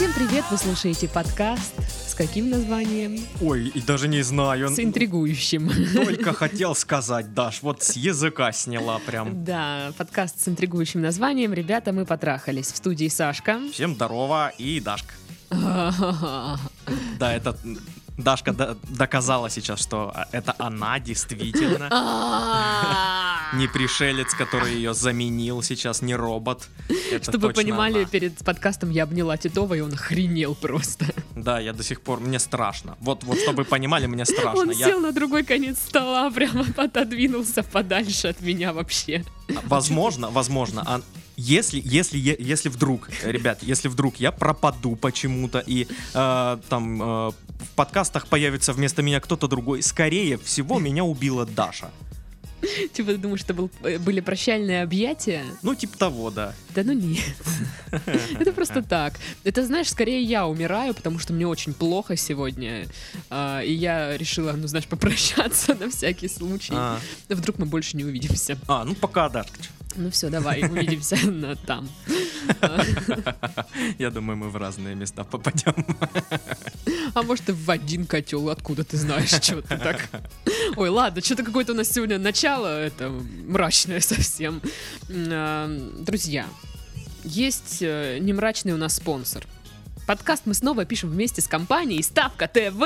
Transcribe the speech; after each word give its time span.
Всем 0.00 0.14
привет! 0.14 0.46
Вы 0.50 0.56
слушаете 0.56 1.08
подкаст 1.08 1.74
с 1.86 2.14
каким 2.14 2.48
названием? 2.48 3.18
Ой, 3.42 3.66
и 3.66 3.82
даже 3.82 4.08
не 4.08 4.22
знаю. 4.22 4.70
С 4.70 4.80
интригующим. 4.80 5.70
Только 5.94 6.32
хотел 6.32 6.74
сказать, 6.74 7.34
Даш, 7.34 7.60
вот 7.60 7.82
с 7.82 7.96
языка 7.96 8.50
сняла 8.52 8.98
прям. 9.00 9.44
Да, 9.44 9.92
подкаст 9.98 10.40
с 10.40 10.48
интригующим 10.48 11.02
названием. 11.02 11.52
Ребята, 11.52 11.92
мы 11.92 12.06
потрахались. 12.06 12.72
В 12.72 12.78
студии 12.78 13.08
Сашка. 13.08 13.60
Всем 13.74 13.94
здорово 13.94 14.54
и 14.56 14.80
Дашка. 14.80 15.12
Да, 17.18 17.34
это 17.34 17.54
Дашка 18.22 18.52
до- 18.52 18.76
доказала 18.88 19.50
сейчас, 19.50 19.80
что 19.80 20.14
это 20.32 20.54
она 20.58 20.98
действительно. 20.98 21.88
Не 23.54 23.66
пришелец, 23.66 24.32
который 24.34 24.74
ее 24.74 24.94
заменил 24.94 25.62
сейчас, 25.62 26.02
не 26.02 26.14
робот. 26.14 26.68
Чтобы 27.22 27.48
вы 27.48 27.52
понимали, 27.52 28.04
перед 28.04 28.38
подкастом 28.44 28.90
я 28.90 29.02
обняла 29.02 29.36
Титова, 29.36 29.74
и 29.74 29.80
он 29.80 29.92
охренел 29.92 30.54
просто. 30.54 31.06
Да, 31.40 31.58
я 31.58 31.72
до 31.72 31.82
сих 31.82 32.02
пор, 32.02 32.20
мне 32.20 32.38
страшно. 32.38 32.96
Вот, 33.00 33.24
вот 33.24 33.38
чтобы 33.38 33.62
вы 33.62 33.64
понимали, 33.64 34.06
мне 34.06 34.26
страшно. 34.26 34.60
Он 34.60 34.70
Я- 34.70 34.88
сел 34.88 35.00
на 35.00 35.10
другой 35.12 35.42
конец 35.42 35.78
стола, 35.78 36.30
прямо 36.34 36.66
отодвинулся 36.76 37.62
подальше 37.62 38.28
от 38.28 38.40
меня 38.42 38.72
вообще. 38.72 39.24
Возможно, 39.64 40.28
возможно. 40.30 41.02
Если, 41.40 41.80
если, 41.84 42.18
если 42.18 42.68
вдруг, 42.68 43.08
ребят, 43.24 43.62
если 43.62 43.88
вдруг 43.88 44.16
я 44.16 44.30
пропаду 44.32 44.96
почему-то 44.96 45.58
и 45.66 45.86
э, 46.14 46.58
там 46.68 47.02
э, 47.02 47.06
в 47.30 47.34
подкастах 47.76 48.26
появится 48.26 48.72
вместо 48.72 49.02
меня 49.02 49.20
кто-то 49.20 49.48
другой, 49.48 49.82
скорее 49.82 50.36
всего 50.38 50.78
меня 50.78 51.04
убила 51.04 51.46
Даша. 51.46 51.90
Типа, 52.92 53.12
ты 53.12 53.16
думаешь, 53.16 53.40
это 53.42 53.54
был, 53.54 53.70
э, 53.82 53.98
были 53.98 54.20
прощальные 54.20 54.82
объятия? 54.82 55.42
Ну, 55.62 55.74
типа 55.74 55.96
того, 55.96 56.30
да. 56.30 56.52
Да 56.74 56.82
ну 56.84 56.92
нет. 56.92 57.34
Это 58.38 58.52
просто 58.52 58.82
так. 58.82 59.14
Это, 59.44 59.64
знаешь, 59.64 59.88
скорее 59.88 60.22
я 60.22 60.46
умираю, 60.46 60.92
потому 60.94 61.18
что 61.18 61.32
мне 61.32 61.46
очень 61.46 61.72
плохо 61.72 62.16
сегодня. 62.16 62.86
а, 63.30 63.60
И 63.62 63.72
я 63.72 64.16
решила, 64.18 64.52
ну, 64.52 64.66
знаешь, 64.66 64.86
попрощаться 64.86 65.74
на 65.80 65.88
всякий 65.88 66.28
случай. 66.28 66.74
А, 66.76 67.00
Вдруг 67.30 67.58
мы 67.58 67.64
больше 67.64 67.96
не 67.96 68.04
увидимся. 68.04 68.58
а, 68.68 68.84
ну 68.84 68.94
пока, 68.94 69.30
Дашка. 69.30 69.58
Ну 69.96 70.10
все, 70.10 70.30
давай, 70.30 70.62
увидимся 70.62 71.16
на 71.30 71.56
там. 71.56 71.88
Я 73.98 74.10
думаю, 74.10 74.36
мы 74.36 74.48
в 74.48 74.56
разные 74.56 74.94
места 74.94 75.24
попадем. 75.24 75.74
А 77.12 77.22
может, 77.24 77.48
и 77.48 77.52
в 77.52 77.68
один 77.68 78.06
котел, 78.06 78.50
откуда 78.50 78.84
ты 78.84 78.96
знаешь, 78.96 79.30
что 79.30 79.62
ты 79.62 79.76
так. 79.76 80.08
Ой, 80.76 80.88
ладно, 80.88 81.20
что-то 81.20 81.42
какое-то 81.42 81.72
у 81.72 81.74
нас 81.74 81.90
сегодня 81.90 82.18
начало, 82.18 82.68
это 82.68 83.08
мрачное 83.08 83.98
совсем. 84.00 84.62
А, 85.10 85.68
Друзья, 85.98 86.46
есть 87.24 87.78
э, 87.80 88.18
не 88.20 88.32
мрачный 88.32 88.74
у 88.74 88.76
нас 88.76 88.94
спонсор. 88.94 89.44
Подкаст 90.10 90.42
мы 90.44 90.54
снова 90.54 90.84
пишем 90.84 91.08
вместе 91.08 91.40
с 91.40 91.46
компанией 91.46 92.02
Ставка 92.02 92.48
ТВ. 92.48 92.82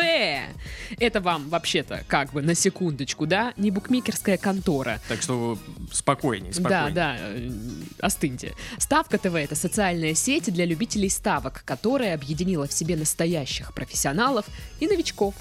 Это 0.98 1.22
вам 1.22 1.48
вообще-то 1.48 2.04
как 2.06 2.34
бы 2.34 2.42
на 2.42 2.54
секундочку, 2.54 3.24
да, 3.24 3.54
не 3.56 3.70
букмекерская 3.70 4.36
контора. 4.36 5.00
Так 5.08 5.22
что 5.22 5.58
спокойней, 5.90 6.52
Да, 6.52 6.60
спокойней. 6.60 6.92
да, 6.92 7.16
э, 7.18 7.50
остыньте. 7.98 8.52
Ставка 8.76 9.16
ТВ 9.16 9.36
это 9.36 9.54
социальная 9.54 10.12
сеть 10.12 10.52
для 10.52 10.66
любителей 10.66 11.08
ставок, 11.08 11.62
которая 11.64 12.12
объединила 12.12 12.68
в 12.68 12.74
себе 12.74 12.94
настоящих 12.94 13.72
профессионалов 13.72 14.44
и 14.80 14.86
новичков. 14.86 15.34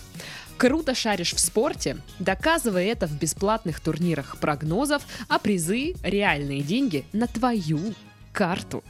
Круто 0.55 0.95
шаришь 0.95 1.33
в 1.33 1.39
спорте, 1.41 1.97
доказывай 2.17 2.85
это 2.85 3.07
в 3.07 3.19
бесплатных 3.19 3.81
турнирах 3.81 4.37
прогнозов, 4.37 5.03
а 5.27 5.37
призы– 5.37 5.95
реальные 6.03 6.61
деньги 6.61 7.03
на 7.11 7.27
твою 7.27 7.93
карту. 8.31 8.85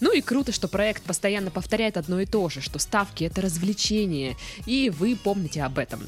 Ну 0.00 0.12
и 0.12 0.20
круто, 0.20 0.52
что 0.52 0.68
проект 0.68 1.02
постоянно 1.02 1.50
повторяет 1.50 1.96
одно 1.96 2.20
и 2.20 2.26
то 2.26 2.48
же, 2.48 2.60
что 2.60 2.78
ставки 2.78 3.24
это 3.24 3.40
развлечение, 3.40 4.36
и 4.66 4.90
вы 4.90 5.16
помните 5.16 5.62
об 5.62 5.78
этом. 5.78 6.00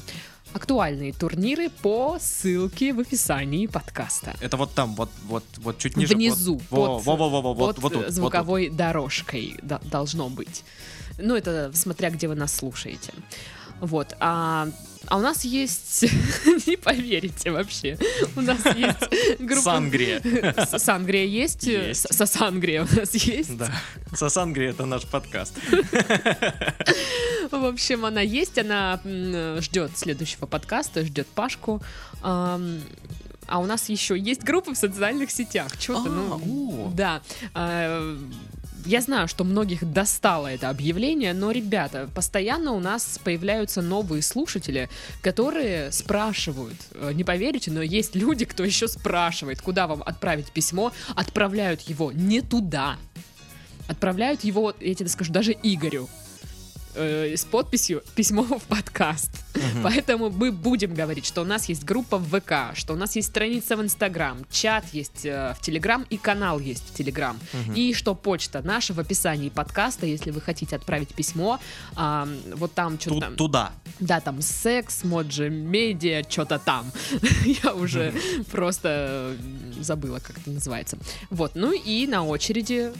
Актуальные 0.51 1.13
турниры 1.13 1.69
по 1.69 2.17
ссылке 2.19 2.91
в 2.93 2.99
описании 2.99 3.67
подкаста. 3.67 4.35
Это 4.41 4.57
вот 4.57 4.73
там, 4.73 4.95
вот, 4.95 5.11
вот, 5.25 5.43
вот 5.57 5.77
чуть 5.77 5.95
ниже. 5.95 6.15
Внизу, 6.15 6.59
Вот, 6.71 7.03
под, 7.03 7.05
во, 7.05 7.15
во, 7.15 7.29
во, 7.29 7.41
во, 7.41 7.53
вот, 7.53 7.75
под, 7.75 7.95
вот 7.95 8.09
звуковой 8.09 8.69
дорожкой 8.69 9.59
да- 9.61 9.81
должно 9.83 10.27
быть. 10.29 10.63
Ну, 11.19 11.35
это 11.35 11.71
смотря 11.73 12.09
где 12.09 12.27
вы 12.27 12.33
нас 12.35 12.55
слушаете. 12.55 13.13
Вот. 13.79 14.15
А, 14.19 14.69
а 15.09 15.17
у 15.17 15.21
нас 15.21 15.43
есть... 15.43 16.03
Не 16.67 16.77
поверите 16.77 17.51
вообще. 17.51 17.97
У 18.35 18.41
нас 18.41 18.63
есть 18.75 19.39
группа... 19.39 19.61
Сангрия. 19.61 20.21
Сангрия 20.77 21.25
есть? 21.25 21.63
Есть. 21.63 22.13
Сосангрия 22.13 22.83
у 22.83 22.95
нас 22.95 23.15
есть. 23.15 23.57
Да. 23.57 23.71
Сосангрия 24.13 24.69
это 24.69 24.85
наш 24.85 25.05
подкаст. 25.07 25.55
В 27.51 27.65
общем, 27.65 28.05
она 28.05 28.21
есть, 28.21 28.57
она 28.59 28.99
ждет 29.59 29.97
следующего 29.97 30.45
подкаста, 30.45 31.03
ждет 31.03 31.27
Пашку. 31.27 31.81
А 32.21 33.57
у 33.57 33.65
нас 33.65 33.89
еще 33.89 34.17
есть 34.17 34.43
группы 34.43 34.73
в 34.73 34.77
социальных 34.77 35.31
сетях. 35.31 35.71
Что-то, 35.79 36.09
А, 36.09 36.37
ну, 36.37 36.91
да. 36.95 37.21
Я 38.85 39.01
знаю, 39.01 39.27
что 39.27 39.43
многих 39.43 39.91
достало 39.91 40.47
это 40.47 40.69
объявление, 40.69 41.33
но, 41.33 41.51
ребята, 41.51 42.09
постоянно 42.15 42.71
у 42.71 42.79
нас 42.79 43.19
появляются 43.23 43.81
новые 43.81 44.21
слушатели, 44.21 44.89
которые 45.21 45.91
спрашивают, 45.91 46.77
э, 46.93 47.11
не 47.13 47.23
поверите, 47.23 47.71
но 47.71 47.81
есть 47.81 48.15
люди, 48.15 48.45
кто 48.45 48.63
еще 48.63 48.87
спрашивает, 48.87 49.61
куда 49.61 49.85
вам 49.87 50.01
отправить 50.05 50.51
письмо, 50.51 50.91
отправляют 51.15 51.81
его 51.81 52.11
не 52.11 52.41
туда, 52.41 52.97
отправляют 53.87 54.43
его, 54.43 54.73
я 54.79 54.95
тебе 54.95 55.09
скажу, 55.09 55.33
даже 55.33 55.51
Игорю 55.51 56.09
э, 56.99 57.35
с 57.35 57.45
подписью 57.45 58.03
«Письмо 58.15 58.43
в 58.43 58.63
подкаст». 58.63 59.31
Мгм. 59.55 59.83
Поэтому 59.83 60.29
мы 60.29 60.51
будем 60.51 60.93
говорить, 60.93 61.25
что 61.25 61.41
у 61.41 61.45
нас 61.45 61.69
есть 61.69 61.83
группа 61.83 62.17
в 62.17 62.39
ВК, 62.39 62.75
что 62.75 62.93
у 62.93 62.95
нас 62.95 63.15
есть 63.15 63.29
страница 63.29 63.75
в 63.75 63.81
Инстаграм, 63.81 64.45
чат 64.51 64.85
есть 64.93 65.25
э, 65.25 65.55
в 65.57 65.61
Телеграм 65.61 66.05
и 66.09 66.17
канал 66.17 66.59
есть 66.59 66.83
в 66.89 66.93
Телеграм. 66.93 67.39
Мгм. 67.53 67.73
И 67.73 67.93
что 67.93 68.15
почта 68.15 68.61
наша 68.63 68.93
в 68.93 68.99
описании 68.99 69.49
подкаста, 69.49 70.05
если 70.05 70.31
вы 70.31 70.41
хотите 70.41 70.75
отправить 70.75 71.13
письмо, 71.13 71.59
а, 71.95 72.27
вот 72.55 72.73
там 72.73 72.99
что-то 72.99 73.19
там, 73.21 73.35
Туда. 73.35 73.71
да, 73.99 74.19
там 74.19 74.41
секс, 74.41 75.03
моджи, 75.03 75.49
медиа, 75.49 76.23
что-то 76.27 76.59
там. 76.59 76.91
Я 77.63 77.73
уже 77.73 78.13
просто 78.51 79.35
э, 79.39 79.81
забыла, 79.81 80.19
как 80.19 80.37
это 80.39 80.51
называется. 80.51 80.97
Вот, 81.29 81.51
ну 81.55 81.71
и 81.71 82.07
на 82.07 82.25
очереди 82.25 82.91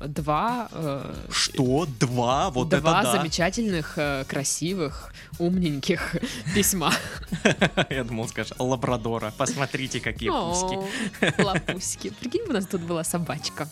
два 0.00 0.68
э, 0.72 1.14
Что? 1.30 1.86
Два? 2.00 2.50
Вот 2.50 2.68
Два 2.68 2.78
это 2.78 3.12
да. 3.12 3.12
замечательных, 3.12 3.94
э, 3.96 4.24
красивых, 4.28 5.12
умненьких 5.38 6.16
письма. 6.54 6.92
Я 7.90 8.04
думал, 8.04 8.28
скажешь, 8.28 8.52
лабрадора. 8.58 9.32
Посмотрите, 9.36 10.00
какие 10.00 10.30
пуски. 10.30 11.42
Лапуськи. 11.42 12.10
Прикинь, 12.10 12.42
у 12.48 12.52
нас 12.52 12.66
тут 12.66 12.82
была 12.82 13.04
собачка. 13.04 13.68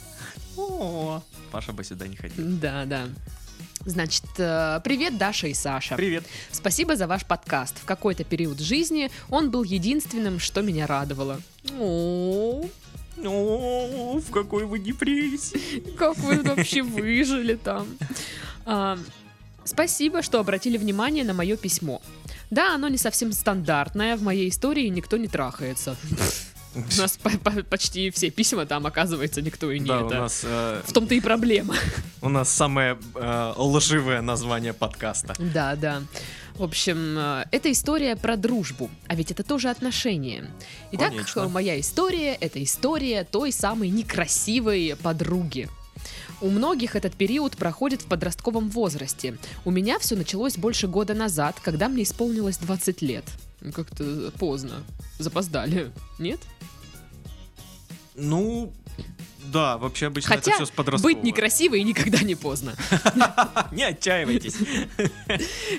О, 0.56 1.22
Паша 1.50 1.72
бы 1.72 1.84
сюда 1.84 2.06
не 2.06 2.16
ходил. 2.16 2.44
Да, 2.60 2.84
да. 2.84 3.08
Значит, 3.84 4.24
э, 4.38 4.80
привет, 4.84 5.18
Даша 5.18 5.48
и 5.48 5.54
Саша. 5.54 5.96
Привет. 5.96 6.24
Спасибо 6.52 6.94
за 6.94 7.06
ваш 7.08 7.24
подкаст. 7.24 7.78
В 7.78 7.84
какой-то 7.84 8.22
период 8.22 8.60
жизни 8.60 9.10
он 9.28 9.50
был 9.50 9.64
единственным, 9.64 10.38
что 10.38 10.62
меня 10.62 10.86
радовало. 10.86 11.40
О, 11.78 12.64
О, 13.24 14.18
в 14.20 14.30
какой 14.30 14.64
вы 14.64 14.78
депрессии. 14.78 15.80
как 15.96 16.16
вы 16.18 16.42
вообще 16.42 16.82
выжили 16.82 17.54
там. 17.54 17.86
А, 18.66 18.98
Спасибо, 19.64 20.22
что 20.22 20.40
обратили 20.40 20.76
внимание 20.76 21.24
на 21.24 21.34
мое 21.34 21.56
письмо. 21.56 22.02
Да, 22.50 22.74
оно 22.74 22.88
не 22.88 22.98
совсем 22.98 23.32
стандартное, 23.32 24.16
в 24.16 24.22
моей 24.22 24.48
истории 24.48 24.88
никто 24.88 25.16
не 25.16 25.28
трахается. 25.28 25.96
У 26.74 27.00
нас 27.00 27.16
по- 27.18 27.30
по- 27.38 27.62
почти 27.62 28.10
все 28.10 28.30
письма 28.30 28.66
там, 28.66 28.86
оказывается, 28.86 29.40
никто 29.42 29.70
и 29.70 29.78
не 29.78 29.86
Да, 29.86 30.00
у 30.02 30.06
это. 30.08 30.18
нас, 30.18 30.40
э, 30.42 30.80
В 30.86 30.92
том-то 30.92 31.14
и 31.14 31.20
проблема. 31.20 31.74
у 32.22 32.28
нас 32.28 32.48
самое 32.50 32.98
э, 33.14 33.52
лживое 33.56 34.20
название 34.22 34.72
подкаста. 34.72 35.34
Да, 35.38 35.76
да. 35.76 36.02
В 36.56 36.62
общем, 36.62 37.16
э, 37.18 37.44
это 37.50 37.72
история 37.72 38.14
про 38.14 38.36
дружбу, 38.36 38.90
а 39.06 39.14
ведь 39.14 39.30
это 39.30 39.42
тоже 39.42 39.70
отношения. 39.70 40.50
Итак, 40.92 41.10
Конечно. 41.10 41.48
моя 41.48 41.80
история— 41.80 42.34
это 42.40 42.62
история 42.62 43.24
той 43.24 43.52
самой 43.52 43.88
некрасивой 43.88 44.96
подруги. 45.02 45.68
У 46.40 46.50
многих 46.50 46.96
этот 46.96 47.14
период 47.14 47.56
проходит 47.56 48.02
в 48.02 48.06
подростковом 48.06 48.68
возрасте. 48.68 49.38
У 49.64 49.70
меня 49.70 49.98
все 49.98 50.16
началось 50.16 50.56
больше 50.56 50.88
года 50.88 51.14
назад, 51.14 51.58
когда 51.62 51.88
мне 51.88 52.02
исполнилось 52.02 52.58
20 52.58 53.00
лет. 53.02 53.24
Ну, 53.60 53.72
Как-то 53.72 54.32
поздно. 54.38 54.82
Запоздали. 55.18 55.92
Нет? 56.18 56.40
Ну, 58.16 58.72
да, 59.44 59.78
вообще 59.78 60.06
обычно 60.06 60.36
Хотя 60.36 60.52
это 60.52 60.64
все 60.64 60.66
с 60.66 60.70
подросткового. 60.70 61.14
быть 61.14 61.24
некрасивой 61.24 61.82
никогда 61.82 62.20
не 62.20 62.34
поздно. 62.34 62.74
Не 63.72 63.84
отчаивайтесь. 63.84 64.54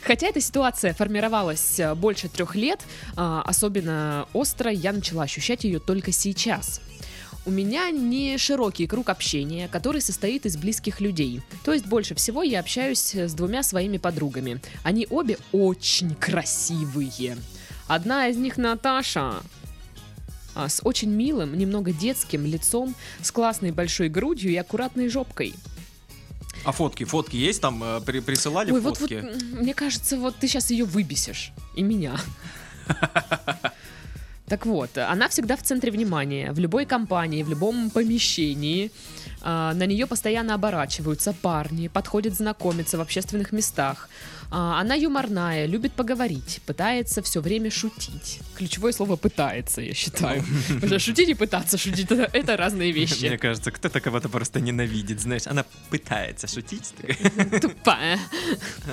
Хотя 0.04 0.28
эта 0.28 0.42
ситуация 0.42 0.94
формировалась 0.94 1.80
э, 1.80 1.96
больше 1.96 2.30
трех 2.30 2.56
лет, 2.56 2.82
а, 3.16 3.42
особенно 3.44 4.28
остро 4.34 4.72
я 4.72 4.92
начала 4.92 5.24
ощущать 5.24 5.64
ее 5.64 5.80
только 5.80 6.12
сейчас. 6.12 6.82
У 7.46 7.52
меня 7.52 7.90
не 7.90 8.38
широкий 8.38 8.88
круг 8.88 9.10
общения, 9.10 9.68
который 9.68 10.02
состоит 10.02 10.46
из 10.46 10.56
близких 10.56 11.02
людей. 11.02 11.42
То 11.66 11.74
есть 11.74 11.86
больше 11.86 12.16
всего 12.16 12.42
я 12.42 12.62
общаюсь 12.62 13.14
с 13.14 13.34
двумя 13.34 13.64
своими 13.64 13.98
подругами. 13.98 14.62
Они 14.84 15.08
обе 15.10 15.38
очень 15.52 16.16
красивые. 16.16 17.38
Одна 17.88 18.30
из 18.30 18.38
них 18.38 18.58
Наташа, 18.58 19.36
с 20.56 20.82
очень 20.84 21.10
милым, 21.10 21.58
немного 21.58 21.92
детским 21.92 22.46
лицом, 22.46 22.96
с 23.22 23.32
классной 23.32 23.72
большой 23.72 24.10
грудью 24.10 24.52
и 24.52 24.56
аккуратной 24.56 25.10
жопкой. 25.10 25.54
А 26.66 26.72
фотки, 26.72 27.04
фотки 27.04 27.36
есть 27.36 27.62
там? 27.62 27.84
э, 27.84 28.02
При, 28.06 28.20
присылали 28.20 28.72
Ой, 28.72 28.80
вот, 28.80 29.00
вот, 29.00 29.10
фотки? 29.10 29.16
м, 29.16 29.62
мне 29.62 29.74
кажется, 29.74 30.18
вот 30.18 30.36
ты 30.38 30.48
сейчас 30.48 30.72
ее 30.72 30.86
выбесишь. 30.86 31.52
И 31.76 31.84
меня. 31.84 32.16
Так 34.46 34.66
вот, 34.66 34.98
она 34.98 35.30
всегда 35.30 35.56
в 35.56 35.64
центре 35.64 35.90
внимания, 35.90 36.52
в 36.52 36.60
любой 36.60 36.86
компании, 36.86 37.44
в 37.44 37.50
любом 37.50 37.90
помещении. 37.90 38.92
А, 39.42 39.74
На 39.74 39.86
нее 39.86 40.06
постоянно 40.06 40.54
оборачиваются 40.54 41.34
парни, 41.34 41.88
подходят 41.88 42.36
знакомиться 42.36 42.98
в 42.98 43.02
общественных 43.02 43.52
местах. 43.54 44.10
А, 44.56 44.80
Она 44.80 44.94
юморная, 44.94 45.66
любит 45.66 45.94
поговорить, 45.94 46.62
пытается 46.68 47.24
все 47.24 47.42
время 47.42 47.72
шутить. 47.72 48.40
Ключевое 48.56 48.92
слово 48.92 49.16
«пытается», 49.16 49.82
я 49.82 49.96
считаю. 49.96 50.44
Потому 50.68 50.88
что 50.88 51.00
шутить 51.00 51.30
и 51.30 51.34
пытаться 51.34 51.76
шутить 51.80 52.12
это, 52.12 52.56
разные 52.56 52.94
Мне 52.94 53.02
вещи. 53.02 53.36
кажется, 53.38 53.72
кто-то 53.72 54.00
кого-то 54.00 54.30
просто 54.30 54.60
ненавидит, 54.62 55.20
знаешь, 55.22 55.48
она 55.48 55.66
пытается 55.90 56.48
шутить. 56.48 56.94
Тупая. 57.62 58.20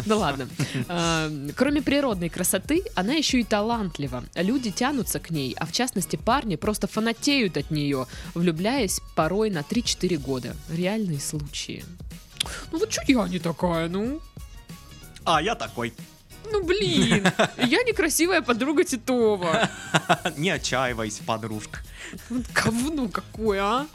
Да 0.06 0.16
ладно. 0.16 0.48
А, 0.88 1.30
Кроме 1.56 1.82
природной 1.82 2.30
красоты, 2.30 2.82
она 2.94 3.12
еще 3.12 3.38
и 3.40 3.44
талантлива. 3.44 4.24
Люди 4.36 4.70
тянутся 4.70 5.20
к 5.20 5.28
ней, 5.30 5.54
а 5.58 5.66
в 5.66 5.72
частности 5.72 6.16
парни 6.16 6.56
просто 6.56 6.86
фанатеют 6.86 7.58
от 7.58 7.70
нее, 7.70 8.06
влюбляясь 8.32 9.02
порой 9.14 9.50
на 9.50 9.58
3-4 9.58 10.16
года. 10.16 10.56
Реальные 10.70 11.20
случаи. 11.20 11.84
Ну 12.72 12.78
вот 12.78 12.90
что 12.90 13.02
я 13.06 13.28
не 13.28 13.38
такая, 13.38 13.90
ну? 13.90 14.22
А, 15.24 15.40
я 15.42 15.54
такой. 15.54 15.92
Ну 16.50 16.64
блин, 16.64 17.26
я 17.58 17.82
некрасивая 17.82 18.42
подруга 18.42 18.84
Титова. 18.84 19.68
Не 20.36 20.50
отчаивайся, 20.50 21.22
подружка. 21.24 21.80
Вот 22.28 22.42
Говно 22.52 23.08
какое, 23.08 23.62
а? 23.62 23.86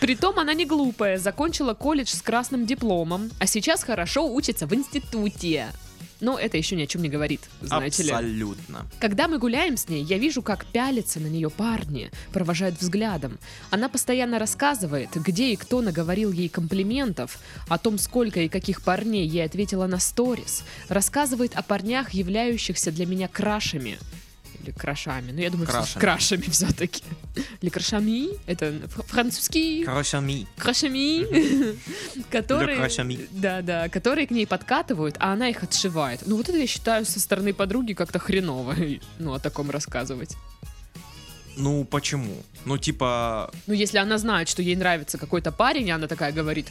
Притом 0.00 0.38
она 0.38 0.54
не 0.54 0.64
глупая, 0.64 1.18
закончила 1.18 1.74
колледж 1.74 2.08
с 2.14 2.22
красным 2.22 2.66
дипломом, 2.66 3.30
а 3.38 3.46
сейчас 3.46 3.84
хорошо 3.84 4.32
учится 4.32 4.66
в 4.66 4.74
институте. 4.74 5.68
Но 6.20 6.38
это 6.38 6.56
еще 6.56 6.76
ни 6.76 6.82
о 6.82 6.86
чем 6.86 7.02
не 7.02 7.08
говорит, 7.08 7.40
знаете 7.60 8.02
ли. 8.02 8.10
Абсолютно. 8.10 8.86
Когда 9.00 9.28
мы 9.28 9.38
гуляем 9.38 9.76
с 9.76 9.88
ней, 9.88 10.02
я 10.02 10.18
вижу, 10.18 10.42
как 10.42 10.66
пялятся 10.66 11.20
на 11.20 11.26
нее 11.26 11.50
парни, 11.50 12.10
провожают 12.32 12.80
взглядом. 12.80 13.38
Она 13.70 13.88
постоянно 13.88 14.38
рассказывает, 14.38 15.10
где 15.14 15.52
и 15.52 15.56
кто 15.56 15.80
наговорил 15.80 16.32
ей 16.32 16.48
комплиментов, 16.48 17.38
о 17.68 17.78
том, 17.78 17.98
сколько 17.98 18.40
и 18.40 18.48
каких 18.48 18.82
парней 18.82 19.26
ей 19.26 19.44
ответила 19.44 19.86
на 19.86 19.98
сторис. 19.98 20.64
Рассказывает 20.88 21.54
о 21.54 21.62
парнях, 21.62 22.10
являющихся 22.10 22.90
для 22.90 23.06
меня 23.06 23.28
крашами. 23.28 23.98
Или 24.62 24.72
крашами. 24.72 25.30
Ну, 25.32 25.38
я 25.40 25.50
думаю, 25.50 25.66
Крашами. 25.68 26.00
крашами, 26.00 26.40
крашами 26.42 26.50
все-таки. 26.52 27.02
Или 27.60 27.70
крашами. 27.70 28.28
Это 28.46 28.72
французский 29.06 29.84
Крашами. 29.84 30.46
крашами, 30.56 31.76
которые, 32.30 32.76
крашами. 32.78 33.28
да, 33.30 33.62
да, 33.62 33.88
которые 33.88 34.26
к 34.26 34.30
ней 34.30 34.46
подкатывают, 34.46 35.16
а 35.20 35.32
она 35.32 35.48
их 35.48 35.62
отшивает. 35.62 36.22
Ну 36.26 36.36
вот 36.36 36.48
это 36.48 36.58
я 36.58 36.66
считаю 36.66 37.04
со 37.04 37.20
стороны 37.20 37.52
подруги 37.54 37.92
как-то 37.92 38.18
хреново, 38.18 38.74
ну 39.18 39.32
о 39.34 39.38
таком 39.38 39.70
рассказывать. 39.70 40.36
Ну, 41.56 41.84
почему? 41.84 42.36
Ну, 42.64 42.78
типа, 42.78 43.50
Ну 43.66 43.74
если 43.74 43.98
она 43.98 44.16
знает, 44.18 44.48
что 44.48 44.62
ей 44.62 44.76
нравится 44.76 45.18
какой-то 45.18 45.50
парень, 45.50 45.88
и 45.88 45.90
она 45.90 46.06
такая 46.06 46.30
говорит, 46.32 46.68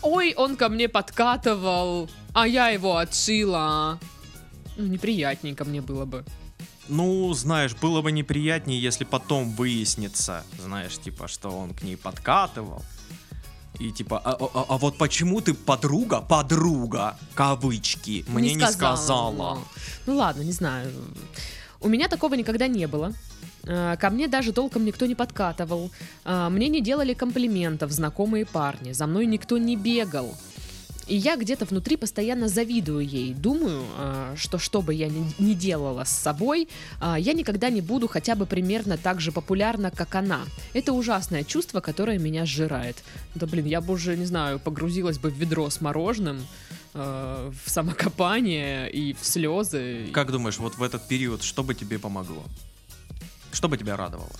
ой, 0.00 0.32
он 0.36 0.56
ко 0.56 0.70
мне 0.70 0.88
подкатывал, 0.88 2.10
а 2.32 2.48
я 2.48 2.68
его 2.70 2.96
отшила. 2.96 3.98
Ну 4.78 4.86
неприятненько 4.86 5.66
мне 5.66 5.82
было 5.82 6.06
бы. 6.06 6.24
Ну, 6.92 7.32
знаешь, 7.34 7.74
было 7.74 8.02
бы 8.02 8.12
неприятнее, 8.12 8.80
если 8.80 9.04
потом 9.04 9.50
выяснится, 9.56 10.44
знаешь, 10.64 10.98
типа, 10.98 11.26
что 11.28 11.48
он 11.50 11.74
к 11.74 11.82
ней 11.82 11.96
подкатывал. 11.96 12.82
И 13.80 13.90
типа, 13.90 14.20
а, 14.24 14.36
а- 14.40 14.66
а 14.68 14.78
вот 14.78 14.98
почему 14.98 15.40
ты 15.40 15.54
подруга, 15.54 16.20
подруга, 16.20 17.16
кавычки, 17.34 18.24
мне 18.28 18.54
не 18.54 18.60
сказала? 18.72 19.54
Ну, 19.54 19.64
Ну 20.06 20.16
ладно, 20.16 20.42
не 20.42 20.52
знаю. 20.52 20.92
У 21.80 21.88
меня 21.88 22.08
такого 22.08 22.34
никогда 22.34 22.68
не 22.68 22.86
было. 22.86 23.12
Э, 23.64 23.96
Ко 24.00 24.10
мне 24.10 24.28
даже 24.28 24.52
толком 24.52 24.84
никто 24.84 25.06
не 25.06 25.14
подкатывал. 25.14 25.90
Э, 26.24 26.48
Мне 26.50 26.68
не 26.68 26.80
делали 26.80 27.14
комплиментов 27.14 27.90
знакомые 27.92 28.44
парни. 28.44 28.92
За 28.92 29.06
мной 29.06 29.26
никто 29.26 29.58
не 29.58 29.76
бегал. 29.76 30.34
И 31.06 31.16
я 31.16 31.36
где-то 31.36 31.64
внутри 31.64 31.96
постоянно 31.96 32.48
завидую 32.48 33.06
ей. 33.06 33.34
Думаю, 33.34 33.84
э, 33.98 34.34
что 34.36 34.58
что 34.58 34.82
бы 34.82 34.94
я 34.94 35.08
ни 35.38 35.54
делала 35.54 36.04
с 36.04 36.10
собой, 36.10 36.68
э, 37.00 37.16
я 37.18 37.32
никогда 37.32 37.70
не 37.70 37.80
буду 37.80 38.08
хотя 38.08 38.34
бы 38.34 38.46
примерно 38.46 38.96
так 38.96 39.20
же 39.20 39.32
популярна, 39.32 39.90
как 39.90 40.14
она. 40.14 40.40
Это 40.74 40.92
ужасное 40.92 41.44
чувство, 41.44 41.80
которое 41.80 42.18
меня 42.18 42.46
сжирает. 42.46 43.02
Да 43.34 43.46
блин, 43.46 43.66
я 43.66 43.80
бы 43.80 43.94
уже, 43.94 44.16
не 44.16 44.26
знаю, 44.26 44.58
погрузилась 44.58 45.18
бы 45.18 45.30
в 45.30 45.34
ведро 45.34 45.68
с 45.68 45.80
мороженым, 45.80 46.46
э, 46.94 47.52
в 47.64 47.70
самокопание 47.70 48.90
и 48.90 49.12
в 49.14 49.24
слезы. 49.24 50.08
Как 50.12 50.30
думаешь, 50.30 50.58
вот 50.58 50.76
в 50.76 50.82
этот 50.82 51.08
период 51.08 51.42
что 51.42 51.62
бы 51.62 51.74
тебе 51.74 51.98
помогло? 51.98 52.44
Что 53.52 53.68
бы 53.68 53.76
тебя 53.76 53.96
радовало? 53.96 54.32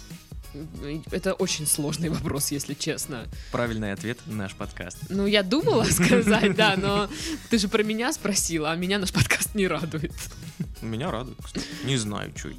Это 1.10 1.34
очень 1.34 1.66
сложный 1.66 2.08
вопрос, 2.08 2.50
если 2.50 2.74
честно. 2.74 3.26
Правильный 3.50 3.92
ответ— 3.92 4.18
наш 4.26 4.54
подкаст. 4.54 4.98
Ну, 5.08 5.26
я 5.26 5.42
думала 5.42 5.84
сказать, 5.90 6.54
да, 6.54 6.76
но 6.76 7.08
ты 7.50 7.58
же 7.58 7.68
про 7.68 7.82
меня 7.82 8.12
спросила, 8.12 8.70
а 8.70 8.76
меня 8.76 8.98
наш 8.98 9.12
подкаст 9.12 9.54
не 9.54 9.66
радует. 9.66 10.12
Меня 10.80 11.10
радует, 11.10 11.38
кстати. 11.42 11.66
Не 11.84 11.96
знаю, 11.96 12.32
что 12.36 12.48
это. 12.48 12.58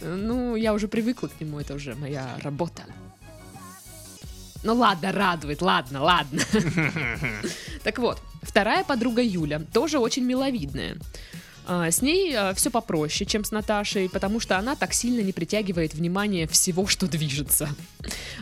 Ну, 0.00 0.54
я 0.56 0.74
уже 0.74 0.86
привыкла 0.86 1.28
к 1.28 1.40
нему, 1.40 1.60
это 1.60 1.74
уже 1.74 1.94
моя 1.94 2.38
работа. 2.42 2.84
Ну 4.62 4.74
ладно, 4.74 5.12
радует, 5.12 5.62
ладно, 5.62 6.02
ладно. 6.02 6.42
Так 7.84 7.98
вот, 7.98 8.20
вторая 8.42 8.84
подруга 8.84 9.22
Юля, 9.22 9.60
тоже 9.72 9.98
очень 9.98 10.24
миловидная. 10.24 10.96
А, 11.70 11.90
С 11.90 12.00
ней 12.00 12.34
все 12.54 12.70
попроще, 12.70 13.28
чем 13.28 13.44
с 13.44 13.50
Наташей, 13.50 14.08
потому 14.08 14.40
что 14.40 14.56
она 14.56 14.74
так 14.74 14.94
сильно 14.94 15.20
не 15.20 15.32
притягивает 15.32 15.92
внимание 15.92 16.48
всего, 16.48 16.86
что 16.86 17.06
движется. 17.06 17.68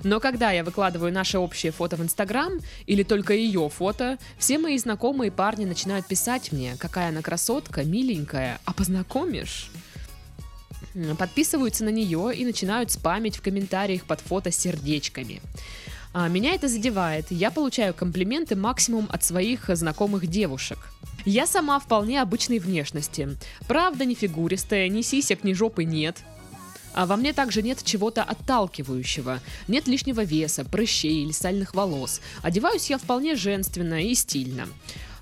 Но 0.05 0.21
когда 0.21 0.53
я 0.53 0.63
выкладываю 0.63 1.13
наше 1.13 1.39
общее 1.39 1.73
фото 1.73 1.97
в 1.97 2.03
Инстаграм, 2.03 2.53
или 2.87 3.03
только 3.03 3.35
ее 3.35 3.69
фото, 3.69 4.19
все 4.39 4.59
мои 4.59 4.79
знакомые 4.79 5.33
парни 5.33 5.65
начинают 5.65 6.07
писать 6.07 6.53
мне, 6.53 6.77
какая 6.79 7.09
она 7.09 7.21
красотка, 7.21 7.83
миленькая, 7.83 8.61
а 8.65 8.73
познакомишь? 8.73 9.71
Подписываются 11.19 11.85
на 11.85 11.91
нее 11.91 12.33
и 12.33 12.45
начинают 12.45 12.93
спамить 12.93 13.37
в 13.37 13.43
комментариях 13.43 14.05
под 14.05 14.21
фото 14.21 14.53
сердечками. 14.53 15.43
А, 16.19 16.29
Меня 16.29 16.55
это 16.55 16.67
задевает. 16.67 17.27
Я 17.29 17.51
получаю 17.51 17.93
комплименты 17.93 18.57
максимум 18.57 19.07
от 19.13 19.23
своих 19.23 19.69
знакомых 19.77 20.29
девушек. 20.29 20.79
Я 21.27 21.47
сама 21.47 21.79
вполне 21.79 22.23
обычной 22.23 22.59
внешности. 22.59 23.37
Правда, 23.69 24.07
не 24.07 24.15
фигуристая, 24.15 24.89
ни 24.89 25.03
сисек, 25.03 25.45
ни 25.45 25.53
жопы 25.53 25.85
нет. 25.85 26.17
А 26.95 27.05
во 27.05 27.17
мне 27.17 27.35
также 27.35 27.61
нет 27.61 27.85
чего-то 27.85 28.23
отталкивающего. 28.23 29.41
Нет 29.69 29.89
лишнего 29.89 30.25
веса, 30.25 30.65
прыщей 30.65 31.23
или 31.23 31.33
сальных 31.33 31.75
волос. 31.75 32.23
Одеваюсь 32.41 32.89
я 32.89 32.97
вполне 32.97 33.37
женственно 33.37 34.03
и 34.03 34.15
стильно. 34.15 34.67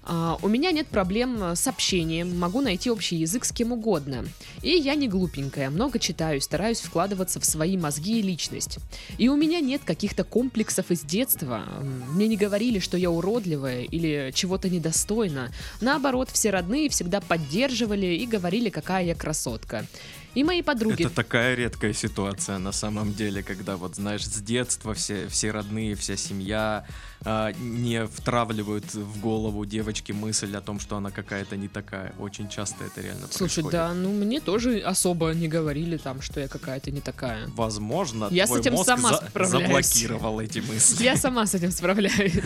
А, 0.07 0.39
у 0.43 0.49
меня 0.49 0.71
нет 0.71 0.87
проблем 0.89 1.55
с 1.55 1.67
общением, 1.67 2.39
могу 2.39 2.61
найти 2.61 2.91
общий 2.91 3.17
язык 3.17 3.45
с 3.45 3.53
кем 3.53 3.73
угодно. 3.73 4.25
И 4.63 4.71
я 4.71 4.95
не 4.95 5.09
глупенькая, 5.09 5.71
много 5.71 5.99
читаю, 5.99 6.41
стараюсь 6.41 6.81
вкладываться 6.81 7.41
в 7.41 7.45
свои 7.45 7.77
мозги 7.77 8.19
и 8.19 8.23
личность. 8.23 8.79
И 9.19 9.29
у 9.29 9.37
меня 9.37 9.61
нет 9.61 9.83
каких-то 9.85 10.25
комплексов 10.25 10.91
из 10.91 11.01
детства. 11.01 11.65
Мне 12.11 12.29
не 12.29 12.37
говорили, 12.37 12.79
что 12.79 12.97
я 12.97 13.11
уродливая 13.11 13.83
или 13.83 14.31
чего-то 14.35 14.69
недостойна. 14.69 15.51
Наоборот, 15.81 16.29
все 16.31 16.51
родные 16.51 16.89
всегда 16.91 17.21
поддерживали 17.21 18.07
и 18.07 18.27
говорили, 18.27 18.69
какая 18.69 19.05
я 19.05 19.15
красотка. 19.15 19.87
И 20.35 20.43
мои 20.43 20.63
подруги... 20.63 21.05
Это 21.05 21.15
такая 21.15 21.55
редкая 21.55 21.93
ситуация 21.93 22.59
на 22.59 22.73
самом 22.73 23.15
деле, 23.15 23.43
когда 23.43 23.77
вот, 23.77 23.95
знаешь, 23.95 24.25
с 24.25 24.41
детства 24.41 24.93
все, 24.93 25.29
все 25.29 25.53
родные, 25.53 25.95
вся 25.95 26.17
семья 26.17 26.85
а, 27.25 27.53
не 27.53 28.07
втравливают 28.07 28.93
в 28.95 29.21
голову 29.21 29.65
девочки 29.65 30.13
мысль 30.13 30.55
о 30.57 30.61
том, 30.61 30.79
что 30.81 30.97
она 30.97 31.11
какая-то 31.11 31.57
не 31.57 31.69
такая. 31.69 32.13
Очень 32.19 32.49
часто 32.49 32.85
это 32.85 33.01
реально 33.01 33.27
Слушай, 33.31 33.63
происходит. 33.63 33.71
да, 33.73 33.95
ну 33.95 34.13
мне 34.13 34.41
тоже 34.41 34.79
особо 34.81 35.31
не 35.33 35.49
говорили 35.49 35.97
там, 35.97 36.21
что 36.21 36.41
я 36.41 36.49
какая-то 36.49 36.91
не 36.91 37.01
такая. 37.01 37.49
Возможно, 37.57 38.29
Я 38.31 38.47
с 38.47 38.49
твой 38.51 38.61
этим 38.61 38.73
мозг 38.75 38.87
сама 38.87 39.11
за- 39.11 39.27
справляюсь. 39.29 39.63
заблокировал 39.67 40.41
эти 40.41 40.59
мысли. 40.59 41.03
Я 41.03 41.17
сама 41.17 41.47
с 41.47 41.55
этим 41.55 41.71
справляюсь. 41.71 42.35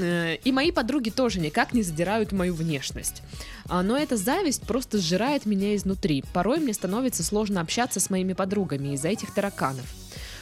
Э, 0.00 0.36
И 0.44 0.52
мои 0.52 0.70
подруги 0.70 1.10
тоже 1.10 1.40
никак 1.40 1.72
не 1.72 1.82
задирают 1.82 2.30
мою 2.32 2.54
внешность. 2.54 3.22
А, 3.68 3.82
Но 3.82 3.96
эта 3.96 4.16
зависть 4.16 4.62
просто 4.62 4.98
сжирает 4.98 5.44
меня 5.46 5.74
изнутри. 5.74 6.22
Порой 6.32 6.58
мне 6.60 6.72
становится 6.74 7.24
сложно 7.24 7.60
общаться 7.60 7.98
с 7.98 8.10
моими 8.10 8.34
подругами 8.34 8.94
из-за 8.94 9.08
этих 9.08 9.32
тараканов. 9.34 9.86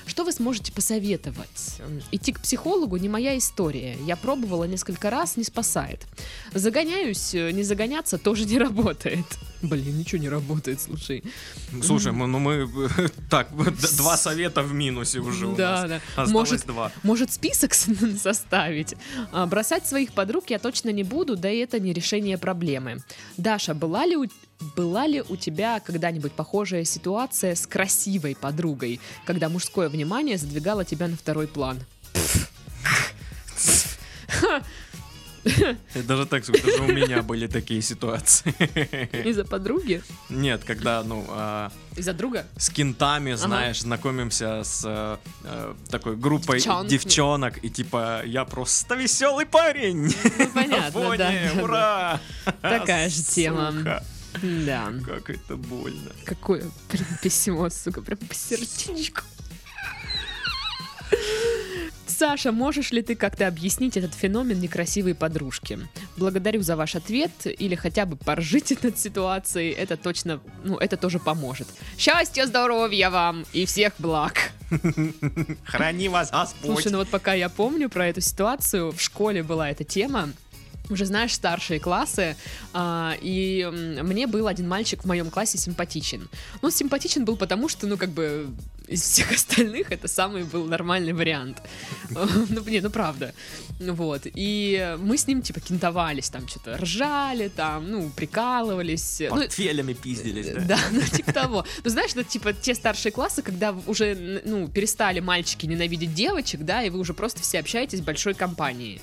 Что 0.06 0.24
вы 0.24 0.32
сможете 0.32 0.72
посоветовать? 0.72 1.76
М, 1.80 2.00
Идти 2.12 2.32
к 2.32 2.40
психологу 2.40 2.96
не 2.96 3.08
моя 3.08 3.36
история. 3.36 3.96
Я 4.06 4.16
пробовала 4.16 4.64
несколько 4.64 5.10
раз, 5.10 5.36
не 5.36 5.42
спасает. 5.44 6.06
Загоняюсь, 6.54 7.34
э, 7.34 7.50
не 7.50 7.64
загоняться 7.64 8.16
тоже 8.16 8.44
не 8.44 8.58
работает. 8.58 9.26
Блин, 9.62 9.96
ничего 9.98 10.20
не 10.20 10.28
работает, 10.28 10.80
слушай. 10.80 11.24
Слушай, 11.82 12.12
мы, 12.12 12.26
ну 12.26 12.38
мы 12.38 12.68
так 13.30 13.48
два 13.96 14.16
совета 14.16 14.62
в 14.62 14.72
минусе 14.74 15.20
уже 15.20 15.46
у 15.46 15.56
Да, 15.56 15.82
нас. 15.82 15.88
да. 15.88 15.96
Осталось 16.22 16.30
Может, 16.32 16.66
два. 16.66 16.92
Может, 17.02 17.32
список 17.32 17.74
составить? 18.22 18.94
А, 19.32 19.46
Бросать 19.46 19.86
своих 19.86 20.12
подруг 20.12 20.50
я 20.50 20.58
точно 20.58 20.90
не 20.90 21.02
буду, 21.04 21.36
да 21.36 21.50
и 21.50 21.58
это 21.58 21.80
не 21.80 21.92
решение 21.92 22.36
проблемы. 22.38 23.02
Даша, 23.38 23.74
была 23.74 24.04
ли 24.06 24.16
у, 24.16 24.26
была 24.76 25.06
ли 25.06 25.22
у 25.26 25.36
тебя 25.36 25.80
когда-нибудь 25.80 26.32
похожая 26.32 26.84
ситуация 26.84 27.54
с 27.54 27.66
красивой 27.66 28.36
подругой, 28.36 29.00
когда 29.24 29.48
мужское 29.48 29.88
внимание 29.88 30.36
задвигало 30.38 30.84
тебя 30.84 31.08
на 31.08 31.16
второй 31.16 31.48
план? 31.48 31.80
Даже 35.94 36.26
так 36.26 36.44
скажу, 36.44 36.64
даже 36.64 36.82
у 36.82 36.92
меня 36.92 37.22
были 37.22 37.46
такие 37.46 37.82
ситуации. 37.82 38.54
Из-за 39.28 39.44
подруги? 39.44 40.02
Нет, 40.28 40.64
когда, 40.64 41.02
ну, 41.02 41.24
а, 41.28 41.70
Из-за 41.96 42.12
друга? 42.12 42.46
с 42.56 42.70
кентами, 42.70 43.34
знаешь, 43.34 43.80
знакомимся 43.80 44.62
с 44.64 44.82
э, 44.84 45.16
э, 45.44 45.74
такой 45.90 46.16
группой 46.16 46.60
девчонок, 46.86 47.62
и 47.64 47.70
типа, 47.70 48.22
я 48.24 48.44
просто 48.44 48.94
веселый 48.94 49.46
парень. 49.46 50.14
Ну, 50.38 50.48
понятно, 50.54 51.16
да, 51.16 51.32
ура! 51.62 52.20
Такая 52.60 53.08
же 53.08 53.22
тема. 53.22 54.02
Да. 54.42 54.92
Как 55.04 55.30
это 55.30 55.56
больно. 55.56 56.10
Какое, 56.24 56.70
блин, 56.90 57.06
письмо, 57.22 57.70
сука, 57.70 58.02
прям 58.02 58.18
по 58.18 58.34
сердечку. 58.34 59.22
Саша, 62.18 62.50
можешь 62.50 62.92
ли 62.92 63.02
ты 63.02 63.14
как-то 63.14 63.46
объяснить 63.46 63.98
этот 63.98 64.14
феномен 64.14 64.58
некрасивой 64.58 65.14
подружки? 65.14 65.78
Благодарю 66.16 66.62
за 66.62 66.74
ваш 66.74 66.94
ответ 66.94 67.30
или 67.44 67.74
хотя 67.74 68.06
бы 68.06 68.16
поржите 68.16 68.78
над 68.82 68.98
ситуацией. 68.98 69.72
Это 69.72 69.98
точно, 69.98 70.40
ну, 70.64 70.78
это 70.78 70.96
тоже 70.96 71.18
поможет. 71.18 71.68
Счастья, 71.98 72.46
здоровья 72.46 73.10
вам 73.10 73.44
и 73.52 73.66
всех 73.66 73.92
благ. 73.98 74.50
Храни 75.64 76.08
вас 76.08 76.30
Господь. 76.30 76.64
Слушай, 76.64 76.92
ну 76.92 76.98
вот 76.98 77.08
пока 77.08 77.34
я 77.34 77.50
помню 77.50 77.90
про 77.90 78.08
эту 78.08 78.22
ситуацию, 78.22 78.92
в 78.92 79.00
школе 79.00 79.42
была 79.42 79.70
эта 79.70 79.84
тема. 79.84 80.30
Уже 80.90 81.04
знаешь, 81.04 81.34
старшие 81.34 81.80
классы, 81.80 82.36
а, 82.72 83.16
и 83.20 83.68
мне 84.02 84.26
был 84.26 84.46
один 84.46 84.68
мальчик 84.68 85.02
в 85.02 85.06
моем 85.06 85.30
классе 85.30 85.58
симпатичен. 85.58 86.28
Ну, 86.62 86.70
симпатичен 86.70 87.24
был 87.24 87.36
потому, 87.36 87.68
что, 87.68 87.86
ну, 87.86 87.96
как 87.96 88.10
бы, 88.10 88.48
из 88.88 89.02
всех 89.02 89.32
остальных 89.34 89.90
это 89.90 90.08
самый 90.08 90.44
был 90.44 90.64
нормальный 90.64 91.12
вариант. 91.12 91.62
Ну, 92.48 92.62
не, 92.66 92.80
ну, 92.80 92.90
правда. 92.90 93.34
Ну, 93.80 93.94
Вот. 93.94 94.22
И 94.24 94.96
мы 94.98 95.16
с 95.16 95.26
ним, 95.26 95.42
типа, 95.42 95.60
кентовались, 95.60 96.30
там, 96.30 96.46
что-то 96.48 96.76
ржали, 96.76 97.48
там, 97.48 97.90
ну, 97.90 98.10
прикалывались. 98.10 99.20
Ну, 99.20 99.36
Портфелями 99.36 99.92
пиздились, 99.92 100.46
да? 100.46 100.60
да, 100.60 100.78
ну 100.92 101.00
типа 101.00 101.32
того. 101.32 101.64
Ну 101.84 101.90
знаешь, 101.90 102.12
это 102.12 102.24
типа 102.24 102.52
те 102.52 102.74
старшие 102.74 103.12
классы, 103.12 103.42
когда 103.42 103.74
уже, 103.86 104.42
ну, 104.44 104.68
перестали 104.68 105.20
мальчики 105.20 105.66
ненавидеть 105.66 106.14
девочек, 106.14 106.60
да, 106.64 106.82
и 106.82 106.90
вы 106.90 106.98
уже 106.98 107.14
просто 107.14 107.42
все 107.42 107.58
общаетесь 107.58 108.00
большой 108.00 108.34
компанией. 108.34 109.00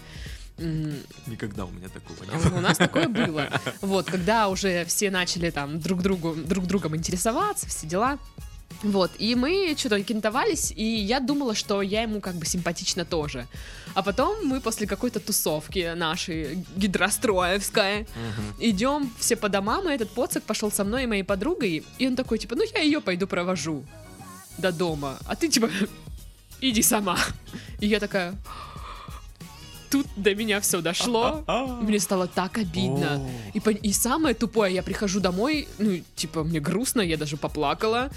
Никогда 0.57 1.65
у 1.65 1.71
меня 1.71 1.89
такого 1.89 2.23
не 2.23 2.43
было. 2.49 2.57
У 2.57 2.61
нас 2.61 2.77
такое 2.77 3.07
было. 3.09 3.49
Вот, 3.81 4.05
когда 4.05 4.49
уже 4.49 4.85
все 4.85 5.09
начали 5.11 5.49
там 5.49 5.79
друг 5.79 6.01
другу, 6.01 6.35
друг 6.35 6.65
другом 6.67 6.95
интересоваться, 6.95 7.67
все 7.67 7.87
дела. 7.87 8.17
Вот, 8.81 9.11
и 9.17 9.35
мы 9.35 9.75
что-то 9.77 10.03
кентовались, 10.03 10.73
и 10.75 10.83
я 10.83 11.19
думала, 11.21 11.55
что 11.55 11.81
я 11.81 12.01
ему 12.01 12.19
как 12.19 12.35
бы 12.35 12.45
симпатична 12.45 13.05
тоже. 13.05 13.47
А 13.93 14.01
потом 14.03 14.45
мы 14.45 14.59
после 14.59 14.87
какой-то 14.87 15.19
тусовки 15.21 15.93
нашей 15.95 16.65
гидростроевской 16.75 18.01
Мгм. 18.01 18.55
идем 18.59 19.13
все 19.19 19.35
по 19.37 19.47
домам, 19.47 19.87
и 19.89 19.93
этот 19.93 20.09
поцик 20.09 20.43
пошел 20.43 20.69
со 20.71 20.83
мной 20.83 21.03
и 21.03 21.07
моей 21.07 21.23
подругой, 21.23 21.85
и 21.97 22.07
он 22.07 22.15
такой, 22.15 22.39
типа, 22.39 22.55
ну 22.55 22.63
я 22.73 22.81
ее 22.81 22.99
пойду 22.99 23.25
провожу 23.27 23.85
до 24.57 24.71
дома, 24.73 25.17
а 25.27 25.35
ты, 25.35 25.47
типа, 25.47 25.69
иди 26.61 26.81
сама. 26.81 27.17
И 27.79 27.87
я 27.87 27.99
такая, 28.01 28.35
тут 29.93 30.07
до 30.15 30.33
меня 30.33 30.59
все 30.59 30.81
дошло, 30.81 31.43
мне 31.81 31.99
стало 31.99 32.27
так 32.27 32.57
обидно. 32.57 33.21
И, 33.53 33.59
и 33.59 33.93
самое 33.93 34.33
тупое, 34.33 34.73
я 34.73 34.81
прихожу 34.81 35.19
домой, 35.19 35.67
ну, 35.77 36.01
типа, 36.15 36.43
мне 36.43 36.59
грустно, 36.59 37.01
я 37.01 37.15
даже 37.15 37.37
поплакала. 37.37 38.09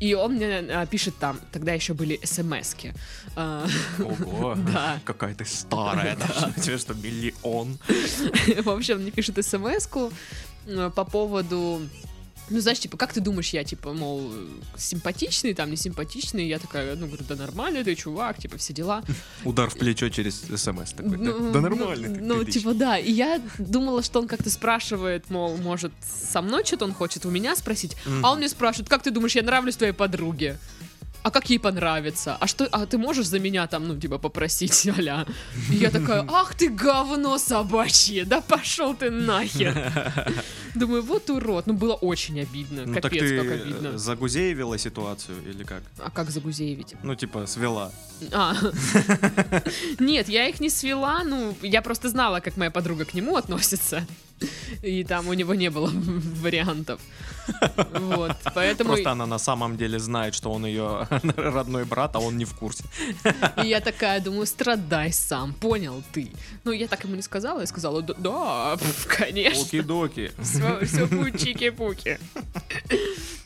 И 0.00 0.14
он 0.14 0.32
мне 0.32 0.58
а, 0.58 0.84
пишет 0.86 1.14
там, 1.20 1.38
тогда 1.52 1.74
еще 1.74 1.94
были 1.94 2.18
смс-ки. 2.24 2.92
А, 3.36 3.64
Ого, 4.00 4.56
Да. 4.72 4.98
какая 5.04 5.32
ты 5.32 5.44
старая, 5.44 6.16
даже 6.16 6.52
тебе 6.60 6.78
что, 6.78 6.94
миллион. 6.94 7.78
В 8.64 8.70
общем, 8.70 8.98
мне 8.98 9.12
пишет 9.12 9.38
смс-ку 9.44 10.10
э, 10.66 10.90
по 10.92 11.04
поводу... 11.04 11.80
Ну, 12.52 12.60
знаешь, 12.60 12.78
типа, 12.78 12.96
как 12.96 13.12
ты 13.12 13.20
думаешь, 13.20 13.50
я, 13.50 13.64
типа, 13.64 13.92
мол, 13.92 14.32
симпатичный, 14.76 15.54
там, 15.54 15.70
не 15.70 15.76
симпатичный? 15.76 16.46
Я 16.46 16.58
такая, 16.58 16.94
ну, 16.96 17.06
говорю, 17.06 17.24
да 17.28 17.34
нормально 17.36 17.82
ты, 17.82 17.94
чувак, 17.94 18.38
типа, 18.38 18.58
все 18.58 18.72
дела. 18.72 19.02
Удар 19.44 19.70
в 19.70 19.74
плечо 19.74 20.08
через 20.08 20.42
смс 20.56 20.92
такой. 20.92 21.16
да? 21.16 21.32
Ну, 21.32 21.52
Да 21.52 21.60
нормально. 21.60 22.08
Ну, 22.20 22.36
ну, 22.36 22.44
типа, 22.44 22.74
да. 22.74 22.98
И 22.98 23.10
я 23.10 23.40
думала, 23.58 24.02
что 24.02 24.20
он 24.20 24.28
как-то 24.28 24.50
спрашивает, 24.50 25.30
мол, 25.30 25.56
может, 25.56 25.92
со 26.30 26.42
мной 26.42 26.64
что-то 26.64 26.84
он 26.84 26.92
хочет 26.92 27.26
у 27.26 27.30
меня 27.30 27.56
спросить. 27.56 27.96
А 28.22 28.32
он 28.32 28.38
мне 28.38 28.48
спрашивает, 28.48 28.88
как 28.88 29.02
ты 29.02 29.10
думаешь, 29.10 29.34
я 29.34 29.42
нравлюсь 29.42 29.76
твоей 29.76 29.92
подруге? 29.94 30.58
А 31.22 31.30
как 31.30 31.50
ей 31.50 31.58
понравится? 31.58 32.36
А 32.40 32.46
что, 32.46 32.68
а 32.72 32.84
ты 32.86 32.98
можешь 32.98 33.26
за 33.26 33.38
меня 33.38 33.66
там, 33.66 33.86
ну, 33.86 33.98
типа, 33.98 34.18
попросить, 34.18 34.88
аля? 34.98 35.26
И 35.70 35.76
я 35.76 35.90
такая, 35.90 36.24
ах 36.28 36.54
ты 36.54 36.68
говно 36.68 37.38
собачье, 37.38 38.24
да 38.24 38.40
пошел 38.40 38.94
ты 38.94 39.10
нахер. 39.10 39.92
Думаю, 40.74 41.02
вот 41.02 41.30
урод. 41.30 41.66
Ну, 41.66 41.74
было 41.74 41.94
очень 41.94 42.40
обидно. 42.40 42.86
Ну 42.86 42.94
так 42.94 43.04
Капец, 43.04 43.20
ты 43.22 43.36
как 43.42 43.60
обидно. 43.60 43.98
загузеевила 43.98 44.78
ситуацию 44.78 45.36
или 45.46 45.64
как? 45.64 45.82
А 45.98 46.10
как 46.10 46.30
загузеевить? 46.30 46.94
Ну 47.02 47.14
типа 47.14 47.46
свела. 47.46 47.92
А. 48.32 48.54
Нет, 49.98 50.28
я 50.28 50.48
их 50.48 50.60
не 50.60 50.70
свела, 50.70 51.22
ну, 51.24 51.56
я 51.62 51.82
просто 51.82 52.08
знала, 52.08 52.40
как 52.40 52.56
моя 52.56 52.70
подруга 52.70 53.04
к 53.04 53.14
нему 53.14 53.36
относится. 53.36 54.06
И 54.82 55.04
там 55.04 55.28
у 55.28 55.32
него 55.34 55.54
не 55.54 55.70
было 55.70 55.90
вариантов. 56.42 57.00
Вот, 57.94 58.36
поэтому 58.54 58.90
Просто 58.92 59.10
она 59.10 59.26
на 59.26 59.38
самом 59.38 59.76
деле 59.76 59.98
знает, 59.98 60.34
что 60.34 60.52
он 60.52 60.64
ее 60.66 61.08
родной 61.36 61.84
брат, 61.84 62.14
а 62.16 62.20
он 62.20 62.36
не 62.38 62.44
в 62.44 62.54
курсе. 62.54 62.84
и 63.62 63.66
я 63.66 63.80
такая 63.80 64.20
думаю, 64.20 64.46
страдай 64.46 65.12
сам, 65.12 65.52
понял 65.52 66.02
ты. 66.12 66.30
Ну, 66.64 66.72
я 66.72 66.86
так 66.86 67.04
ему 67.04 67.16
не 67.16 67.22
сказала, 67.22 67.60
я 67.60 67.66
сказала, 67.66 68.02
«Да, 68.02 68.78
конечно, 69.08 69.62
Оки-доки. 69.62 70.30
все, 70.42 70.84
все 70.84 71.06
будет 71.06 71.36
чики-пуки. 71.36 72.18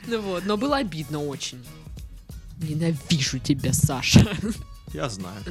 Ну 0.07 0.21
вот, 0.21 0.45
но 0.45 0.57
было 0.57 0.77
обидно 0.77 1.25
очень. 1.25 1.65
Ненавижу 2.59 3.39
тебя, 3.39 3.73
Саша. 3.73 4.27
Я 4.93 5.09
знаю. 5.09 5.43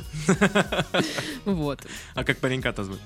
Вот. 1.45 1.79
А 2.15 2.23
как 2.23 2.37
паренька-то 2.37 2.83
зовут? 2.83 2.99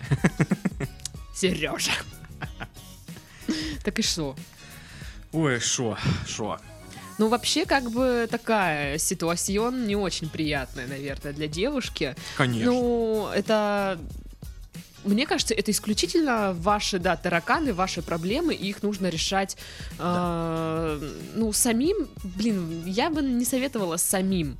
Сережа. 1.36 1.92
Так 3.84 4.00
и 4.00 4.02
что? 4.02 4.36
Ой, 5.32 5.60
шо, 5.60 5.98
шо. 6.28 6.60
Ну, 7.18 7.28
вообще, 7.28 7.66
как 7.66 7.92
бы 7.92 8.28
такая 8.32 8.98
ситуацион 8.98 9.86
не 9.88 9.96
очень 9.96 10.30
приятная, 10.30 10.88
наверное, 10.88 11.34
для 11.34 11.48
девушки. 11.48 12.16
Конечно. 12.38 12.72
Ну, 12.72 13.30
это... 13.34 14.00
Мне 15.04 15.26
кажется, 15.26 15.54
это 15.54 15.72
исключительно 15.72 16.54
ваши, 16.54 17.00
да, 17.00 17.16
тараканы, 17.16 17.74
ваши 17.74 18.02
проблемы, 18.02 18.54
и 18.54 18.70
их 18.70 18.84
нужно 18.84 19.08
решать, 19.08 19.58
э, 19.98 21.14
ну, 21.36 21.54
самим. 21.54 22.10
Блин, 22.24 22.84
я 22.86 23.10
бы 23.10 23.22
не 23.22 23.46
советовала 23.46 23.98
самим 23.98 24.58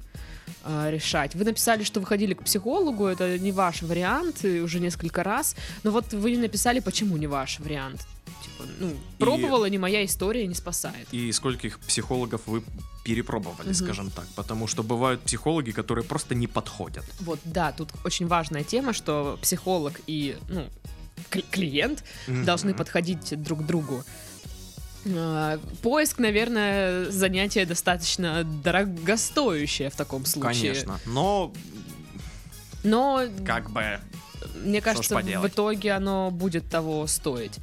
э, 0.64 0.90
решать. 0.92 1.36
Вы 1.36 1.46
написали, 1.46 1.84
что 1.84 2.00
вы 2.00 2.06
ходили 2.06 2.34
к 2.34 2.44
психологу, 2.44 3.06
это 3.06 3.38
не 3.40 3.52
ваш 3.52 3.82
вариант, 3.82 4.44
и 4.46 4.60
уже 4.62 4.80
несколько 4.80 5.24
раз. 5.24 5.56
Но 5.84 5.92
вот 5.92 6.14
вы 6.14 6.38
написали, 6.38 6.80
почему 6.80 7.18
не 7.18 7.28
ваш 7.28 7.60
вариант. 7.60 8.06
Типа, 8.44 8.64
ну, 8.80 8.94
пробовала, 9.18 9.66
не 9.70 9.78
моя 9.78 10.06
история, 10.06 10.48
не 10.48 10.56
спасает. 10.56 11.08
И 11.12 11.32
скольких 11.32 11.80
психологов 11.80 12.42
вы 12.46 12.64
перепробовали, 13.04 13.68
Мгм. 13.70 13.74
скажем 13.76 14.10
так. 14.12 14.26
Потому 14.36 14.68
что 14.68 14.84
бывают 14.84 15.22
психологи, 15.22 15.72
которые 15.72 16.04
просто 16.06 16.36
не 16.36 16.48
подходят. 16.48 17.04
Вот, 17.20 17.40
да, 17.44 17.72
тут 17.72 17.90
очень 18.06 18.28
важная 18.28 18.64
тема, 18.64 18.94
что 18.94 19.38
психолог 19.42 20.00
и, 20.08 20.38
ну, 20.50 20.68
кли- 21.32 21.46
клиент 21.52 22.04
должны 22.28 22.70
Мгм. 22.72 22.78
подходить 22.78 23.42
друг 23.44 23.60
к 23.60 23.66
другу. 23.66 24.04
А, 25.08 25.60
Поиск, 25.82 26.20
наверное, 26.20 27.10
занятие 27.10 27.66
достаточно 27.66 28.44
дорогостоящее 28.44 29.90
в 29.90 29.96
таком 29.96 30.26
случае. 30.26 30.74
Конечно. 30.74 31.00
Но 31.06 31.54
Но 32.84 33.24
как 33.46 33.70
бы 33.72 34.00
мне 34.64 34.82
кажется, 34.82 35.16
в 35.16 35.48
итоге 35.48 35.92
оно 35.94 36.32
будет 36.32 36.70
того 36.70 37.08
стоить. 37.08 37.60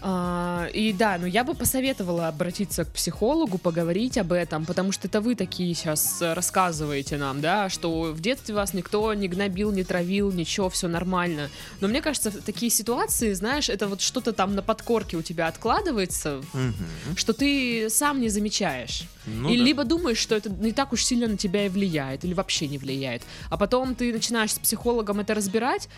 А, 0.00 0.68
и 0.72 0.92
да, 0.92 1.18
ну 1.18 1.26
я 1.26 1.42
бы 1.42 1.54
посоветовала 1.54 2.28
обратиться 2.28 2.84
к 2.84 2.92
психологу, 2.92 3.58
поговорить 3.58 4.16
об 4.16 4.32
этом, 4.32 4.64
потому 4.64 4.92
что 4.92 5.08
это 5.08 5.20
вы 5.20 5.34
такие 5.34 5.74
сейчас 5.74 6.18
рассказываете 6.22 7.16
нам, 7.16 7.40
да, 7.40 7.68
что 7.68 8.02
в 8.12 8.20
детстве 8.20 8.54
вас 8.54 8.74
никто 8.74 9.12
не 9.14 9.26
гнобил, 9.26 9.72
не 9.72 9.82
травил, 9.82 10.30
ничего, 10.30 10.68
все 10.70 10.86
нормально. 10.86 11.50
Но 11.80 11.88
мне 11.88 12.00
кажется, 12.00 12.30
такие 12.30 12.70
ситуации, 12.70 13.32
знаешь, 13.32 13.68
это 13.68 13.88
вот 13.88 14.00
что-то 14.00 14.32
там 14.32 14.54
на 14.54 14.62
подкорке 14.62 15.16
у 15.16 15.22
тебя 15.22 15.48
откладывается, 15.48 16.42
Мгм. 16.52 17.16
что 17.16 17.32
ты 17.32 17.90
сам 17.90 18.20
не 18.20 18.28
замечаешь. 18.28 19.02
Ну 19.26 19.50
и 19.50 19.58
да. 19.58 19.64
либо 19.64 19.84
думаешь, 19.84 20.18
что 20.18 20.36
это 20.36 20.48
не 20.48 20.72
так 20.72 20.92
уж 20.92 21.04
сильно 21.04 21.26
на 21.26 21.36
тебя 21.36 21.66
и 21.66 21.68
влияет, 21.68 22.24
или 22.24 22.34
вообще 22.34 22.68
не 22.68 22.78
влияет. 22.78 23.22
А 23.50 23.56
потом 23.56 23.96
ты 23.96 24.12
начинаешь 24.12 24.52
с 24.52 24.58
психологом 24.60 25.18
это 25.18 25.34
разбирать, 25.34 25.88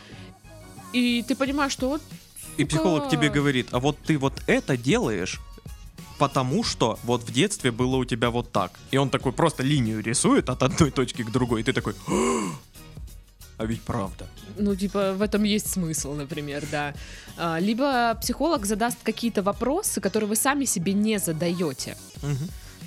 и 0.94 1.22
ты 1.28 1.36
понимаешь, 1.36 1.72
что 1.72 1.90
вот 1.90 2.02
И 2.56 2.64
психолог 2.64 3.08
тебе 3.08 3.28
говорит, 3.30 3.68
а 3.72 3.78
вот 3.78 3.96
ты 4.06 4.18
вот 4.18 4.42
это 4.46 4.76
делаешь, 4.76 5.40
потому 6.18 6.64
что 6.64 6.98
вот 7.04 7.22
в 7.22 7.32
детстве 7.32 7.70
было 7.70 7.96
у 7.96 8.04
тебя 8.04 8.30
вот 8.30 8.52
так. 8.52 8.72
И 8.90 8.98
он 8.98 9.08
такой 9.10 9.32
просто 9.32 9.62
линию 9.62 10.02
рисует 10.02 10.50
от 10.50 10.62
одной 10.62 10.90
точки 10.90 11.22
к 11.22 11.30
другой, 11.30 11.60
и 11.60 11.64
ты 11.64 11.72
такой, 11.72 11.94
а 13.60 13.66
ведь 13.66 13.82
правда. 13.82 14.26
Ну, 14.58 14.74
типа, 14.74 15.12
в 15.12 15.22
этом 15.22 15.44
есть 15.44 15.70
смысл, 15.70 16.14
например, 16.14 16.64
да. 16.72 16.94
А, 17.36 17.58
Либо 17.60 18.14
психолог 18.20 18.66
задаст 18.66 18.98
какие-то 19.02 19.42
вопросы, 19.42 20.00
которые 20.00 20.28
вы 20.28 20.36
сами 20.36 20.64
себе 20.64 20.94
не 20.94 21.18
задаете. 21.18 21.96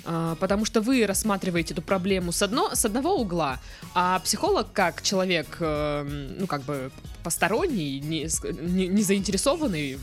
А, 0.04 0.34
Потому 0.34 0.64
что 0.64 0.80
вы 0.80 1.06
рассматриваете 1.06 1.74
эту 1.74 1.82
проблему 1.82 2.32
с, 2.32 2.42
одно, 2.42 2.74
с 2.74 2.84
одного 2.84 3.20
угла, 3.20 3.60
а 3.94 4.18
психолог, 4.18 4.66
как 4.72 5.02
человек, 5.02 5.56
э, 5.60 6.34
ну, 6.40 6.46
как 6.46 6.62
бы 6.62 6.90
посторонний, 7.24 8.00
не, 8.00 8.28
не- 8.60 8.86
не 8.88 9.02
заинтересованный, 9.02 9.98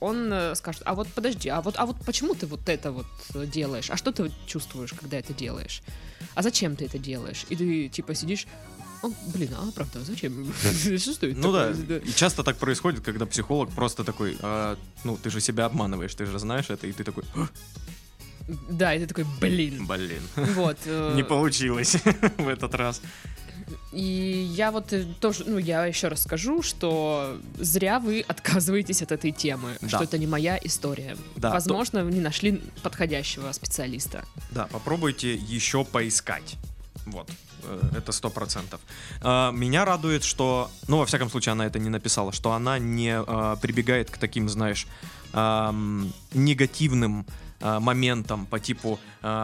он 0.00 0.32
э, 0.32 0.54
скажет, 0.56 0.82
а 0.84 0.94
вот 0.94 1.06
подожди, 1.14 1.48
а 1.50 1.60
вот, 1.60 1.74
а 1.78 1.84
вот 1.86 1.96
почему 2.04 2.34
ты 2.34 2.46
вот 2.46 2.68
это 2.68 2.90
вот 2.90 3.06
делаешь? 3.50 3.90
А 3.90 3.96
что 3.96 4.10
ты 4.10 4.30
чувствуешь, 4.46 4.92
когда 4.92 5.18
это 5.18 5.32
делаешь? 5.34 5.82
А 6.34 6.42
зачем 6.42 6.74
ты 6.76 6.86
это 6.86 6.98
делаешь? 6.98 7.44
И 7.50 7.56
ты, 7.56 7.88
типа, 7.88 8.14
сидишь, 8.14 8.46
«О, 9.02 9.10
блин, 9.34 9.50
а 9.58 9.70
правда, 9.72 10.00
зачем? 10.04 10.52
Что 10.98 11.12
стоит 11.12 11.36
Ну 11.36 11.52
да, 11.52 11.70
и 11.72 12.12
часто 12.14 12.42
так 12.44 12.56
происходит, 12.56 13.04
когда 13.04 13.26
психолог 13.26 13.70
просто 13.70 14.04
такой, 14.04 14.36
«А, 14.40 14.76
ну 15.04 15.16
ты 15.16 15.28
же 15.30 15.40
себя 15.40 15.66
обманываешь, 15.66 16.14
ты 16.14 16.24
же 16.24 16.38
знаешь 16.38 16.70
это, 16.70 16.86
и 16.86 16.92
ты 16.92 17.02
такой, 17.02 17.24
«А, 17.34 17.48
Да, 18.70 18.94
и 18.94 19.00
ты 19.00 19.06
такой, 19.06 19.24
блин. 19.40 19.86
блин, 19.88 20.22
Вот. 20.36 20.78
э, 20.86 21.14
не 21.16 21.24
получилось 21.24 21.96
в 22.38 22.46
этот 22.48 22.74
раз. 22.76 23.02
И 23.92 24.02
я 24.54 24.70
вот 24.70 24.92
э, 24.92 25.04
тоже, 25.20 25.44
ну, 25.46 25.58
я 25.58 25.84
еще 25.86 26.08
раз 26.08 26.22
скажу, 26.22 26.62
что 26.62 27.38
зря 27.58 27.98
вы 27.98 28.20
отказываетесь 28.28 29.02
от 29.02 29.12
этой 29.12 29.32
темы, 29.32 29.76
Да. 29.80 29.88
что 29.88 30.04
это 30.04 30.18
не 30.18 30.26
моя 30.26 30.58
история. 30.62 31.16
Да, 31.36 31.48
то- 31.48 31.54
Возможно, 31.54 32.04
вы 32.04 32.12
не 32.12 32.20
нашли 32.20 32.62
подходящего 32.82 33.52
специалиста. 33.52 34.24
Да, 34.50 34.66
попробуйте 34.66 35.34
еще 35.34 35.84
поискать. 35.84 36.56
Вот, 37.06 37.28
э, 37.64 37.80
это 37.98 38.12
сто 38.12 38.30
процентов. 38.30 38.80
А, 39.22 39.50
Меня 39.50 39.84
радует, 39.84 40.22
что, 40.24 40.70
ну, 40.88 40.98
во 40.98 41.06
всяком 41.06 41.30
случае, 41.30 41.52
она 41.52 41.66
это 41.66 41.78
не 41.78 41.90
написала, 41.90 42.32
что 42.32 42.52
она 42.52 42.78
не 42.78 43.10
а, 43.16 43.56
прибегает 43.56 44.10
к 44.10 44.18
таким, 44.18 44.48
знаешь, 44.48 44.86
негативным 46.34 47.26
моментам 47.60 48.44
по 48.46 48.58
типу 48.60 48.98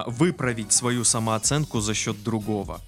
выправить 0.06 0.72
свою 0.72 1.04
самооценку 1.04 1.80
за 1.80 1.94
счет 1.94 2.22
другого. 2.22 2.80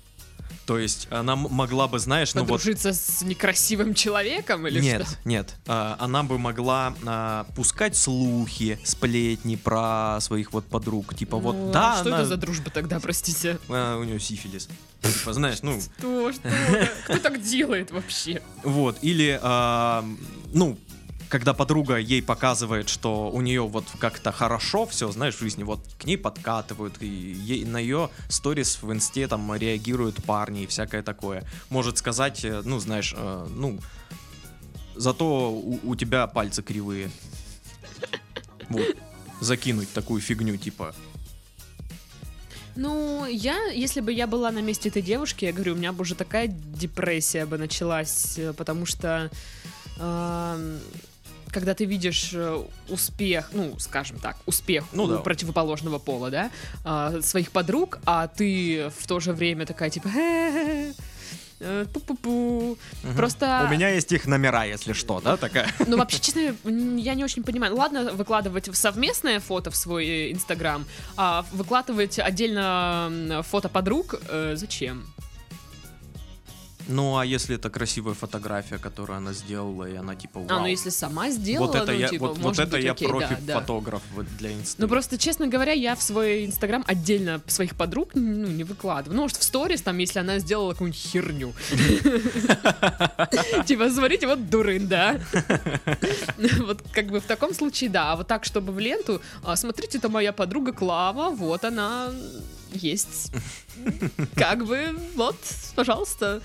То 0.70 0.78
есть 0.78 1.08
она 1.10 1.34
могла 1.34 1.88
бы, 1.88 1.98
знаешь, 1.98 2.32
ну 2.32 2.42
вот... 2.42 2.60
Подружиться 2.60 2.92
с 2.92 3.22
некрасивым 3.22 3.92
человеком 3.92 4.68
или 4.68 4.78
Нет, 4.80 5.04
что? 5.04 5.16
нет. 5.24 5.56
А, 5.66 5.96
Она 5.98 6.22
бы 6.22 6.38
могла 6.38 6.94
а, 7.04 7.44
пускать 7.56 7.96
слухи, 7.96 8.78
сплетни 8.84 9.56
про 9.56 10.18
своих 10.20 10.52
вот 10.52 10.64
подруг. 10.66 11.16
Типа 11.16 11.38
Ну, 11.38 11.42
вот, 11.42 11.56
а 11.56 11.72
да, 11.72 11.96
Что 11.98 12.10
она- 12.10 12.18
это 12.20 12.26
за 12.28 12.36
дружба 12.36 12.70
тогда, 12.70 13.00
простите? 13.00 13.58
а, 13.68 13.98
у 13.98 14.04
нее 14.04 14.20
сифилис. 14.20 14.68
Типа, 15.02 15.32
знаешь, 15.32 15.58
ну, 15.62 15.80
Что, 15.98 16.30
что? 16.30 16.48
Кто 17.06 17.18
так 17.18 17.42
делает 17.42 17.90
вообще? 17.90 18.40
вот. 18.62 18.96
Или, 19.02 19.40
а, 19.42 20.04
ну, 20.54 20.78
когда 21.30 21.54
подруга 21.54 21.96
ей 21.96 22.22
показывает, 22.22 22.88
что 22.88 23.30
у 23.30 23.40
нее 23.40 23.62
вот 23.62 23.84
как-то 24.00 24.32
хорошо 24.32 24.84
все, 24.84 25.10
знаешь, 25.12 25.36
в 25.36 25.40
жизни, 25.40 25.62
вот 25.62 25.80
к 25.96 26.04
ней 26.04 26.18
подкатывают, 26.18 27.00
и 27.00 27.06
ей, 27.06 27.64
на 27.64 27.78
ее 27.78 28.10
сторис 28.28 28.82
в 28.82 28.92
инсте 28.92 29.28
там 29.28 29.54
реагируют 29.54 30.22
парни 30.24 30.64
и 30.64 30.66
всякое 30.66 31.02
такое. 31.02 31.44
Может 31.70 31.98
сказать, 31.98 32.44
э, 32.44 32.62
ну, 32.64 32.80
знаешь, 32.80 33.14
э, 33.16 33.46
ну, 33.48 33.78
зато 34.96 35.52
у, 35.52 35.78
у 35.84 35.94
тебя 35.94 36.26
пальцы 36.26 36.62
кривые. 36.62 37.10
Вот. 38.68 38.96
Закинуть 39.40 39.92
такую 39.92 40.20
фигню, 40.20 40.56
типа. 40.56 40.94
Ну, 42.74 43.24
я, 43.26 43.68
если 43.68 44.00
бы 44.00 44.12
я 44.12 44.26
была 44.26 44.50
на 44.50 44.62
месте 44.62 44.88
этой 44.88 45.02
девушки, 45.02 45.44
я 45.44 45.52
говорю, 45.52 45.74
у 45.74 45.76
меня 45.76 45.92
бы 45.92 46.02
уже 46.02 46.16
такая 46.16 46.48
депрессия 46.48 47.46
бы 47.46 47.56
началась, 47.56 48.36
э, 48.36 48.52
потому 48.52 48.84
что 48.84 49.30
эм, 49.98 50.80
когда 51.50 51.74
ты 51.74 51.84
видишь 51.84 52.30
э, 52.32 52.62
успех, 52.88 53.50
ну, 53.52 53.78
скажем 53.78 54.18
так, 54.18 54.36
успех 54.46 54.84
Ну 54.92 55.04
у 55.04 55.08
да. 55.08 55.18
противоположного 55.18 55.98
пола, 55.98 56.30
да, 56.30 56.50
а, 56.84 57.20
своих 57.22 57.50
подруг, 57.50 57.98
а 58.06 58.28
ты 58.28 58.90
в 58.98 59.06
то 59.06 59.20
же 59.20 59.32
время 59.32 59.66
такая 59.66 59.90
типа 59.90 60.08
«Хе-хе-хе, 60.08 60.94
э, 61.60 61.86
пу-пу-пу. 61.92 62.78
Мгм. 63.02 63.16
Просто... 63.16 63.66
У 63.68 63.72
меня 63.72 63.90
есть 63.90 64.12
их 64.12 64.26
номера, 64.26 64.64
если 64.64 64.92
что, 64.92 65.20
да, 65.20 65.36
такая. 65.36 65.68
Ну, 65.86 65.96
вообще, 65.96 66.18
честно, 66.20 66.40
я 66.98 67.14
не 67.14 67.24
очень 67.24 67.42
понимаю. 67.42 67.76
Ладно, 67.76 68.12
выкладывать 68.12 68.74
совместное 68.74 69.40
фото 69.40 69.70
в 69.70 69.76
свой 69.76 70.06
э, 70.06 70.32
Инстаграм, 70.32 70.84
а 71.16 71.44
выкладывать 71.52 72.18
отдельно 72.18 73.42
фото 73.48 73.68
подруг 73.68 74.20
э, 74.28 74.54
зачем? 74.56 75.06
Ну, 76.88 77.18
а 77.18 77.24
если 77.24 77.56
это 77.56 77.70
красивая 77.70 78.14
фотография, 78.14 78.78
которую 78.78 79.16
она 79.18 79.32
сделала, 79.32 79.88
и 79.88 79.94
она 79.96 80.14
типа, 80.14 80.40
вау. 80.40 80.48
А, 80.50 80.60
ну 80.60 80.66
если 80.66 80.90
сама 80.90 81.30
сделала, 81.30 81.66
вот 81.66 81.76
это 81.76 81.92
ну, 81.92 81.98
я, 81.98 82.08
типа, 82.08 82.28
вот, 82.28 82.38
вот 82.38 82.58
это 82.58 82.76
быть, 82.76 82.84
я 82.84 82.92
окей, 82.92 83.08
да, 83.08 83.14
да. 83.14 83.28
профи-фотограф 83.28 84.02
вот 84.14 84.26
для 84.38 84.52
инста. 84.52 84.80
Ну, 84.80 84.88
просто, 84.88 85.18
честно 85.18 85.46
говоря, 85.46 85.72
я 85.72 85.94
в 85.94 86.02
свой 86.02 86.46
Инстаграм 86.46 86.84
отдельно 86.86 87.40
своих 87.46 87.76
подруг 87.76 88.10
ну, 88.14 88.46
не 88.46 88.64
выкладываю. 88.64 89.16
Ну, 89.16 89.22
может, 89.22 89.36
в 89.36 89.42
сторис, 89.42 89.82
там, 89.82 89.98
если 89.98 90.18
она 90.18 90.38
сделала 90.38 90.72
какую-нибудь 90.72 91.00
херню. 91.00 91.52
Типа, 93.66 93.90
смотрите, 93.90 94.26
вот 94.26 94.48
дурын, 94.48 94.88
да? 94.88 95.20
Вот 96.60 96.82
как 96.92 97.06
бы 97.06 97.20
в 97.20 97.24
таком 97.24 97.54
случае, 97.54 97.90
да. 97.90 98.12
А 98.12 98.16
вот 98.16 98.26
так, 98.26 98.44
чтобы 98.44 98.72
в 98.72 98.78
ленту, 98.78 99.20
а, 99.42 99.56
смотрите, 99.56 99.98
это 99.98 100.08
моя 100.08 100.32
подруга 100.32 100.72
Клава, 100.72 101.30
вот 101.30 101.64
она 101.64 102.10
есть. 102.72 103.32
Как 104.34 104.64
бы, 104.66 104.96
вот, 105.14 105.36
пожалуйста. 105.74 106.40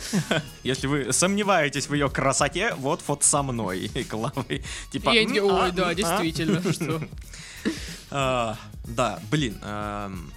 Если 0.64 0.88
вы 0.88 1.12
сомневаетесь 1.14 1.88
в 1.90 1.94
ее 1.94 2.10
красоте, 2.10 2.74
вот 2.78 3.02
фото 3.02 3.26
со 3.26 3.44
мной 3.44 3.90
и 3.94 4.04
Клавой. 4.04 4.64
Типа, 4.92 5.12
я 5.12 5.24
«М, 5.24 5.28
такая, 5.28 5.50
а, 5.50 5.64
ой, 5.66 5.72
да, 5.72 5.88
а». 5.90 5.96
действительно, 5.96 6.62
что... 6.74 7.02
А, 8.12 8.58
Да, 8.88 9.20
блин, 9.32 9.58
эм, 9.64 10.32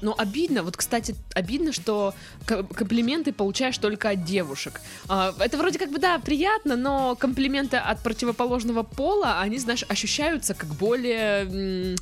Ну, 0.00 0.14
обидно. 0.16 0.62
Вот, 0.62 0.76
кстати, 0.76 1.16
обидно, 1.34 1.72
что 1.72 2.14
комплименты 2.46 3.32
получаешь 3.32 3.76
только 3.78 4.10
от 4.10 4.24
девушек. 4.24 4.80
Это 5.08 5.58
вроде 5.58 5.78
как 5.78 5.90
бы, 5.90 5.98
да, 5.98 6.18
приятно, 6.20 6.76
но 6.76 7.16
комплименты 7.16 7.78
от 7.78 8.00
противоположного 8.02 8.84
пола, 8.84 9.40
они, 9.40 9.58
знаешь, 9.58 9.84
ощущаются 9.88 10.54
как 10.54 10.68
более 10.76 11.96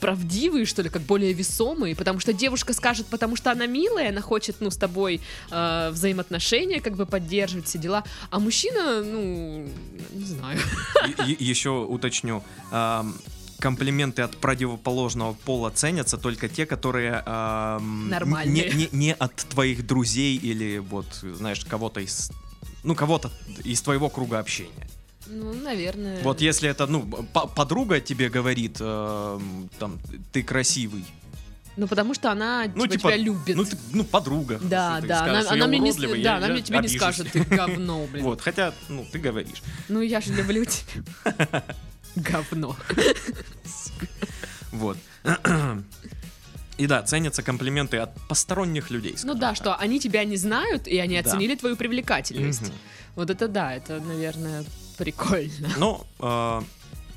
правдивые, 0.00 0.64
что 0.64 0.82
ли, 0.82 0.88
как 0.88 1.02
более 1.02 1.32
весомые, 1.32 1.94
потому 1.94 2.18
что 2.20 2.32
девушка 2.32 2.72
скажет, 2.72 3.06
потому 3.06 3.36
что 3.36 3.50
она 3.52 3.66
милая, 3.66 4.08
она 4.08 4.20
хочет, 4.20 4.56
ну, 4.60 4.70
с 4.70 4.76
тобой 4.76 5.20
э, 5.50 5.90
взаимоотношения 5.92 6.80
как 6.80 6.96
бы 6.96 7.06
поддерживать, 7.06 7.66
все 7.66 7.78
дела, 7.78 8.04
а 8.30 8.38
мужчина, 8.40 9.02
ну, 9.02 9.68
не 10.12 10.24
знаю. 10.24 10.58
е- 11.26 11.36
еще 11.38 11.70
уточню. 11.70 12.42
эм, 12.72 13.14
Комплименты 13.60 14.22
от 14.22 14.38
противоположного 14.38 15.34
пола 15.34 15.68
ценятся 15.70 16.16
только 16.16 16.48
те, 16.48 16.64
которые 16.64 17.22
эм, 17.26 18.08
Нормальные. 18.08 18.70
Не, 18.72 18.74
не, 18.74 18.88
не 18.92 19.12
от 19.14 19.36
твоих 19.36 19.86
друзей 19.86 20.38
или 20.38 20.78
вот, 20.78 21.06
знаешь, 21.22 21.62
кого-то 21.66 22.00
из... 22.00 22.30
Ну, 22.84 22.94
кого-то 22.94 23.30
из 23.62 23.82
твоего 23.82 24.08
круга 24.08 24.38
общения. 24.38 24.88
Ну, 25.30 25.52
наверное. 25.54 26.22
Вот 26.22 26.40
если 26.40 26.68
это, 26.68 26.86
ну, 26.86 27.02
по- 27.32 27.46
подруга 27.46 28.00
тебе 28.00 28.28
говорит, 28.28 28.78
эм, 28.80 29.70
там, 29.78 29.98
ты 30.32 30.42
красивый. 30.42 31.04
Ну, 31.76 31.86
потому 31.86 32.14
что 32.14 32.32
она 32.32 32.64
Ну, 32.74 32.86
типа, 32.86 32.88
типа, 32.88 33.08
тебя 33.12 33.16
любит. 33.16 33.56
Ну, 33.56 33.64
ты- 33.64 33.78
ну, 33.92 34.04
подруга. 34.04 34.58
Да, 34.60 35.00
да, 35.00 35.18
скажешь, 35.18 35.46
она, 35.50 35.64
она 35.64 35.66
мне 35.68 35.78
не, 35.78 35.92
да, 35.92 36.06
я- 36.16 36.36
она 36.36 36.48
мне 36.48 36.62
тебе 36.62 36.78
не 36.80 36.88
скажет, 36.88 37.30
ты 37.32 37.40
говно, 37.44 38.06
блин. 38.12 38.24
Вот, 38.24 38.40
хотя, 38.40 38.74
ну, 38.88 39.06
ты 39.10 39.18
говоришь. 39.20 39.62
Ну, 39.88 40.00
я 40.00 40.20
же 40.20 40.34
люблю 40.34 40.64
тебя. 40.64 41.64
Говно. 42.16 42.76
Вот. 44.72 44.96
И 46.78 46.86
да, 46.86 47.02
ценятся 47.02 47.42
комплименты 47.42 47.98
от 47.98 48.10
посторонних 48.28 48.90
людей. 48.90 49.16
Ну 49.24 49.34
да, 49.34 49.48
так. 49.48 49.56
что 49.56 49.74
они 49.76 49.98
тебя 50.00 50.24
не 50.24 50.36
знают, 50.36 50.86
и 50.86 50.96
они 50.98 51.20
Да. 51.20 51.28
оценили 51.28 51.54
твою 51.56 51.76
привлекательность. 51.76 52.62
Мгм. 52.62 52.72
Вот 53.16 53.30
это 53.30 53.48
да, 53.48 53.74
это, 53.74 54.00
наверное, 54.00 54.64
прикольно. 55.00 55.70
Ну, 55.78 56.06
э, 56.18 56.62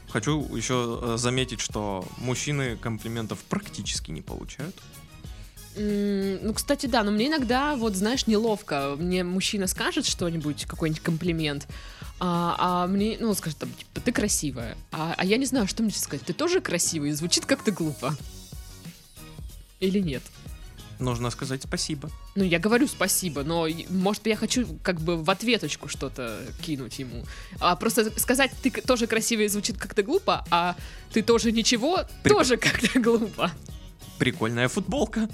хочу 0.10 0.56
еще 0.56 1.00
э, 1.02 1.18
заметить, 1.18 1.60
что 1.60 2.06
мужчины 2.18 2.78
комплиментов 2.78 3.40
практически 3.50 4.10
не 4.12 4.22
получают. 4.22 4.76
Ну, 5.76 6.54
кстати, 6.54 6.86
да, 6.86 7.04
но 7.04 7.12
мне 7.12 7.28
иногда, 7.28 7.76
вот, 7.76 7.96
знаешь, 7.96 8.28
неловко. 8.28 8.96
Мне 8.98 9.24
мужчина 9.24 9.68
скажет 9.68 10.06
что-нибудь, 10.06 10.66
какой-нибудь 10.66 11.02
комплимент, 11.02 11.68
а, 12.20 12.56
а 12.60 12.88
мне, 12.88 13.18
ну, 13.20 13.34
скажет, 13.34 13.58
там, 13.58 13.70
типа, 13.74 14.00
ты 14.00 14.12
красивая. 14.12 14.78
А, 14.92 15.16
а 15.18 15.26
я 15.26 15.38
не 15.38 15.46
знаю, 15.46 15.68
что 15.68 15.82
мне 15.82 15.92
сказать. 15.92 16.26
Ты 16.26 16.34
тоже 16.34 16.62
красивая, 16.62 17.10
и 17.10 17.14
звучит 17.14 17.48
как-то 17.48 17.72
глупо. 17.72 18.16
Или 19.80 20.00
нет? 20.00 20.22
Нужно 21.04 21.32
сказать 21.32 21.64
спасибо. 21.64 22.10
Ну, 22.36 22.46
я 22.46 22.60
говорю 22.60 22.88
спасибо, 22.88 23.44
но, 23.44 23.68
может, 23.90 24.26
я 24.26 24.38
хочу 24.38 24.66
как 24.82 25.02
бы 25.02 25.22
в 25.22 25.30
ответочку 25.30 25.90
что-то 25.90 26.40
кинуть 26.62 26.98
ему. 26.98 27.26
А 27.60 27.76
просто 27.76 28.18
сказать, 28.18 28.52
ты 28.62 28.72
тоже 28.72 29.06
красивая, 29.06 29.50
звучит 29.50 29.78
как-то 29.78 30.02
глупо, 30.02 30.46
а 30.50 30.78
ты 31.12 31.22
тоже 31.22 31.52
ничего, 31.52 32.06
Прик- 32.24 32.30
тоже 32.30 32.56
как-то 32.56 33.00
глупо. 33.02 33.52
Прикольная 34.18 34.70
футболка. 34.70 35.28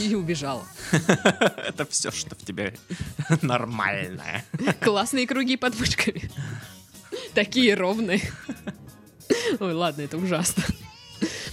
И 0.00 0.14
убежала. 0.16 0.66
Это 0.90 1.86
все, 1.88 2.10
что 2.10 2.34
в 2.34 2.44
тебе 2.44 2.76
нормальное. 3.42 4.44
Классные 4.80 5.28
круги 5.28 5.56
под 5.56 5.78
мышками. 5.78 6.28
Такие 7.34 7.74
ровные. 7.76 8.20
Ой, 9.60 9.72
ладно, 9.72 10.02
это 10.02 10.16
ужасно. 10.16 10.64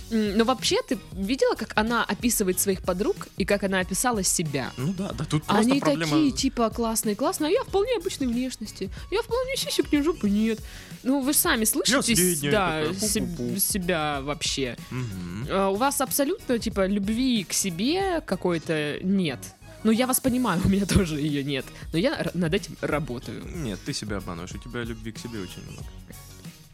Но 0.09 0.45
вообще, 0.45 0.77
ты 0.87 0.97
видела, 1.11 1.55
как 1.55 1.73
она 1.75 2.03
описывает 2.03 2.59
своих 2.59 2.81
подруг 2.81 3.27
и 3.37 3.45
как 3.45 3.63
она 3.63 3.79
описала 3.79 4.23
себя? 4.23 4.71
Ну 4.77 4.93
да, 4.93 5.11
да 5.11 5.25
тут 5.25 5.43
просто 5.43 5.61
Они 5.61 5.79
проблема... 5.79 6.11
такие, 6.11 6.31
типа, 6.31 6.69
классные, 6.69 7.15
классные, 7.15 7.49
а 7.49 7.51
я 7.51 7.63
вполне 7.63 7.97
обычной 7.97 8.27
внешности. 8.27 8.89
Я 9.11 9.21
вполне 9.21 9.57
сисек, 9.57 9.91
ни 9.91 10.01
жопы 10.01 10.29
нет. 10.29 10.59
Ну, 11.03 11.21
вы 11.21 11.33
сами 11.33 11.65
слышите 11.65 12.15
средняя 12.15 12.51
да, 12.51 12.93
такая, 12.93 13.59
себя 13.59 14.19
вообще. 14.21 14.77
Мгм. 14.91 15.47
А, 15.49 15.69
У 15.69 15.75
вас 15.75 15.99
абсолютно, 16.01 16.57
типа, 16.59 16.87
любви 16.87 17.43
к 17.43 17.53
себе 17.53 18.21
какой-то 18.21 18.99
нет. 19.03 19.39
Ну, 19.83 19.91
я 19.91 20.07
вас 20.07 20.19
понимаю, 20.19 20.61
у 20.65 20.69
меня 20.69 20.85
тоже 20.85 21.19
ее 21.19 21.43
нет. 21.43 21.65
Но 21.91 21.99
я 21.99 22.29
над 22.33 22.53
этим 22.53 22.77
работаю. 22.81 23.43
Нет, 23.55 23.79
ты 23.85 23.93
себя 23.93 24.17
обманываешь, 24.17 24.53
у 24.53 24.57
тебя 24.57 24.83
любви 24.83 25.11
к 25.11 25.19
себе 25.19 25.39
очень 25.39 25.63
много. 25.69 25.85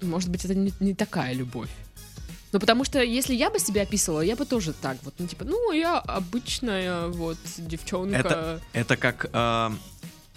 Может 0.01 0.29
быть, 0.29 0.45
это 0.45 0.53
не, 0.53 0.73
не 0.79 0.93
такая 0.93 1.33
любовь. 1.33 1.69
Ну, 2.53 2.59
потому 2.59 2.83
что 2.85 3.01
если 3.01 3.33
я 3.33 3.49
бы 3.49 3.59
себя 3.59 3.81
описывала, 3.81 4.21
я 4.21 4.35
бы 4.35 4.45
тоже 4.45 4.73
так 4.73 4.97
вот, 5.03 5.15
ну, 5.17 5.27
типа, 5.27 5.43
ну, 5.43 5.71
я 5.71 5.97
обычная 5.99 7.07
вот 7.07 7.37
девчонка. 7.57 8.15
Это- 8.17 8.61
Это 8.73 8.95
как 8.97 9.25
э, 9.33 9.69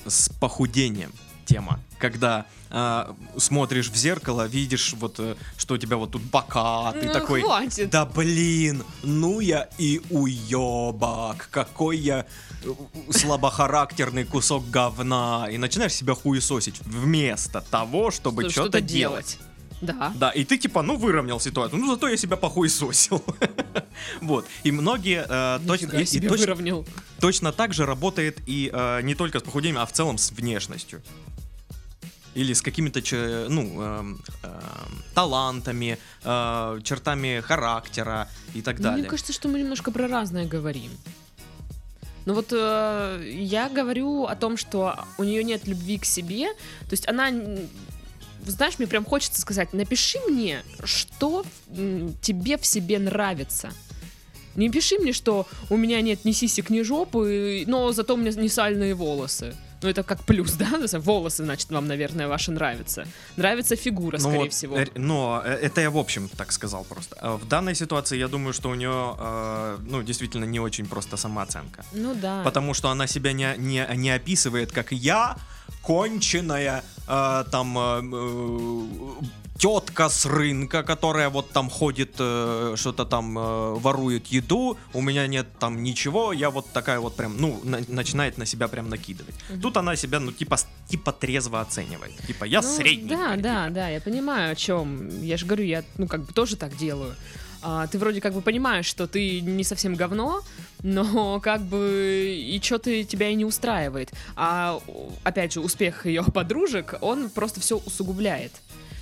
с 0.06 0.30
похудением 0.40 1.12
тема, 1.44 1.78
когда 1.98 2.46
э, 2.70 3.12
смотришь 3.38 3.90
в 3.90 3.96
зеркало, 3.96 4.46
видишь 4.46 4.94
вот, 4.98 5.20
э, 5.20 5.36
что 5.58 5.74
у 5.74 5.78
тебя 5.78 5.96
вот 5.98 6.10
тут 6.12 6.22
бока, 6.22 6.92
ты 6.92 7.06
Ну, 7.06 7.12
такой... 7.12 7.42
хватит. 7.42 7.90
Да 7.90 8.06
блин, 8.06 8.82
ну 9.02 9.40
я 9.40 9.68
и 9.78 10.00
уебак, 10.10 11.48
какой 11.50 11.98
я 11.98 12.26
э, 12.64 12.70
слабохарактерный 13.10 14.24
кусок 14.24 14.68
говна. 14.70 15.48
И 15.50 15.58
начинаешь 15.58 15.92
себя 15.94 16.14
хуесосить 16.14 16.80
вместо 16.80 17.60
того, 17.60 18.10
чтобы 18.10 18.42
Что- 18.44 18.62
что-то 18.62 18.80
делать. 18.80 19.38
Да. 19.80 20.12
Да, 20.16 20.30
и 20.30 20.44
ты 20.44 20.58
типа, 20.58 20.82
ну, 20.82 20.96
выровнял 20.96 21.40
ситуацию. 21.40 21.80
Ну, 21.80 21.86
зато 21.86 22.08
я 22.08 22.16
себя 22.16 22.36
похуесосил. 22.36 23.22
Вот. 24.20 24.46
И 24.62 24.72
многие 24.72 25.24
э, 25.28 25.58
точно, 25.66 25.96
и 25.96 26.04
себе 26.04 26.28
точно, 26.28 26.46
выровнял. 26.46 26.86
точно 27.18 27.52
так 27.52 27.72
же 27.72 27.86
работает 27.86 28.38
и 28.46 28.70
э, 28.72 29.00
не 29.02 29.14
только 29.14 29.38
с 29.38 29.42
похудением, 29.42 29.80
а 29.80 29.86
в 29.86 29.92
целом 29.92 30.18
с 30.18 30.32
внешностью. 30.32 31.00
Или 32.34 32.52
с 32.52 32.60
какими-то, 32.60 33.00
ну, 33.48 33.82
эм, 33.82 34.20
эм, 34.42 35.04
талантами, 35.14 35.98
э, 36.24 36.80
чертами 36.84 37.40
характера 37.40 38.28
и 38.54 38.60
так 38.60 38.76
Ну, 38.78 38.84
далее. 38.84 39.00
Мне 39.00 39.08
кажется, 39.08 39.32
что 39.32 39.48
мы 39.48 39.58
немножко 39.60 39.90
про 39.90 40.08
разное 40.08 40.46
говорим. 40.46 40.90
Ну 42.26 42.34
вот 42.34 42.48
э, 42.52 43.30
я 43.32 43.68
говорю 43.68 44.24
о 44.24 44.36
том, 44.36 44.56
что 44.58 45.04
у 45.16 45.24
нее 45.24 45.44
нет 45.44 45.66
любви 45.66 45.96
к 45.96 46.04
себе. 46.04 46.48
То 46.80 46.92
есть 46.92 47.08
она, 47.08 47.30
знаешь, 48.50 48.78
мне 48.78 48.86
прям 48.86 49.04
хочется 49.04 49.40
сказать, 49.40 49.72
напиши 49.72 50.18
мне, 50.28 50.62
что 50.84 51.44
тебе 52.22 52.56
в 52.58 52.66
себе 52.66 52.98
нравится. 52.98 53.70
Не 54.54 54.70
пиши 54.70 54.98
мне, 54.98 55.12
что 55.12 55.46
у 55.68 55.76
меня 55.76 56.00
нет 56.00 56.24
ни 56.24 56.32
сисек, 56.32 56.70
ни 56.70 56.82
жопы, 56.82 57.64
но 57.66 57.92
зато 57.92 58.14
у 58.14 58.16
меня 58.16 58.32
не 58.32 58.48
сальные 58.48 58.94
волосы. 58.94 59.54
Ну, 59.82 59.90
это 59.90 60.02
как 60.02 60.24
плюс, 60.24 60.52
да? 60.52 60.68
Есть 60.80 60.94
Волосы, 60.94 61.44
значит, 61.44 61.70
вам, 61.70 61.86
наверное, 61.86 62.28
ваши 62.28 62.50
нравятся. 62.50 63.06
Нравится 63.36 63.76
фигура, 63.76 64.16
Ну 64.16 64.22
скорее 64.22 64.38
вот, 64.38 64.52
всего. 64.52 64.78
э, 64.78 64.86
Но 64.94 65.42
э, 65.44 65.52
это 65.52 65.82
я 65.82 65.90
в 65.90 65.98
общем 65.98 66.28
так 66.28 66.52
сказал 66.52 66.84
просто. 66.84 67.16
А 67.20 67.36
В 67.36 67.46
данной 67.46 67.74
ситуации 67.74 68.16
я 68.18 68.28
думаю, 68.28 68.54
что 68.54 68.70
у 68.70 68.74
нее, 68.74 69.14
э, 69.18 69.78
ну, 69.90 70.02
действительно 70.02 70.44
не 70.46 70.60
очень 70.60 70.86
просто 70.86 71.16
самооценка. 71.18 71.84
Ну 71.92 72.14
да. 72.14 72.42
Потому 72.42 72.74
что 72.74 72.88
она 72.88 73.06
себя 73.06 73.32
не, 73.32 73.54
не, 73.58 73.86
не 73.96 74.10
описывает 74.10 74.72
как 74.72 74.92
я, 74.92 75.36
конченая, 75.86 76.82
э, 77.08 77.44
там, 77.50 77.78
тетка 79.58 80.08
с 80.08 80.26
рынка, 80.26 80.82
которая 80.82 81.28
вот 81.30 81.50
там 81.50 81.70
ходит, 81.70 82.14
э, 82.18 82.74
что-то 82.76 83.04
там 83.06 83.38
э, 83.38 83.74
ворует 83.80 84.26
еду, 84.26 84.76
у 84.92 85.00
меня 85.00 85.26
нет 85.26 85.46
там 85.58 85.82
ничего, 85.82 86.32
я 86.34 86.50
вот 86.50 86.66
такая 86.72 87.00
вот 87.00 87.16
прям, 87.16 87.36
ну, 87.40 87.60
на- 87.64 87.80
начинает 87.88 88.38
на 88.38 88.46
себя 88.46 88.68
прям 88.68 88.90
накидывать. 88.90 89.34
Мгм. 89.50 89.60
Тут 89.62 89.76
она 89.76 89.96
себя, 89.96 90.20
ну, 90.20 90.30
типа, 90.32 90.56
типа 90.90 91.12
трезво 91.12 91.60
оценивает. 91.60 92.12
Типа, 92.26 92.44
я 92.44 92.60
Ну, 92.60 92.68
средненькая. 92.76 93.36
Да, 93.36 93.36
да, 93.36 93.70
да, 93.70 93.88
я 93.88 94.00
понимаю, 94.00 94.52
о 94.52 94.54
чем. 94.54 95.08
Я 95.22 95.36
же 95.38 95.46
говорю, 95.46 95.64
я, 95.64 95.82
ну, 95.98 96.06
как 96.06 96.20
бы 96.20 96.32
тоже 96.34 96.56
так 96.56 96.76
делаю. 96.76 97.14
А, 97.62 97.86
ты 97.86 97.98
вроде 97.98 98.20
как 98.20 98.32
бы 98.34 98.40
понимаешь, 98.42 98.86
что 98.86 99.06
ты 99.06 99.40
не 99.40 99.64
совсем 99.64 99.94
говно, 99.94 100.42
но 100.82 101.40
как 101.42 101.62
бы 101.62 102.34
и 102.38 102.60
что-то 102.62 103.04
тебя 103.04 103.28
и 103.30 103.34
не 103.34 103.44
устраивает. 103.44 104.12
А 104.36 104.80
опять 105.24 105.52
же, 105.52 105.60
успех 105.60 106.06
ее 106.06 106.22
подружек, 106.24 106.94
он 107.00 107.30
просто 107.30 107.60
все 107.60 107.78
усугубляет. 107.78 108.52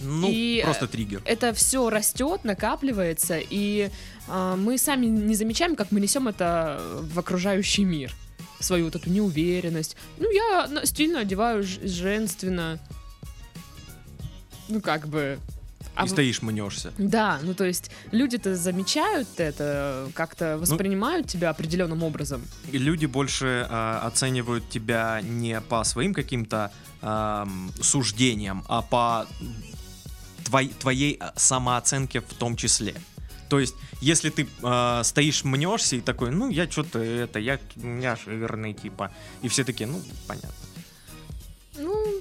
Ну, 0.00 0.28
И, 0.30 0.58
э, 0.60 0.64
просто 0.64 0.86
триггер. 0.86 1.22
Это 1.24 1.54
все 1.54 1.88
растет, 1.88 2.44
накапливается, 2.44 3.38
и 3.38 3.90
а, 4.28 4.56
мы 4.56 4.76
сами 4.76 5.06
не 5.06 5.34
замечаем, 5.34 5.76
как 5.76 5.92
мы 5.92 6.00
несем 6.00 6.28
это 6.28 6.80
в 7.02 7.18
окружающий 7.18 7.84
мир. 7.84 8.12
Свою 8.60 8.86
вот 8.86 8.96
эту 8.96 9.10
неуверенность. 9.10 9.96
Ну, 10.18 10.30
я 10.30 10.66
на- 10.68 10.86
стильно 10.86 11.20
одеваю 11.20 11.62
женственно. 11.62 12.78
Ну, 14.68 14.80
как 14.80 15.06
бы... 15.08 15.38
а 15.96 16.04
И 16.04 16.07
в- 16.07 16.11
стоишь, 16.11 16.42
мнешься. 16.42 16.92
Да, 16.98 17.38
ну 17.42 17.54
то 17.54 17.64
есть 17.64 17.90
люди-то 18.12 18.57
замечают 18.57 19.28
это, 19.38 20.04
Ну, 20.07 20.12
как-то 20.12 20.59
воспринимают 20.59 21.28
тебя 21.28 21.50
определенным 21.50 22.02
образом. 22.02 22.42
И 22.72 22.78
люди 22.78 23.07
больше 23.07 23.66
а, 23.70 24.00
оценивают 24.07 24.68
тебя 24.68 25.20
не 25.22 25.61
по 25.61 25.85
своим 25.85 26.14
каким-то 26.14 26.70
ам, 27.02 27.70
суждениям, 27.80 28.64
а 28.68 28.83
по 28.83 29.26
твой- 30.44 30.68
твоей 30.68 31.16
а, 31.20 31.33
самооценке 31.37 32.20
в 32.20 32.35
том 32.35 32.57
числе. 32.57 32.94
То 33.48 33.61
есть, 33.61 33.74
если 34.00 34.30
ты 34.30 34.48
а, 34.62 35.02
стоишь, 35.04 35.44
мнешься 35.44 35.96
и 35.96 36.00
такой, 36.00 36.30
ну, 36.30 36.48
я 36.50 36.68
что-то 36.70 36.98
это, 36.98 37.38
я, 37.38 37.59
я 37.76 38.16
жирный, 38.16 38.72
типа. 38.74 39.12
И 39.42 39.48
все 39.48 39.64
такие, 39.64 39.87
ну, 39.88 40.00
понятно. 40.26 40.50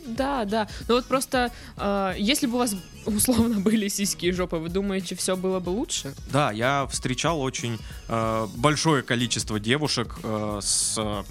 Ну, 0.06 0.14
да, 0.16 0.46
да. 0.46 0.68
Но 0.88 0.96
вот 0.96 1.06
просто, 1.06 1.52
э, 1.78 2.16
если 2.18 2.48
бы 2.48 2.56
у 2.56 2.58
вас 2.60 2.76
условно 3.06 3.60
были 3.62 3.88
сиськи 3.88 4.28
и 4.28 4.32
жопы, 4.32 4.58
вы 4.58 4.70
думаете, 4.70 5.16
все 5.16 5.36
было 5.36 5.60
бы 5.60 5.70
лучше? 5.70 6.14
Да, 6.32 6.52
я 6.52 6.88
встречал 6.90 7.42
очень 7.42 7.78
э, 8.08 8.48
большое 8.56 9.04
количество 9.04 9.60
девушек 9.60 10.20
э, 10.24 10.60
с 10.62 10.96
э, 10.98 11.24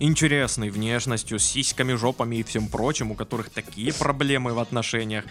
интересной 0.00 0.70
внешностью, 0.70 1.38
с 1.38 1.44
сиськами, 1.44 1.94
жопами 1.94 2.36
и 2.36 2.42
всем 2.42 2.68
прочим, 2.68 3.12
у 3.12 3.14
которых 3.14 3.50
такие 3.50 3.92
проблемы 3.92 4.52
в 4.52 4.58
отношениях, 4.58 5.24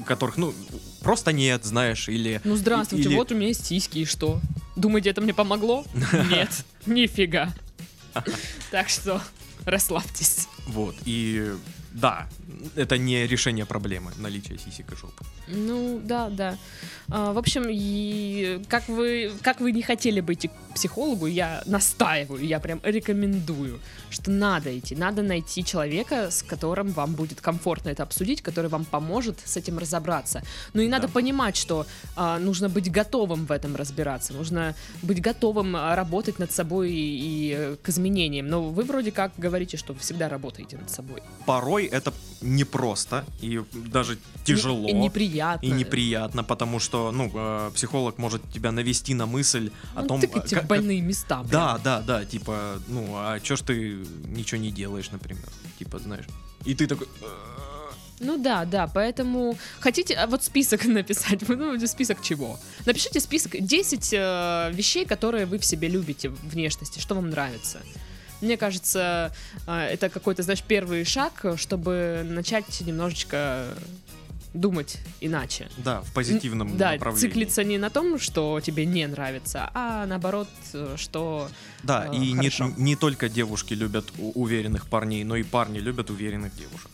у 0.00 0.04
которых, 0.04 0.36
ну, 0.36 0.54
просто 1.00 1.32
нет, 1.32 1.64
знаешь, 1.64 2.08
или... 2.08 2.40
Ну, 2.44 2.56
здравствуйте, 2.56 3.08
или- 3.08 3.16
вот 3.16 3.32
у 3.32 3.34
меня 3.34 3.48
есть 3.48 3.66
сиськи, 3.66 3.98
и 3.98 4.04
что? 4.04 4.40
Думаете, 4.76 5.10
это 5.10 5.20
мне 5.20 5.34
помогло? 5.34 5.84
Нет, 6.30 6.50
нифига. 6.86 7.52
Так 8.70 8.88
что 8.88 9.22
расслабьтесь. 9.64 10.48
Вот, 10.66 10.94
и 11.04 11.52
да, 11.94 12.26
это 12.76 12.98
не 12.98 13.26
решение 13.26 13.66
проблемы 13.66 14.12
наличия 14.18 14.58
сисек 14.58 14.92
и 14.92 14.96
жопы. 14.96 15.24
Ну, 15.48 16.00
да, 16.04 16.28
да. 16.30 16.56
А, 17.08 17.32
в 17.32 17.38
общем, 17.38 17.64
и 17.68 18.62
как 18.68 18.88
вы, 18.88 19.32
как 19.42 19.60
вы 19.60 19.72
не 19.72 19.82
хотели 19.82 20.20
бы 20.20 20.32
идти 20.34 20.48
к 20.48 20.52
психологу, 20.74 21.26
я 21.26 21.62
настаиваю, 21.66 22.44
я 22.44 22.60
прям 22.60 22.80
рекомендую, 22.82 23.80
что 24.10 24.30
надо 24.30 24.76
идти, 24.78 24.94
надо 24.96 25.22
найти 25.22 25.64
человека, 25.64 26.30
с 26.30 26.42
которым 26.42 26.88
вам 26.92 27.14
будет 27.14 27.40
комфортно 27.40 27.90
это 27.90 28.02
обсудить, 28.02 28.42
который 28.42 28.68
вам 28.70 28.84
поможет 28.84 29.38
с 29.44 29.56
этим 29.56 29.78
разобраться. 29.78 30.42
Ну 30.74 30.82
и 30.82 30.88
надо 30.88 31.06
Да. 31.06 31.12
понимать, 31.12 31.56
что 31.56 31.86
а, 32.16 32.38
нужно 32.38 32.68
быть 32.68 32.90
готовым 32.90 33.46
в 33.46 33.52
этом 33.52 33.76
разбираться, 33.76 34.32
нужно 34.32 34.74
быть 35.02 35.20
готовым 35.20 35.74
а, 35.76 35.94
работать 35.96 36.38
над 36.38 36.50
собой 36.52 36.90
и, 36.92 36.94
и, 36.94 37.76
к 37.82 37.88
изменениям. 37.88 38.48
Но 38.48 38.62
вы 38.70 38.84
вроде 38.84 39.12
как 39.12 39.32
говорите, 39.36 39.76
что 39.76 39.92
вы 39.92 39.98
всегда 40.00 40.28
работаете 40.28 40.76
над 40.76 40.90
собой. 40.90 41.22
Порой 41.46 41.86
это 41.86 42.12
непросто 42.42 43.24
и 43.40 43.60
даже 43.72 44.18
тяжело. 44.44 44.88
И 44.88 44.92
неприятно. 44.92 45.66
И 45.66 45.70
неприятно, 45.70 46.44
потому 46.44 46.80
что, 46.80 47.12
ну, 47.12 47.30
э, 47.34 47.70
психолог 47.74 48.18
может 48.18 48.42
тебя 48.52 48.72
навести 48.72 49.14
на 49.14 49.26
мысль 49.26 49.70
о 49.94 50.02
Ну, 50.02 50.08
том... 50.08 50.20
тыкать 50.20 50.52
э, 50.52 50.56
в 50.56 50.58
как- 50.60 50.68
больные 50.68 51.00
места. 51.00 51.38
прям. 51.38 51.48
Да, 51.50 51.78
да, 51.78 52.00
да, 52.00 52.24
типа, 52.24 52.78
ну, 52.88 53.14
а 53.16 53.38
чё 53.40 53.56
ж 53.56 53.60
ты 53.62 54.04
ничего 54.26 54.60
не 54.60 54.70
делаешь, 54.70 55.10
например? 55.12 55.44
Типа, 55.78 55.98
знаешь. 55.98 56.26
И 56.64 56.74
ты 56.74 56.86
такой... 56.86 57.06
«Э, 57.20 57.94
Ну 58.20 58.36
да, 58.38 58.64
да, 58.64 58.86
поэтому 58.86 59.56
хотите 59.80 60.14
а 60.14 60.26
вот 60.26 60.42
список 60.44 60.84
написать, 60.86 61.48
ну 61.48 61.86
список 61.86 62.22
чего? 62.22 62.58
Напишите 62.86 63.20
список 63.20 63.56
10 63.60 64.12
э, 64.12 64.70
вещей, 64.74 65.04
которые 65.06 65.44
вы 65.46 65.58
в 65.58 65.64
себе 65.64 65.88
любите 65.88 66.28
в 66.28 66.48
внешности, 66.50 67.00
что 67.00 67.14
вам 67.14 67.30
нравится. 67.30 67.78
Мне 68.42 68.56
кажется, 68.56 69.32
э, 69.66 69.86
это 69.92 70.08
какой-то, 70.08 70.42
знаешь, 70.42 70.62
первый 70.62 71.04
шаг, 71.04 71.44
чтобы 71.56 72.22
начать 72.28 72.80
немножечко 72.80 73.68
думать 74.54 74.98
иначе. 75.20 75.68
Да, 75.78 76.02
в 76.02 76.12
позитивном 76.12 76.72
Н- 76.72 76.76
Да, 76.76 76.92
направлении. 76.92 77.26
циклиться 77.26 77.64
не 77.64 77.78
на 77.78 77.88
том, 77.88 78.18
что 78.18 78.60
тебе 78.60 78.84
не 78.84 79.06
нравится, 79.06 79.70
а 79.72 80.04
наоборот, 80.06 80.48
что... 80.96 81.48
Да, 81.82 82.06
э, 82.12 82.16
и 82.16 82.32
не, 82.32 82.50
хорошо. 82.50 82.74
не 82.76 82.96
только 82.96 83.28
девушки 83.28 83.72
любят 83.74 84.12
уверенных 84.18 84.88
парней, 84.88 85.24
но 85.24 85.36
и 85.36 85.42
парни 85.42 85.78
любят 85.78 86.10
уверенных 86.10 86.54
девушек. 86.54 86.90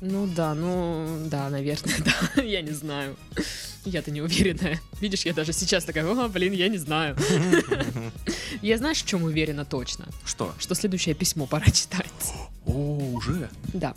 Ну 0.00 0.26
да, 0.26 0.54
ну 0.54 1.26
да, 1.26 1.50
наверное, 1.50 1.94
да, 2.36 2.42
я 2.42 2.62
не 2.62 2.70
знаю. 2.72 3.16
Я-то 3.84 4.10
не 4.10 4.20
уверенная. 4.22 4.80
Видишь, 5.00 5.24
я 5.26 5.32
даже 5.32 5.52
сейчас 5.52 5.84
такая, 5.84 6.04
о, 6.06 6.28
блин, 6.28 6.52
я 6.52 6.68
не 6.68 6.78
знаю. 6.78 7.16
Я 8.62 8.76
знаешь, 8.76 9.02
в 9.02 9.06
чем 9.06 9.22
уверена 9.22 9.64
точно? 9.64 10.06
Что? 10.26 10.52
Что 10.58 10.74
следующее 10.74 11.14
письмо 11.14 11.46
пора 11.46 11.64
читать. 11.66 12.34
О, 12.66 12.72
уже? 13.14 13.48
Да. 13.72 13.94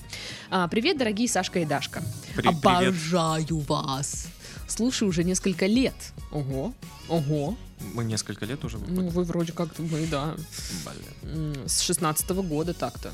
А, 0.49 0.67
привет, 0.69 0.97
дорогие 0.97 1.27
Сашка 1.27 1.59
и 1.59 1.65
Дашка. 1.65 2.01
При- 2.35 2.43
привет. 2.43 2.63
Обожаю 2.63 3.57
вас. 3.59 4.27
Слушаю 4.67 5.09
уже 5.09 5.23
несколько 5.25 5.65
лет. 5.65 5.95
Ого, 6.31 6.73
ого. 7.09 7.57
Мы 7.93 8.05
несколько 8.05 8.45
лет 8.45 8.63
уже 8.63 8.77
Ну, 8.77 9.09
вы 9.09 9.23
вроде 9.25 9.51
как 9.51 9.77
мы, 9.79 10.07
да. 10.07 10.35
Блин. 11.23 11.67
С 11.67 11.81
шестнадцатого 11.81 12.41
года 12.41 12.73
так-то. 12.73 13.11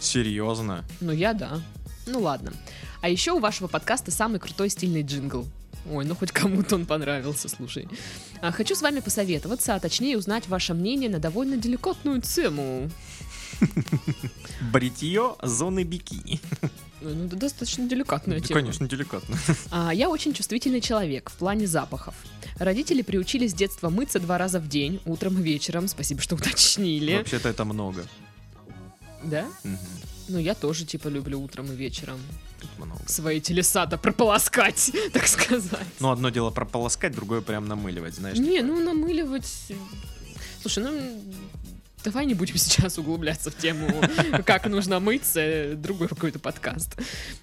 Серьезно? 0.00 0.82
Ну, 1.00 1.12
я 1.12 1.34
да. 1.34 1.60
Ну, 2.06 2.20
ладно. 2.20 2.52
А 3.00 3.08
еще 3.08 3.32
у 3.32 3.40
вашего 3.40 3.68
подкаста 3.68 4.10
самый 4.10 4.38
крутой 4.38 4.70
стильный 4.70 5.02
джингл. 5.02 5.46
Ой, 5.90 6.04
ну 6.04 6.16
хоть 6.16 6.32
кому-то 6.32 6.74
он 6.74 6.86
понравился, 6.86 7.48
слушай. 7.48 7.88
А, 8.40 8.50
хочу 8.50 8.74
с 8.74 8.82
вами 8.82 9.00
посоветоваться, 9.00 9.74
а 9.74 9.80
точнее 9.80 10.16
узнать 10.16 10.48
ваше 10.48 10.74
мнение 10.74 11.08
на 11.08 11.18
довольно 11.18 11.56
деликатную 11.56 12.20
тему. 12.22 12.90
Бритье 14.72 15.36
зоны 15.42 15.84
бикини. 15.84 16.40
Ну, 17.00 17.28
да, 17.28 17.36
достаточно 17.36 17.88
деликатная 17.88 18.40
тема. 18.40 18.60
Конечно, 18.60 18.88
деликатно. 18.88 19.36
А, 19.70 19.94
я 19.94 20.08
очень 20.08 20.32
чувствительный 20.32 20.80
человек 20.80 21.30
в 21.30 21.34
плане 21.34 21.66
запахов. 21.66 22.14
Родители 22.56 23.02
приучили 23.02 23.46
с 23.46 23.54
детства 23.54 23.90
мыться 23.90 24.18
два 24.18 24.38
раза 24.38 24.58
в 24.58 24.68
день, 24.68 25.00
утром 25.04 25.38
и 25.38 25.42
вечером. 25.42 25.88
Спасибо, 25.88 26.20
что 26.20 26.34
уточнили. 26.34 27.16
Вообще-то 27.16 27.48
это 27.48 27.64
много. 27.64 28.04
Да? 29.22 29.44
Мгм. 29.62 29.78
Ну, 30.28 30.38
я 30.38 30.54
тоже, 30.54 30.84
типа, 30.84 31.08
люблю 31.08 31.40
утром 31.40 31.70
и 31.72 31.76
вечером 31.76 32.18
Тут 32.60 32.70
много. 32.78 33.00
свои 33.06 33.40
телесата 33.40 33.96
прополоскать, 33.98 34.90
так 35.12 35.26
сказать. 35.26 35.86
Ну, 36.00 36.10
одно 36.10 36.30
дело 36.30 36.50
прополоскать, 36.50 37.14
другое 37.14 37.40
прям 37.40 37.68
намыливать, 37.68 38.14
знаешь. 38.14 38.38
Не, 38.38 38.62
ну 38.62 38.80
намыливать. 38.80 39.46
Слушай, 40.62 40.84
ну 40.84 41.22
давай 42.06 42.24
не 42.24 42.34
будем 42.34 42.56
сейчас 42.56 42.98
углубляться 42.98 43.50
в 43.50 43.56
тему, 43.56 43.88
как 44.44 44.66
нужно 44.66 45.00
мыться, 45.00 45.40
э, 45.40 45.74
другой 45.74 46.08
какой-то 46.08 46.38
подкаст. 46.38 46.96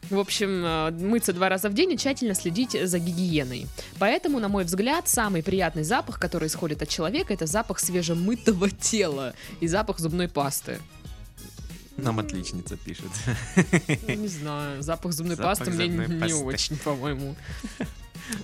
В 0.10 0.18
общем, 0.18 0.64
э, 0.66 0.92
мыться 0.92 1.34
два 1.34 1.50
раза 1.50 1.70
в 1.70 1.74
день 1.74 1.92
и 1.92 1.98
тщательно 1.98 2.34
следить 2.34 2.72
за 2.72 3.00
гигиеной. 3.00 3.68
Поэтому, 4.00 4.40
на 4.40 4.48
мой 4.48 4.64
взгляд, 4.64 5.08
самый 5.08 5.44
приятный 5.44 5.84
запах, 5.84 6.20
который 6.20 6.48
исходит 6.48 6.82
от 6.82 6.90
человека, 6.90 7.34
это 7.34 7.46
запах 7.46 7.80
свежемытого 7.80 8.70
тела 8.70 9.34
и 9.60 9.68
запах 9.68 10.00
зубной 10.00 10.28
пасты. 10.28 10.80
Нам 12.04 12.20
отличница 12.20 12.78
пишет. 12.78 13.10
Ну, 14.08 14.16
Не 14.16 14.28
знаю, 14.28 14.82
запах 14.84 15.14
зубной 15.14 15.36
Запах 15.36 15.58
пасты 15.60 15.72
мне 15.72 15.86
зубной 15.88 16.08
не 16.08 16.20
пасты. 16.22 16.36
очень, 16.38 16.78
по-моему. 16.78 17.36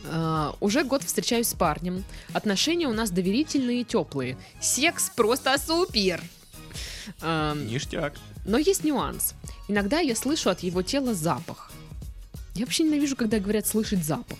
А, 0.05 0.55
уже 0.59 0.83
год 0.83 1.03
встречаюсь 1.03 1.47
с 1.47 1.53
парнем. 1.53 2.03
Отношения 2.33 2.87
у 2.87 2.93
нас 2.93 3.11
доверительные 3.11 3.81
и 3.81 3.85
теплые. 3.85 4.37
Секс 4.61 5.09
просто 5.15 5.57
супер. 5.57 6.21
Ништяк. 7.21 8.13
но 8.45 8.57
есть 8.57 8.83
нюанс. 8.83 9.33
Иногда 9.67 9.99
я 9.99 10.15
слышу 10.15 10.49
от 10.49 10.61
его 10.61 10.81
тела 10.81 11.13
запах. 11.13 11.71
Я 12.55 12.65
вообще 12.65 12.83
ненавижу, 12.83 13.15
когда 13.15 13.39
говорят 13.39 13.67
слышать 13.67 14.03
запах. 14.03 14.37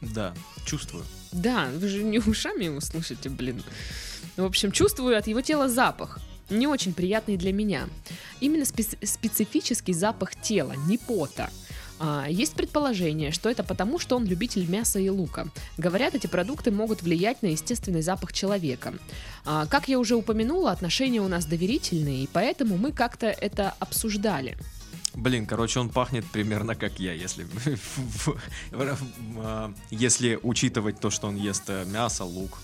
Да, 0.00 0.34
чувствую. 0.64 1.04
Да, 1.32 1.68
вы 1.74 1.88
же 1.88 2.02
не 2.02 2.18
ушами 2.18 2.64
его 2.64 2.80
слышите, 2.80 3.28
блин. 3.28 3.62
В 4.36 4.44
общем, 4.44 4.72
чувствую 4.72 5.16
от 5.16 5.26
его 5.26 5.40
тела 5.40 5.68
запах. 5.68 6.18
Не 6.50 6.66
очень 6.66 6.92
приятный 6.92 7.36
для 7.36 7.52
меня. 7.52 7.88
Именно 8.40 8.64
специ- 8.64 9.06
специфический 9.06 9.92
запах 9.92 10.34
тела, 10.34 10.74
не 10.86 10.98
пота. 10.98 11.48
А, 12.02 12.26
есть 12.28 12.54
предположение, 12.54 13.30
что 13.30 13.50
это 13.50 13.62
потому, 13.62 13.98
что 13.98 14.16
он 14.16 14.24
любитель 14.24 14.66
мяса 14.68 14.98
и 14.98 15.08
лука. 15.10 15.48
Говорят, 15.76 16.14
эти 16.14 16.26
продукты 16.26 16.70
могут 16.70 17.02
влиять 17.02 17.42
на 17.42 17.48
естественный 17.48 18.00
запах 18.00 18.32
человека. 18.32 18.94
А, 19.44 19.66
как 19.66 19.88
я 19.88 19.98
уже 19.98 20.16
упомянула, 20.16 20.72
отношения 20.72 21.20
у 21.20 21.28
нас 21.28 21.44
доверительные, 21.44 22.24
и 22.24 22.28
поэтому 22.32 22.78
мы 22.78 22.92
как-то 22.92 23.26
это 23.26 23.74
обсуждали. 23.78 24.56
Блин, 25.14 25.46
короче, 25.46 25.80
он 25.80 25.88
пахнет 25.88 26.24
примерно 26.24 26.74
как 26.74 27.00
я, 27.00 27.12
если 27.12 27.46
а, 29.36 29.72
если 29.90 30.38
учитывать 30.42 31.00
то, 31.00 31.10
что 31.10 31.28
он 31.28 31.36
ест 31.36 31.64
э, 31.68 31.84
мясо, 31.84 32.24
лук. 32.24 32.58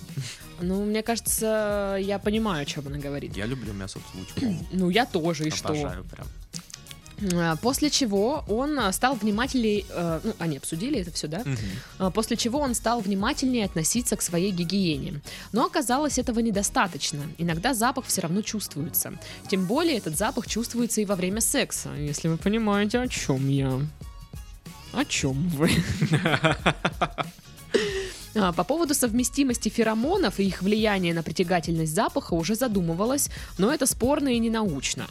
Ну, 0.61 0.85
мне 0.85 1.03
кажется, 1.03 1.97
я 2.01 2.19
понимаю, 2.19 2.63
о 2.63 2.65
чем 2.65 2.87
она 2.87 2.99
говорит. 2.99 3.37
Я 3.37 3.47
люблю 3.47 3.73
мясо 3.73 3.99
с 3.99 4.15
лучком. 4.15 4.67
Ну, 4.73 4.91
я 4.91 5.07
тоже, 5.07 5.49
и 5.49 5.51
что? 5.51 5.69
Обожаю 5.69 6.05
прям. 6.05 6.27
А, 7.35 7.57
После 7.57 7.91
чего 7.91 8.45
он 8.49 8.79
а, 8.79 8.93
стал 8.93 9.15
внимательнее, 9.15 9.85
э, 9.89 10.21
ну, 10.23 10.35
они 10.39 10.59
обсудили 10.59 11.01
это 11.01 11.11
все, 11.13 11.29
да? 11.29 11.43
А, 11.99 12.11
После 12.11 12.37
чего 12.37 12.61
он 12.61 12.75
стал 12.75 13.01
внимательнее 13.01 13.65
относиться 13.65 14.17
к 14.17 14.23
своей 14.23 14.51
гигиене. 14.51 15.21
Но 15.53 15.65
оказалось, 15.65 16.19
этого 16.19 16.41
недостаточно. 16.41 17.21
Иногда 17.39 17.75
запах 17.75 18.07
все 18.07 18.21
равно 18.21 18.43
чувствуется. 18.43 19.15
Тем 19.49 19.67
более 19.67 19.97
этот 19.97 20.17
запах 20.17 20.47
чувствуется 20.47 21.01
и 21.01 21.05
во 21.05 21.17
время 21.17 21.41
секса, 21.41 21.91
если 21.95 22.29
вы 22.29 22.37
понимаете, 22.37 23.01
о 23.01 23.09
чем 23.09 23.49
я. 23.49 23.81
О 24.93 25.05
чем 25.05 25.49
вы? 25.49 25.71
А, 28.39 28.53
По 28.53 28.65
поводу 28.65 28.93
совместимости 28.93 29.71
феромонов 29.71 30.41
и 30.41 30.45
их 30.45 30.61
влияния 30.61 31.15
на 31.15 31.23
притягательность 31.23 31.95
запаха 31.95 32.35
уже 32.35 32.55
задумывалась, 32.55 33.31
но 33.57 33.73
это 33.73 33.87
спорно 33.87 34.29
и 34.29 34.39
ненаучно. 34.39 35.07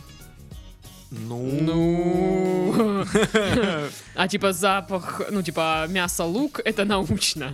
Ну... 1.12 1.50
Ну. 1.62 3.06
А 4.16 4.28
типа 4.28 4.54
запах, 4.54 5.22
ну 5.32 5.42
типа 5.44 5.86
мясо 5.90 6.24
лук, 6.24 6.60
это 6.64 6.86
научно. 6.86 7.54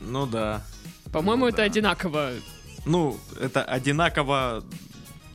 Ну 0.00 0.26
да. 0.26 0.62
По-моему, 1.12 1.44
Ну 1.44 1.48
это 1.48 1.58
да. 1.58 1.62
одинаково. 1.64 2.32
Ну, 2.86 3.18
это 3.40 3.62
одинаково 3.64 4.64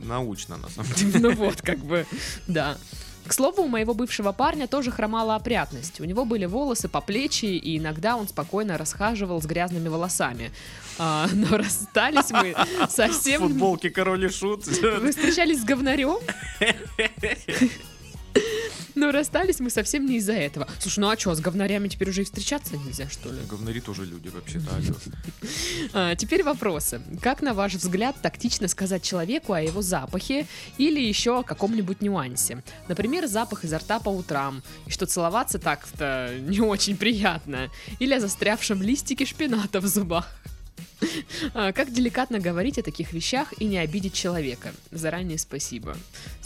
научно, 0.00 0.56
на 0.56 0.68
самом 0.68 0.92
деле. 0.92 1.18
Ну 1.20 1.34
вот, 1.34 1.62
как 1.62 1.78
бы, 1.78 2.06
да. 2.46 2.76
К 3.30 3.32
слову, 3.32 3.62
у 3.62 3.68
моего 3.68 3.94
бывшего 3.94 4.32
парня 4.32 4.66
тоже 4.66 4.90
хромала 4.90 5.36
опрятность. 5.36 6.00
У 6.00 6.04
него 6.04 6.24
были 6.24 6.46
волосы 6.46 6.88
по 6.88 7.00
плечи, 7.00 7.44
и 7.44 7.78
иногда 7.78 8.16
он 8.16 8.26
спокойно 8.26 8.76
расхаживал 8.76 9.40
с 9.40 9.46
грязными 9.46 9.86
волосами. 9.86 10.50
А, 10.98 11.28
но 11.32 11.56
расстались 11.56 12.32
мы 12.32 12.56
совсем... 12.88 13.42
Футболки 13.42 13.88
король 13.88 14.24
и 14.24 14.30
шут. 14.30 14.66
Вы 14.66 15.12
встречались 15.12 15.60
с 15.60 15.64
говнарем? 15.64 16.18
Но 18.94 19.12
расстались 19.12 19.60
мы 19.60 19.70
совсем 19.70 20.06
не 20.06 20.16
из-за 20.16 20.32
этого. 20.32 20.68
Слушай, 20.78 21.00
ну 21.00 21.10
а 21.10 21.18
что, 21.18 21.34
с 21.34 21.40
говнарями 21.40 21.88
теперь 21.88 22.10
уже 22.10 22.22
и 22.22 22.24
встречаться 22.24 22.76
нельзя, 22.76 23.08
что 23.08 23.30
ли? 23.30 23.38
Говнари 23.48 23.80
тоже 23.80 24.04
люди, 24.04 24.28
вообще-то. 24.28 24.70
А, 25.92 26.14
теперь 26.14 26.42
вопросы. 26.42 27.00
Как, 27.22 27.42
на 27.42 27.54
ваш 27.54 27.74
взгляд, 27.74 28.16
тактично 28.20 28.68
сказать 28.68 29.02
человеку 29.02 29.52
о 29.52 29.60
его 29.60 29.82
запахе 29.82 30.46
или 30.78 31.00
еще 31.00 31.40
о 31.40 31.42
каком-нибудь 31.42 32.02
нюансе? 32.02 32.62
Например, 32.88 33.26
запах 33.26 33.64
изо 33.64 33.78
рта 33.78 33.98
по 33.98 34.10
утрам, 34.10 34.62
и 34.86 34.90
что 34.90 35.06
целоваться 35.06 35.58
так-то 35.58 36.34
не 36.40 36.60
очень 36.60 36.96
приятно, 36.96 37.70
или 37.98 38.14
о 38.14 38.20
застрявшем 38.20 38.82
листике 38.82 39.24
шпината 39.24 39.80
в 39.80 39.86
зубах. 39.86 40.28
А, 41.54 41.72
Как 41.72 41.92
деликатно 41.92 42.38
говорить 42.38 42.78
о 42.78 42.82
таких 42.82 43.12
вещах 43.12 43.52
и 43.60 43.64
не 43.64 43.78
обидеть 43.78 44.14
человека? 44.14 44.72
Заранее 44.90 45.38
спасибо. 45.38 45.96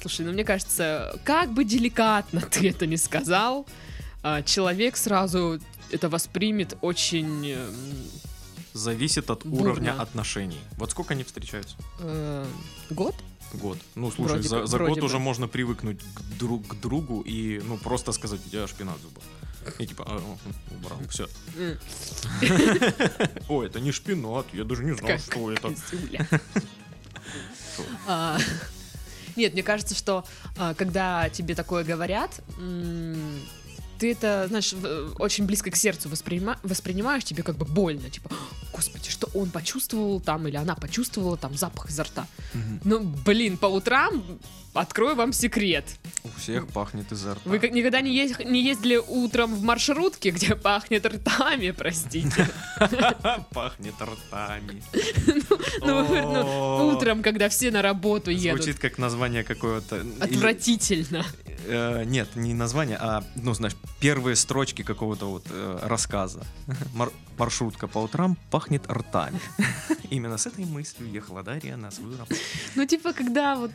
Слушай, 0.01 0.27
ну 0.27 0.33
мне 0.33 0.45
кажется, 0.45 1.19
как 1.25 1.53
бы 1.53 1.65
деликатно 1.65 2.41
ты 2.51 2.69
это 2.71 2.87
не 2.87 2.97
сказал, 2.97 3.67
а, 4.23 4.43
человек 4.43 4.97
сразу 4.97 5.61
это 5.91 6.09
воспримет 6.09 6.77
очень 6.81 7.51
эм, 7.51 7.75
Зависит 8.73 9.31
от 9.31 9.47
Бурно. 9.47 9.71
уровня 9.71 10.01
отношений. 10.01 10.59
Вот 10.79 10.91
сколько 10.91 11.15
они 11.15 11.23
встречаются? 11.23 11.77
Э, 12.01 12.45
год? 12.91 13.15
Год. 13.53 13.79
Ну, 13.95 14.11
слушай, 14.11 14.33
Вроде 14.33 14.49
за, 14.49 14.61
бы- 14.63 14.67
за 14.67 14.79
год 14.79 14.99
бы. 14.99 15.05
уже 15.07 15.21
можно 15.21 15.47
привыкнуть 15.47 16.01
к, 16.01 16.21
друг, 16.41 16.67
к 16.67 16.75
другу 16.81 17.21
и, 17.21 17.61
ну, 17.65 17.77
просто 17.79 18.11
сказать, 18.11 18.41
у 18.45 18.51
тебя 18.51 18.67
шпинат 18.67 18.99
в 18.99 19.03
зубах. 19.03 19.23
И 19.79 19.87
типа, 19.87 20.05
а, 20.07 20.23
убрал, 20.71 20.99
все. 21.09 21.29
О, 23.49 23.63
это 23.63 23.81
не 23.81 23.93
шпинат, 23.93 24.47
я 24.53 24.65
даже 24.65 24.85
не 24.85 24.93
знал, 24.93 25.19
что 25.19 25.51
это. 25.51 25.75
А, 28.07 28.39
Нет, 29.37 29.53
мне 29.55 29.63
кажется, 29.63 29.95
что 29.95 30.25
а, 30.57 30.75
когда 30.75 31.29
тебе 31.29 31.55
такое 31.55 31.83
говорят, 31.85 32.41
ты 33.99 34.13
это, 34.13 34.47
знаешь, 34.49 34.75
очень 35.19 35.47
близко 35.47 35.71
к 35.71 35.77
сердцу 35.77 36.09
воспринима- 36.09 36.59
воспринимаешь, 36.63 37.25
тебе 37.25 37.43
как 37.43 37.57
бы 37.57 37.65
больно, 37.65 38.11
типа, 38.11 38.31
господи, 38.73 39.09
что 39.09 39.29
он 39.35 39.51
почувствовал 39.51 40.21
там, 40.21 40.47
или 40.49 40.57
она 40.57 40.75
почувствовала 40.75 41.37
там 41.37 41.57
запах 41.57 41.91
изо 41.91 42.05
рта. 42.05 42.27
Ну, 42.85 43.01
блин, 43.01 43.57
по 43.57 43.67
утрам 43.67 44.23
открою 44.75 45.17
вам 45.17 45.33
секрет. 45.33 45.85
У 46.25 46.29
всех 46.41 46.67
пахнет 46.69 47.11
изо 47.13 47.35
рта. 47.35 47.43
Вы 47.49 47.59
никогда 47.71 48.01
не, 48.01 48.11
ез- 48.17 48.39
не 48.45 48.63
ездили 48.63 48.97
утром 48.97 49.55
в 49.55 49.63
маршрутке, 49.63 50.31
где 50.31 50.55
пахнет 50.57 51.07
ртами, 51.07 51.71
простите? 51.71 52.49
Пахнет 53.53 53.95
ртами. 54.01 54.83
Ну, 55.81 56.07
ну, 56.09 56.43
О, 56.45 56.95
утром, 56.95 57.23
когда 57.23 57.49
все 57.49 57.71
на 57.71 57.83
работу 57.83 58.31
едут. 58.31 58.63
Звучит 58.63 58.81
как 58.81 58.99
название 58.99 59.45
какого-то... 59.45 59.99
или- 59.99 60.21
Отвратительно. 60.21 61.25
Э, 61.67 62.05
нет, 62.05 62.29
не 62.37 62.53
название, 62.55 62.99
а, 63.01 63.25
ну, 63.37 63.55
знаешь, 63.55 63.75
первые 64.01 64.37
строчки 64.37 64.83
какого-то 64.83 65.27
вот 65.31 65.47
э, 65.51 65.79
рассказа. 65.83 66.43
Мар- 67.39 67.47
маршрутка 67.47 67.87
по 67.89 67.99
утрам 67.99 68.37
пахнет 68.51 68.87
ртами. 68.91 69.41
Именно 70.11 70.39
с 70.39 70.47
этой 70.47 70.65
мыслью 70.65 71.11
ехала 71.11 71.43
Дарья 71.43 71.77
на 71.77 71.91
свою 71.91 72.17
работу. 72.17 72.37
Ну, 72.75 72.87
типа, 72.87 73.13
когда 73.13 73.57
вот... 73.57 73.71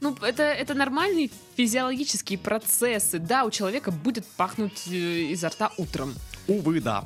Ну, 0.00 0.16
это, 0.22 0.42
это 0.42 0.74
нормальные 0.74 1.30
физиологические 1.56 2.38
процессы. 2.38 3.18
Да, 3.18 3.44
у 3.44 3.50
человека 3.50 3.90
будет 3.90 4.24
пахнуть 4.36 4.86
э, 4.88 5.32
изо 5.32 5.48
рта 5.48 5.70
утром. 5.78 6.14
Увы, 6.48 6.80
да. 6.80 7.04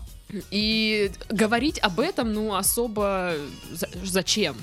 И 0.50 1.10
говорить 1.28 1.78
об 1.82 2.00
этом, 2.00 2.32
ну, 2.32 2.54
особо... 2.54 3.34
за- 3.72 3.88
зачем? 4.04 4.56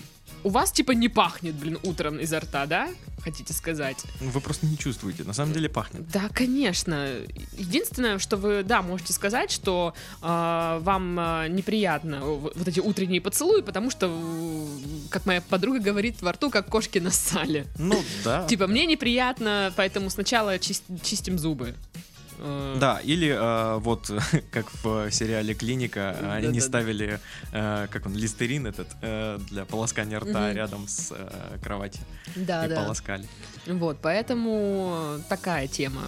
У 0.43 0.49
вас, 0.49 0.71
типа, 0.71 0.91
не 0.91 1.09
пахнет, 1.09 1.55
блин, 1.55 1.79
утром 1.83 2.19
изо 2.19 2.39
рта, 2.39 2.65
да? 2.65 2.89
Хотите 3.27 3.53
сказать? 3.53 3.97
Вы 4.21 4.39
просто 4.39 4.65
не 4.67 4.77
чувствуете, 4.77 5.25
на 5.25 5.33
самом 5.33 5.51
деле 5.51 5.67
пахнет. 5.67 6.09
Да, 6.11 6.29
конечно. 6.33 7.09
Единственное, 7.57 8.19
что 8.19 8.37
вы, 8.37 8.63
да, 8.63 8.81
можете 8.81 9.11
сказать, 9.11 9.51
что 9.51 9.93
а, 10.21 10.79
вам 10.79 11.17
а, 11.19 11.47
неприятно 11.49 12.21
вот 12.21 12.65
эти 12.65 12.79
утренние 12.79 13.19
поцелуи, 13.19 13.63
потому 13.63 13.91
что, 13.91 14.07
э, 14.09 14.67
как 15.09 15.25
моя 15.25 15.41
подруга 15.41 15.81
говорит, 15.81 16.21
во 16.21 16.31
рту 16.31 16.49
как 16.49 16.67
кошки 16.67 16.99
нассали. 16.99 17.67
Ну, 17.77 18.01
да. 18.23 18.47
Типа, 18.47 18.65
мне 18.67 18.85
неприятно, 18.85 19.73
поэтому 19.75 20.09
сначала 20.09 20.55
чис- 20.55 20.81
чистим 21.03 21.37
зубы. 21.37 21.75
Э, 22.39 22.77
Да, 22.79 22.99
или 23.03 23.29
э, 23.29 23.77
вот 23.79 24.11
как 24.51 24.71
в 24.83 25.11
сериале 25.11 25.53
Клиника 25.53 26.15
э, 26.19 26.47
они 26.47 26.59
ставили, 26.59 27.19
э, 27.51 27.87
как 27.89 28.05
он, 28.05 28.15
листерин 28.15 28.67
этот 28.67 28.87
э, 29.01 29.39
для 29.49 29.65
полоскания 29.65 30.19
рта 30.19 30.53
рядом 30.53 30.87
с 30.87 31.11
э, 31.11 31.57
кроватью 31.63 32.01
Да, 32.35 32.65
и 32.65 32.69
да. 32.69 32.83
полоскали. 32.83 33.27
Вот, 33.67 33.97
поэтому 34.01 35.19
такая 35.29 35.67
тема. 35.67 36.01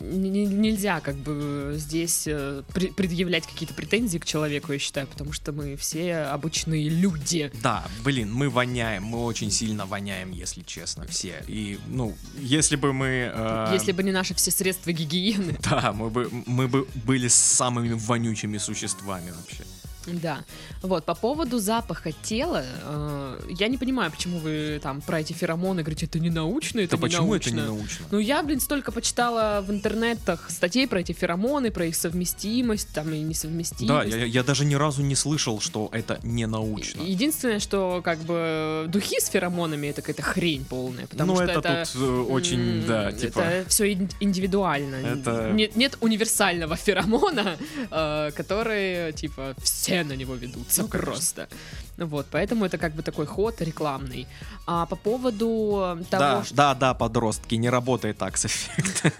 Н- 0.00 0.60
Нельзя 0.62 1.00
как 1.00 1.16
бы 1.16 1.74
здесь 1.76 2.24
э, 2.26 2.62
пре- 2.72 2.92
предъявлять 2.92 3.46
какие-то 3.46 3.74
претензии 3.74 4.18
к 4.18 4.24
человеку, 4.24 4.72
я 4.72 4.78
считаю, 4.78 5.06
потому 5.06 5.32
что 5.32 5.52
мы 5.52 5.76
все 5.76 6.16
обычные 6.18 6.88
люди. 6.88 7.50
Да, 7.62 7.84
блин, 8.04 8.32
мы 8.32 8.48
воняем, 8.48 9.04
мы 9.04 9.24
очень 9.24 9.50
сильно 9.50 9.86
воняем, 9.86 10.30
если 10.30 10.62
честно, 10.62 11.06
все. 11.08 11.42
И, 11.48 11.78
ну, 11.88 12.14
если 12.38 12.76
бы 12.76 12.92
мы... 12.92 13.30
э, 13.34 13.70
Если 13.72 13.92
бы 13.92 14.02
не 14.02 14.12
наши 14.12 14.34
все 14.34 14.50
средства 14.50 14.90
гигиены. 14.92 15.58
Да, 15.70 15.92
мы 15.92 16.10
бы, 16.10 16.30
мы 16.46 16.68
бы 16.68 16.86
были 16.94 17.28
самыми 17.28 17.92
вонючими 17.94 18.58
существами 18.58 19.30
вообще. 19.30 19.64
Да. 20.06 20.44
Вот, 20.82 21.04
по 21.04 21.14
поводу 21.14 21.58
запаха 21.58 22.12
тела, 22.12 22.64
э, 22.84 23.40
я 23.58 23.68
не 23.68 23.78
понимаю, 23.78 24.10
почему 24.10 24.38
вы 24.38 24.80
там 24.82 25.00
про 25.00 25.20
эти 25.20 25.32
феромоны 25.32 25.82
говорите, 25.82 26.06
это 26.06 26.18
не 26.18 26.30
научно, 26.30 26.80
это 26.80 26.92
Да 26.92 26.96
не 26.96 27.02
почему 27.02 27.26
научно. 27.28 27.48
это 27.48 27.56
не 27.56 27.62
научно? 27.62 28.06
Ну, 28.10 28.18
я, 28.18 28.42
блин, 28.42 28.60
столько 28.60 28.92
почитала 28.92 29.62
в 29.66 29.70
интернетах 29.70 30.50
статей 30.50 30.86
про 30.86 31.00
эти 31.00 31.12
феромоны, 31.12 31.70
про 31.70 31.86
их 31.86 31.96
совместимость, 31.96 32.88
там, 32.94 33.12
и 33.12 33.20
несовместимость. 33.20 34.10
Да, 34.10 34.16
я, 34.16 34.24
я 34.24 34.42
даже 34.42 34.64
ни 34.64 34.74
разу 34.74 35.02
не 35.02 35.14
слышал, 35.14 35.60
что 35.60 35.88
это 35.92 36.20
не 36.22 36.46
научно. 36.46 37.02
Единственное, 37.02 37.60
что, 37.60 38.02
как 38.04 38.18
бы, 38.20 38.86
духи 38.88 39.20
с 39.20 39.28
феромонами 39.28 39.88
это 39.88 40.02
какая-то 40.02 40.22
хрень 40.22 40.64
полная, 40.64 41.06
потому 41.06 41.32
ну, 41.32 41.36
что 41.36 41.44
это, 41.44 41.60
это... 41.60 41.92
тут 41.92 42.02
э, 42.02 42.32
очень, 42.32 42.80
м, 42.80 42.86
да, 42.86 43.12
типа... 43.12 43.40
Это 43.40 43.70
все 43.70 43.92
индивидуально. 44.20 44.96
Это- 44.96 45.50
Нет, 45.52 45.76
нет 45.76 45.96
универсального 46.00 46.76
феромона, 46.76 47.56
э, 47.90 48.30
который, 48.34 49.12
типа, 49.12 49.54
все 49.62 49.93
на 50.02 50.14
него 50.16 50.34
ведутся 50.34 50.82
Ну, 50.82 50.88
конечно. 50.88 51.12
просто. 51.12 51.48
Вот, 51.96 52.26
поэтому 52.30 52.64
это 52.64 52.76
как 52.78 52.94
бы 52.94 53.02
такой 53.02 53.26
ход 53.26 53.60
рекламный. 53.60 54.26
А 54.66 54.86
по 54.86 54.96
поводу 54.96 55.98
того, 56.10 56.22
Да, 56.24 56.44
что... 56.44 56.54
да, 56.54 56.74
да, 56.74 56.94
подростки, 56.94 57.54
не 57.54 57.70
работает 57.70 58.18
так 58.18 58.36
с 58.36 58.46
эффектом. 58.46 59.12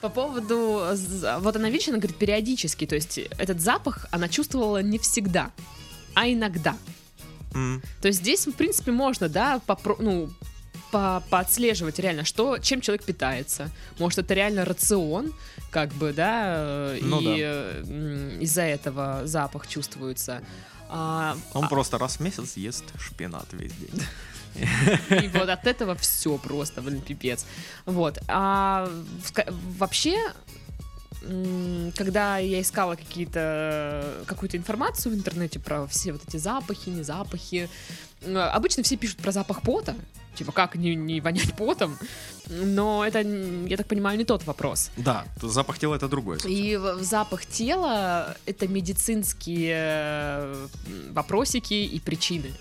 По 0.00 0.08
поводу... 0.08 0.84
Вот 1.40 1.56
она, 1.56 1.68
видишь, 1.70 1.88
она 1.88 1.98
говорит 1.98 2.16
периодически, 2.16 2.86
то 2.86 2.94
есть 2.94 3.18
этот 3.18 3.60
запах 3.60 4.06
она 4.10 4.28
чувствовала 4.28 4.82
не 4.82 4.98
всегда, 4.98 5.50
а 6.14 6.28
иногда. 6.28 6.76
М, 7.54 7.82
То 8.00 8.08
есть 8.08 8.20
здесь, 8.20 8.46
в 8.46 8.52
принципе, 8.52 8.92
можно, 8.92 9.28
да, 9.28 9.60
попро- 9.66 9.96
ну, 10.00 10.30
по 10.90 11.22
поотслеживать 11.28 11.98
реально, 11.98 12.24
что, 12.24 12.56
чем 12.58 12.80
человек 12.80 13.04
питается. 13.04 13.70
Может, 13.98 14.20
это 14.20 14.32
реально 14.34 14.64
рацион, 14.64 15.34
как 15.70 15.92
бы, 15.94 16.12
да, 16.12 16.54
э, 16.56 16.98
Ну 17.02 17.20
и 17.20 17.24
да. 17.24 17.30
э, 17.40 18.38
из-за 18.40 18.62
этого 18.62 19.26
запах 19.26 19.66
чувствуется. 19.66 20.42
А, 20.88 21.36
Он 21.52 21.68
просто 21.68 21.98
раз 21.98 22.16
в 22.16 22.20
месяц 22.20 22.56
ест 22.56 22.84
шпинат 22.98 23.46
весь 23.52 23.72
день. 23.72 24.02
и 25.22 25.28
вот 25.28 25.48
от 25.48 25.66
этого 25.66 25.94
все 25.94 26.36
просто, 26.38 26.80
блин, 26.80 27.00
пипец. 27.00 27.44
Вот. 27.84 28.18
А 28.28 28.90
вообще, 29.78 30.18
когда 31.96 32.38
я 32.38 32.60
искала 32.60 32.94
какие-то 32.96 34.24
какую-то 34.26 34.56
информацию 34.56 35.14
в 35.14 35.18
интернете 35.18 35.58
про 35.58 35.86
все 35.86 36.12
вот 36.12 36.22
эти 36.26 36.38
запахи, 36.38 36.88
не 36.88 37.02
запахи, 37.02 37.68
обычно 38.24 38.82
все 38.82 38.96
пишут 38.96 39.18
про 39.18 39.32
запах 39.32 39.62
пота. 39.62 39.94
Типа, 40.38 40.52
как 40.52 40.76
не, 40.76 40.94
не 40.94 41.20
вонять 41.20 41.52
потом? 41.56 41.98
Но 42.48 43.04
это, 43.04 43.20
я 43.20 43.76
так 43.76 43.86
понимаю, 43.88 44.16
не 44.16 44.24
тот 44.24 44.46
вопрос. 44.46 44.90
Да, 44.96 45.24
запах 45.42 45.78
тела 45.80 45.96
это 45.96 46.08
другое. 46.08 46.38
совсем. 46.38 46.56
И 46.56 46.76
в- 46.76 46.94
в 46.98 47.02
запах 47.02 47.44
тела 47.44 48.36
это 48.46 48.68
медицинские 48.68 49.74
э, 49.76 50.66
вопросики 51.10 51.74
и 51.74 51.98
причины. 52.00 52.52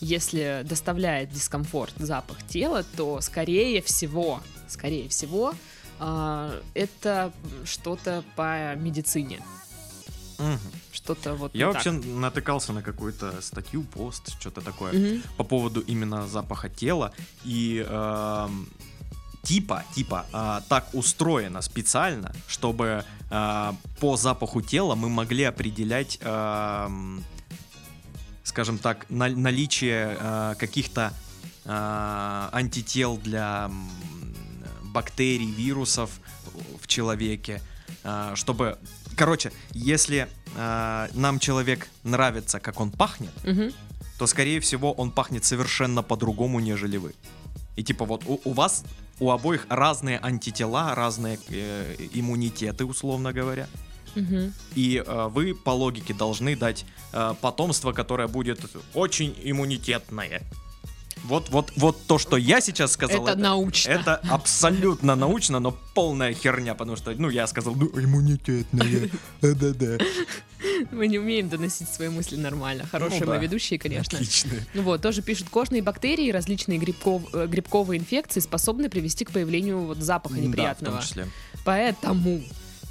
Если 0.00 0.62
доставляет 0.64 1.30
дискомфорт 1.30 1.92
запах 1.98 2.44
тела, 2.48 2.84
то 2.96 3.20
скорее 3.20 3.80
всего, 3.80 4.40
скорее 4.66 5.08
всего, 5.08 5.54
а, 5.98 6.58
это 6.74 7.32
что-то 7.64 8.24
по 8.34 8.74
медицине. 8.74 9.40
Мгм. 10.40 10.58
Что-то 10.92 11.34
вот 11.34 11.54
Я 11.54 11.66
вообще 11.68 11.92
так. 11.92 12.04
натыкался 12.04 12.72
на 12.72 12.82
какую-то 12.82 13.40
статью, 13.42 13.82
пост, 13.82 14.32
что-то 14.40 14.60
такое. 14.60 14.92
Мгм. 14.92 15.22
по 15.36 15.44
поводу 15.44 15.80
именно 15.80 16.26
запаха 16.26 16.68
тела 16.68 17.12
и 17.44 17.84
эм, 17.88 18.68
типа 19.42 19.84
типа 19.94 20.26
а, 20.32 20.62
так 20.68 20.88
устроено 20.94 21.62
специально, 21.62 22.32
чтобы 22.48 23.04
а, 23.30 23.74
по 24.00 24.16
запаху 24.16 24.60
тела 24.62 24.94
мы 24.94 25.08
могли 25.08 25.44
определять, 25.44 26.18
эм, 26.22 27.22
скажем 28.44 28.78
так, 28.78 29.06
на- 29.10 29.28
наличие 29.28 30.16
э, 30.18 30.54
каких-то 30.58 31.12
э, 31.64 32.48
антител 32.52 33.16
для 33.18 33.70
бактерий, 34.82 35.50
вирусов 35.50 36.10
в 36.82 36.86
человеке, 36.88 37.62
э, 38.02 38.32
чтобы, 38.34 38.78
короче, 39.16 39.52
если 39.72 40.28
э, 40.56 41.08
нам 41.14 41.38
человек 41.38 41.88
нравится, 42.04 42.60
как 42.60 42.80
он 42.80 42.90
пахнет 42.90 43.32
Мгм. 43.44 43.72
то, 44.18 44.26
скорее 44.26 44.60
всего, 44.60 44.92
он 44.92 45.10
пахнет 45.10 45.44
совершенно 45.44 46.02
по-другому, 46.02 46.60
нежели 46.60 46.96
вы. 46.98 47.14
И 47.76 47.82
типа 47.82 48.04
вот 48.04 48.24
у, 48.26 48.40
у 48.44 48.52
вас, 48.52 48.84
у 49.20 49.30
обоих 49.30 49.66
разные 49.68 50.18
антитела, 50.22 50.94
разные 50.94 51.38
э, 51.48 51.96
иммунитеты, 52.12 52.84
условно 52.84 53.32
говоря. 53.32 53.66
Мгм. 54.16 54.52
И 54.74 55.02
э, 55.06 55.28
вы, 55.28 55.54
по 55.54 55.70
логике, 55.70 56.14
должны 56.14 56.56
дать 56.56 56.84
э, 57.12 57.34
потомство, 57.40 57.92
которое 57.92 58.28
будет 58.28 58.60
очень 58.94 59.34
иммунитетное. 59.42 60.42
Вот, 61.24 61.50
вот, 61.50 61.72
вот 61.76 62.06
то, 62.06 62.18
что 62.18 62.36
я 62.36 62.60
сейчас 62.60 62.92
сказал, 62.92 63.26
Это 63.26 63.38
научно. 63.38 63.90
это 63.90 64.16
абсолютно 64.30 65.14
научно, 65.16 65.60
но 65.60 65.76
полная 65.94 66.32
херня, 66.34 66.74
потому 66.74 66.96
что, 66.96 67.12
ну, 67.12 67.28
я 67.30 67.46
сказал, 67.46 67.74
ну, 67.74 67.86
иммунитетное, 67.86 69.10
да-да-да. 69.42 69.98
Мы 70.92 71.08
не 71.08 71.18
умеем 71.18 71.48
доносить 71.48 71.88
свои 71.88 72.08
мысли 72.08 72.36
нормально. 72.36 72.86
Хорошие 72.90 73.20
Ну 73.20 73.26
да. 73.26 73.34
мы 73.34 73.42
ведущие, 73.42 73.78
конечно. 73.78 74.18
Отлично. 74.18 74.50
Ну 74.74 74.82
Вот, 74.82 75.02
тоже 75.02 75.22
пишут, 75.22 75.48
кожные 75.50 75.82
бактерии 75.82 76.26
и 76.26 76.32
различные 76.32 76.78
грибков- 76.78 77.28
э, 77.32 77.46
грибковые 77.46 77.98
инфекции 78.00 78.40
способны 78.40 78.88
привести 78.90 79.24
к 79.24 79.30
появлению 79.30 79.80
вот 79.80 79.98
запаха 79.98 80.34
Да, 80.34 80.40
в 80.40 80.44
неприятного. 80.44 80.96
том 80.98 81.06
числе. 81.06 81.26
Поэтому, 81.64 82.42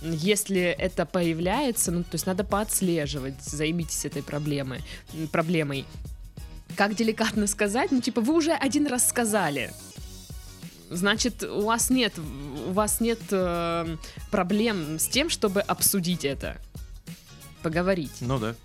если 0.04 0.62
это 0.62 1.06
появляется, 1.06 1.92
ну, 1.92 2.04
то 2.04 2.14
есть 2.14 2.26
надо 2.26 2.44
поотслеживать, 2.44 3.36
займитесь 3.44 4.06
этой 4.06 4.24
проблемой. 4.24 4.82
проблемой. 5.32 5.86
Как 6.80 6.96
деликатно 6.96 7.46
сказать? 7.46 7.92
Ну, 7.92 8.00
типа, 8.00 8.22
вы 8.22 8.34
уже 8.34 8.54
один 8.54 8.88
раз 8.88 9.06
сказали. 9.06 9.74
Значит, 10.90 11.44
у 11.44 11.64
вас 11.64 11.90
нет, 11.90 12.18
у 12.18 12.72
вас 12.72 13.02
нет 13.02 13.20
э, 13.32 13.98
проблем 14.32 14.98
с 14.98 15.10
тем, 15.10 15.30
чтобы 15.30 15.60
обсудить 15.60 16.24
это, 16.24 16.56
поговорить. 17.64 18.22
Ну 18.22 18.40
да. 18.40 18.56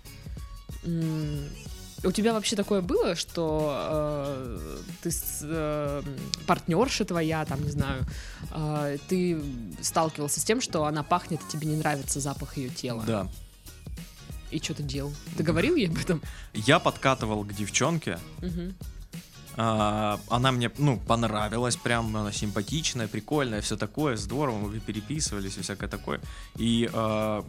У 2.05 2.11
тебя 2.13 2.31
вообще 2.31 2.55
такое 2.55 2.79
было, 2.79 3.15
что 3.15 3.75
э, 3.75 4.59
ты 5.03 5.11
с, 5.11 5.41
э, 5.43 6.01
партнерша 6.47 7.03
твоя, 7.03 7.43
там, 7.43 7.61
не 7.63 7.71
знаю, 7.71 8.05
э, 8.53 8.97
ты 9.09 9.41
сталкивался 9.81 10.39
с 10.39 10.43
тем, 10.45 10.61
что 10.61 10.85
она 10.85 11.03
пахнет, 11.03 11.41
и 11.41 11.51
тебе 11.51 11.67
не 11.67 11.75
нравится 11.75 12.21
запах 12.21 12.55
ее 12.55 12.69
тела? 12.69 13.03
Да. 13.05 13.27
И 14.55 14.63
что 14.63 14.73
ты 14.73 14.83
делал? 14.83 15.13
Ты 15.35 15.43
говорил 15.43 15.75
ей 15.75 15.89
об 15.89 15.97
этом? 15.97 16.21
Я 16.53 16.79
подкатывал 16.79 17.43
к 17.43 17.53
девчонке. 17.53 18.19
Мгм. 18.41 18.73
а, 19.57 20.17
Она 20.29 20.53
мне, 20.53 20.71
ну, 20.77 20.97
понравилась 20.97 21.75
прям, 21.75 22.15
она 22.15 22.31
симпатичная, 22.31 23.09
прикольная, 23.09 23.59
все 23.59 23.75
такое, 23.75 24.15
здорово, 24.15 24.57
мы 24.57 24.79
переписывались 24.79 25.57
и 25.57 25.61
всякое 25.61 25.89
такое. 25.89 26.21
И 26.55 26.89
а, 26.93 27.43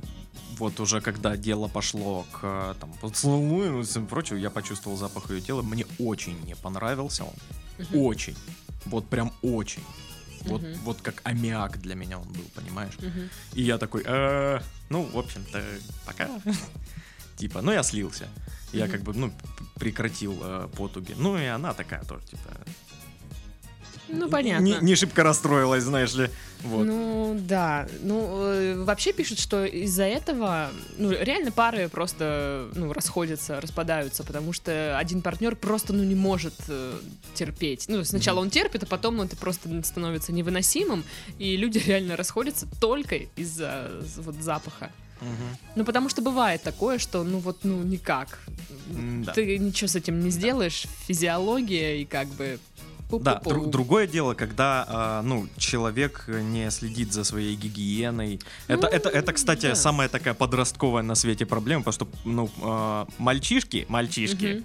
вот 0.58 0.80
уже 0.80 1.00
когда 1.00 1.36
дело 1.36 1.68
пошло 1.68 2.26
к 2.32 2.74
там, 2.80 2.92
поцелуям 3.00 3.80
и 3.80 3.84
всем 3.84 4.08
прочему, 4.08 4.40
я 4.40 4.50
почувствовал 4.50 4.96
запах 4.96 5.30
ее 5.30 5.40
тела, 5.40 5.62
мне 5.62 5.86
очень 6.00 6.36
не 6.44 6.56
понравился 6.56 7.22
он. 7.22 7.34
Мгм. 7.78 8.00
Очень. 8.00 8.36
Вот 8.86 9.08
прям 9.08 9.32
очень. 9.42 9.84
Вот, 10.46 10.62
Мгм. 10.62 10.74
вот 10.84 11.02
как 11.02 11.20
аммиак 11.24 11.80
для 11.80 11.94
меня 11.94 12.18
он 12.18 12.28
был, 12.28 12.44
понимаешь? 12.54 12.94
Мгм. 12.98 13.28
И 13.54 13.62
я 13.62 13.78
такой, 13.78 14.02
«Э, 14.06 14.60
ну, 14.90 15.02
в 15.02 15.18
общем-то, 15.18 15.62
пока. 16.06 16.28
Типа, 17.36 17.62
ну, 17.62 17.72
я 17.72 17.82
слился. 17.82 18.28
Я 18.72 18.88
как 18.88 19.02
бы, 19.02 19.12
ну, 19.14 19.32
прекратил 19.74 20.38
э, 20.42 20.68
потуги. 20.76 21.14
Ну, 21.18 21.36
и 21.38 21.44
она 21.44 21.74
такая 21.74 22.02
тоже, 22.04 22.24
типа... 22.26 22.50
Ну, 24.08 24.28
понятно. 24.28 24.64
Не, 24.64 24.76
не 24.80 24.94
шибко 24.94 25.22
расстроилась, 25.22 25.84
знаешь 25.84 26.14
ли. 26.14 26.30
Вот. 26.62 26.84
Ну, 26.84 27.36
да. 27.40 27.88
Ну, 28.02 28.28
э, 28.42 28.82
вообще 28.84 29.12
пишут, 29.12 29.38
что 29.38 29.64
из-за 29.64 30.04
этого, 30.04 30.70
ну, 30.96 31.10
реально 31.10 31.52
пары 31.52 31.88
просто, 31.88 32.68
ну, 32.74 32.92
расходятся, 32.92 33.60
распадаются, 33.60 34.24
потому 34.24 34.52
что 34.52 34.96
один 34.98 35.22
партнер 35.22 35.56
просто, 35.56 35.92
ну, 35.92 36.04
не 36.04 36.14
может 36.14 36.54
э, 36.68 36.98
терпеть. 37.34 37.86
Ну, 37.88 38.04
сначала 38.04 38.40
он 38.40 38.50
терпит, 38.50 38.84
а 38.84 38.86
потом 38.86 39.20
это 39.20 39.36
просто 39.36 39.68
становится 39.82 40.32
невыносимым, 40.32 41.04
и 41.38 41.56
люди 41.56 41.78
реально 41.86 42.16
расходятся 42.16 42.66
только 42.80 43.16
из-за 43.36 43.90
вот 44.18 44.36
запаха. 44.36 44.90
Мгм. 45.20 45.56
Ну, 45.76 45.84
потому 45.84 46.08
что 46.08 46.22
бывает 46.22 46.62
такое, 46.62 46.98
что, 46.98 47.22
ну, 47.24 47.38
вот, 47.38 47.58
ну, 47.62 47.82
никак. 47.82 48.38
М-да. 48.90 49.32
Ты 49.32 49.58
ничего 49.58 49.88
с 49.88 49.96
этим 49.96 50.20
не 50.20 50.30
сделаешь, 50.30 50.86
физиология 51.06 52.00
и 52.00 52.04
как 52.04 52.28
бы... 52.28 52.58
Да, 53.10 53.40
пу-пу-пу. 53.42 53.50
дру- 53.50 53.70
другое 53.70 54.06
дело, 54.06 54.34
когда, 54.34 54.84
а, 54.88 55.22
ну, 55.22 55.46
человек 55.58 56.24
не 56.28 56.70
следит 56.70 57.12
за 57.12 57.24
своей 57.24 57.54
гигиеной. 57.56 58.40
Это, 58.68 58.82
Ну, 58.82 58.88
это, 58.96 59.08
это, 59.08 59.32
кстати, 59.32 59.66
да. 59.68 59.74
самая 59.74 60.08
такая 60.08 60.34
подростковая 60.34 61.02
на 61.02 61.14
свете 61.14 61.46
проблема, 61.46 61.82
потому 61.84 61.92
что, 61.92 62.08
ну, 62.24 62.50
а, 62.62 63.06
мальчишки, 63.18 63.86
мальчишки, 63.88 64.46
Мгм. 64.46 64.64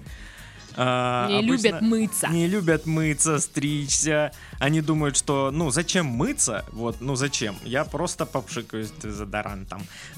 А, 0.76 1.28
Не 1.28 1.42
любят 1.42 1.82
мыться. 1.82 2.28
не 2.28 2.48
любят 2.48 2.86
мыться, 2.86 3.40
стричься. 3.40 4.32
Они 4.60 4.82
думают, 4.82 5.18
что, 5.18 5.52
ну, 5.52 5.72
зачем 5.72 6.06
мыться? 6.06 6.66
Вот, 6.72 7.02
ну, 7.02 7.16
зачем? 7.16 7.56
Я 7.64 7.84
просто 7.86 8.26
попшикаюсь 8.26 8.92
дезодорантом. 9.02 9.82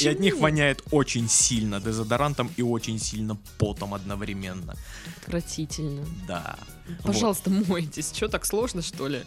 И 0.00 0.08
от 0.08 0.20
них 0.20 0.38
воняет 0.38 0.82
очень 0.90 1.28
сильно 1.28 1.80
дезодорантом 1.80 2.50
и 2.56 2.62
очень 2.62 2.98
сильно 2.98 3.36
потом 3.58 3.94
одновременно. 3.94 4.74
Отвратительно. 5.22 6.04
Да. 6.26 6.56
Пожалуйста, 7.02 7.50
мойтесь. 7.50 8.12
Что 8.14 8.28
так 8.28 8.44
сложно, 8.44 8.82
что 8.82 9.08
ли? 9.08 9.22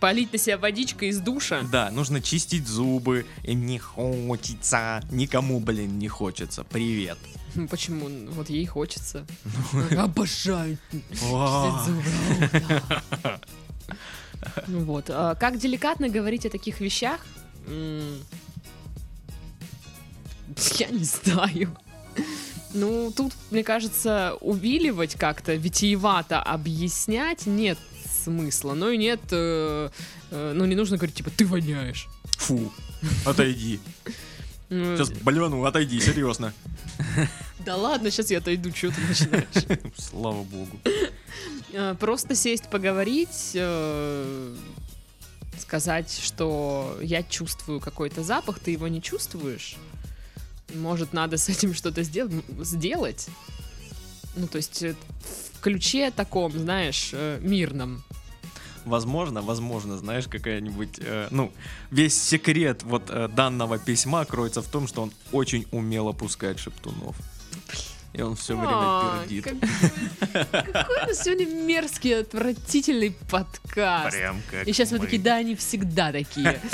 Полить 0.00 0.32
на 0.32 0.38
себя 0.38 0.58
водичкой 0.58 1.08
из 1.08 1.20
душа? 1.20 1.62
Да, 1.70 1.90
нужно 1.90 2.20
чистить 2.20 2.66
зубы. 2.66 3.26
И 3.44 3.54
не 3.54 3.78
хочется. 3.78 5.02
Никому, 5.10 5.60
блин, 5.60 5.98
не 5.98 6.08
хочется. 6.08 6.64
Привет. 6.64 7.18
Ну, 7.54 7.68
Почему? 7.68 8.08
Вот 8.32 8.50
ей 8.50 8.66
хочется. 8.66 9.26
Обожаю. 9.96 10.78
Ну 14.66 14.84
Вот. 14.84 15.10
а 15.10 15.34
Как 15.34 15.58
деликатно 15.58 16.08
говорить 16.08 16.46
о 16.46 16.50
таких 16.50 16.80
вещах? 16.80 17.20
Я 17.66 18.14
не 20.90 21.04
знаю. 21.04 21.76
Ну, 22.72 23.12
тут, 23.16 23.32
мне 23.50 23.64
кажется, 23.64 24.34
увиливать 24.40 25.16
как-то, 25.16 25.54
витиевато 25.54 26.40
объяснять 26.40 27.46
нет 27.46 27.78
смысла. 28.24 28.74
Ну 28.74 28.90
и 28.90 28.96
нет, 28.96 29.20
э, 29.32 29.90
э, 30.30 30.52
ну 30.54 30.64
не 30.66 30.76
нужно 30.76 30.96
говорить, 30.96 31.16
типа, 31.16 31.30
ты 31.30 31.46
воняешь. 31.46 32.08
Фу. 32.38 32.72
Отойди. 33.24 33.80
Ну, 34.68 34.96
Сейчас 34.96 35.10
больвану, 35.10 35.64
отойди, 35.64 36.00
серьезно. 36.00 36.52
Да 37.64 37.76
ладно, 37.76 38.10
сейчас 38.10 38.30
я 38.30 38.38
отойду, 38.38 38.74
что 38.74 38.90
ты 38.90 39.00
начинаешь. 39.02 39.80
Слава 39.98 40.42
богу. 40.44 40.80
Э, 41.72 41.94
Просто 41.98 42.34
сесть, 42.34 42.68
поговорить, 42.70 43.52
э, 43.54 44.56
сказать, 45.58 46.10
что 46.22 46.96
я 47.02 47.22
чувствую 47.22 47.80
какой-то 47.80 48.22
запах, 48.22 48.58
ты 48.60 48.70
его 48.70 48.88
не 48.88 49.02
чувствуешь. 49.02 49.76
Может, 50.74 51.12
надо 51.12 51.36
с 51.36 51.48
этим 51.48 51.74
что-то 51.74 52.02
сделать? 52.02 53.26
Ну, 54.36 54.46
то 54.46 54.56
есть 54.56 54.82
э, 54.82 54.94
в 55.54 55.60
ключе 55.60 56.10
таком, 56.10 56.52
знаешь, 56.52 57.12
мирном. 57.40 58.02
Возможно, 58.84 59.42
возможно, 59.42 59.96
знаешь, 59.98 60.26
какая-нибудь, 60.26 60.98
э, 61.00 61.28
ну, 61.30 61.52
весь 61.90 62.20
секрет 62.20 62.82
вот 62.82 63.04
э, 63.10 63.28
данного 63.28 63.78
письма 63.78 64.24
кроется 64.24 64.62
в 64.62 64.66
том, 64.66 64.86
что 64.88 65.02
он 65.02 65.12
очень 65.32 65.66
умело 65.70 66.12
пускает 66.12 66.58
шептунов. 66.58 67.16
И 68.12 68.22
он 68.22 68.34
все 68.34 68.56
время 68.56 69.20
пердит. 69.22 69.44
как- 69.44 70.62
Какой 70.74 71.02
у 71.04 71.06
нас 71.06 71.22
сегодня 71.22 71.46
мерзкий, 71.46 72.20
отвратительный 72.20 73.12
подкаст. 73.30 74.16
Прям 74.16 74.42
как 74.50 74.66
И 74.66 74.72
сейчас 74.72 74.90
мы. 74.90 74.98
такие, 74.98 75.22
да, 75.22 75.36
они 75.36 75.54
всегда 75.54 76.10
такие. 76.12 76.60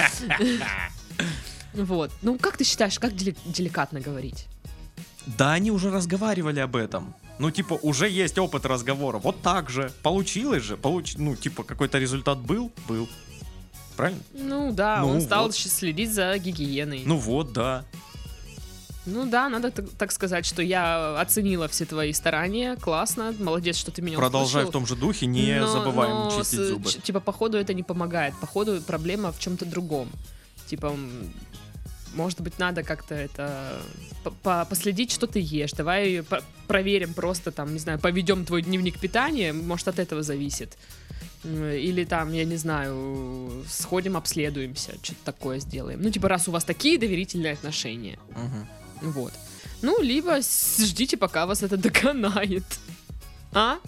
Вот. 1.74 2.10
Ну, 2.22 2.38
как 2.38 2.56
ты 2.56 2.64
считаешь, 2.64 2.98
как 2.98 3.12
дели- 3.12 3.36
деликатно 3.44 4.00
говорить? 4.00 4.46
Да, 5.26 5.52
они 5.52 5.70
уже 5.70 5.90
разговаривали 5.90 6.60
об 6.60 6.74
этом. 6.76 7.14
Ну, 7.38 7.50
типа, 7.50 7.74
уже 7.82 8.08
есть 8.08 8.38
опыт 8.38 8.64
разговора. 8.66 9.18
Вот 9.18 9.42
так 9.42 9.68
же. 9.70 9.92
Получилось 10.02 10.62
же. 10.62 10.76
Получ... 10.76 11.16
Ну, 11.18 11.36
типа, 11.36 11.64
какой-то 11.64 11.98
результат 11.98 12.38
был? 12.38 12.72
Был. 12.88 13.08
Правильно? 13.96 14.22
Ну 14.34 14.72
да, 14.72 15.00
Ну 15.00 15.08
он 15.10 15.20
стал 15.20 15.44
вот. 15.46 15.54
следить 15.54 16.12
за 16.12 16.36
гигиеной. 16.38 17.02
Ну, 17.06 17.14
Ну 17.14 17.20
вот, 17.20 17.52
да. 17.52 17.84
да, 19.06 19.48
надо 19.48 19.70
так, 19.70 20.12
сказать, 20.12 20.44
что 20.44 20.62
я 20.62 21.18
оценила 21.20 21.66
все 21.68 21.84
твои 21.86 22.12
старания, 22.12 22.76
классно, 22.76 23.34
молодец, 23.38 23.76
что 23.76 23.90
ты 23.90 24.02
меня 24.02 24.16
Продолжай 24.18 24.64
услышал. 24.64 24.68
в 24.70 24.72
том 24.72 24.86
же 24.86 24.96
духе, 24.96 25.26
не 25.26 25.60
Но- 25.60 25.66
забываем 25.66 26.12
но 26.14 26.30
чистить 26.36 26.58
с- 26.58 26.68
зубы. 26.68 26.90
типа, 26.90 27.20
походу 27.20 27.56
это 27.56 27.72
не 27.72 27.82
помогает. 27.82 28.34
Походу 28.40 28.80
проблема 28.82 29.30
в 29.32 29.38
чем-то 29.38 29.64
другом. 29.64 30.10
Типа, 30.66 30.92
может 32.16 32.40
быть, 32.40 32.58
надо 32.58 32.82
как-то 32.82 33.14
это 33.14 33.80
по- 34.24 34.30
по- 34.30 34.64
последить, 34.64 35.10
что 35.12 35.26
ты 35.26 35.38
ешь. 35.40 35.72
Давай 35.72 36.22
по- 36.22 36.42
проверим 36.66 37.14
просто 37.14 37.50
там, 37.52 37.72
не 37.72 37.78
знаю, 37.78 37.98
поведем 37.98 38.44
твой 38.44 38.62
дневник 38.62 38.98
питания, 38.98 39.52
может, 39.52 39.88
от 39.88 39.98
этого 39.98 40.22
зависит. 40.22 40.76
Или 41.44 42.04
там, 42.04 42.32
я 42.32 42.44
не 42.44 42.56
знаю, 42.56 43.64
сходим, 43.68 44.16
обследуемся, 44.16 44.92
что-то 45.02 45.20
такое 45.24 45.60
сделаем. 45.60 46.02
Ну, 46.02 46.10
типа, 46.10 46.28
раз 46.28 46.48
у 46.48 46.50
вас 46.50 46.64
такие 46.64 46.98
доверительные 46.98 47.52
отношения. 47.52 48.18
Мгм. 48.30 48.68
Вот. 49.12 49.32
Ну, 49.82 50.00
либо 50.02 50.40
ждите, 50.40 51.16
пока 51.16 51.46
вас 51.46 51.62
это 51.62 51.76
доконает. 51.88 52.64
А? 53.58 53.78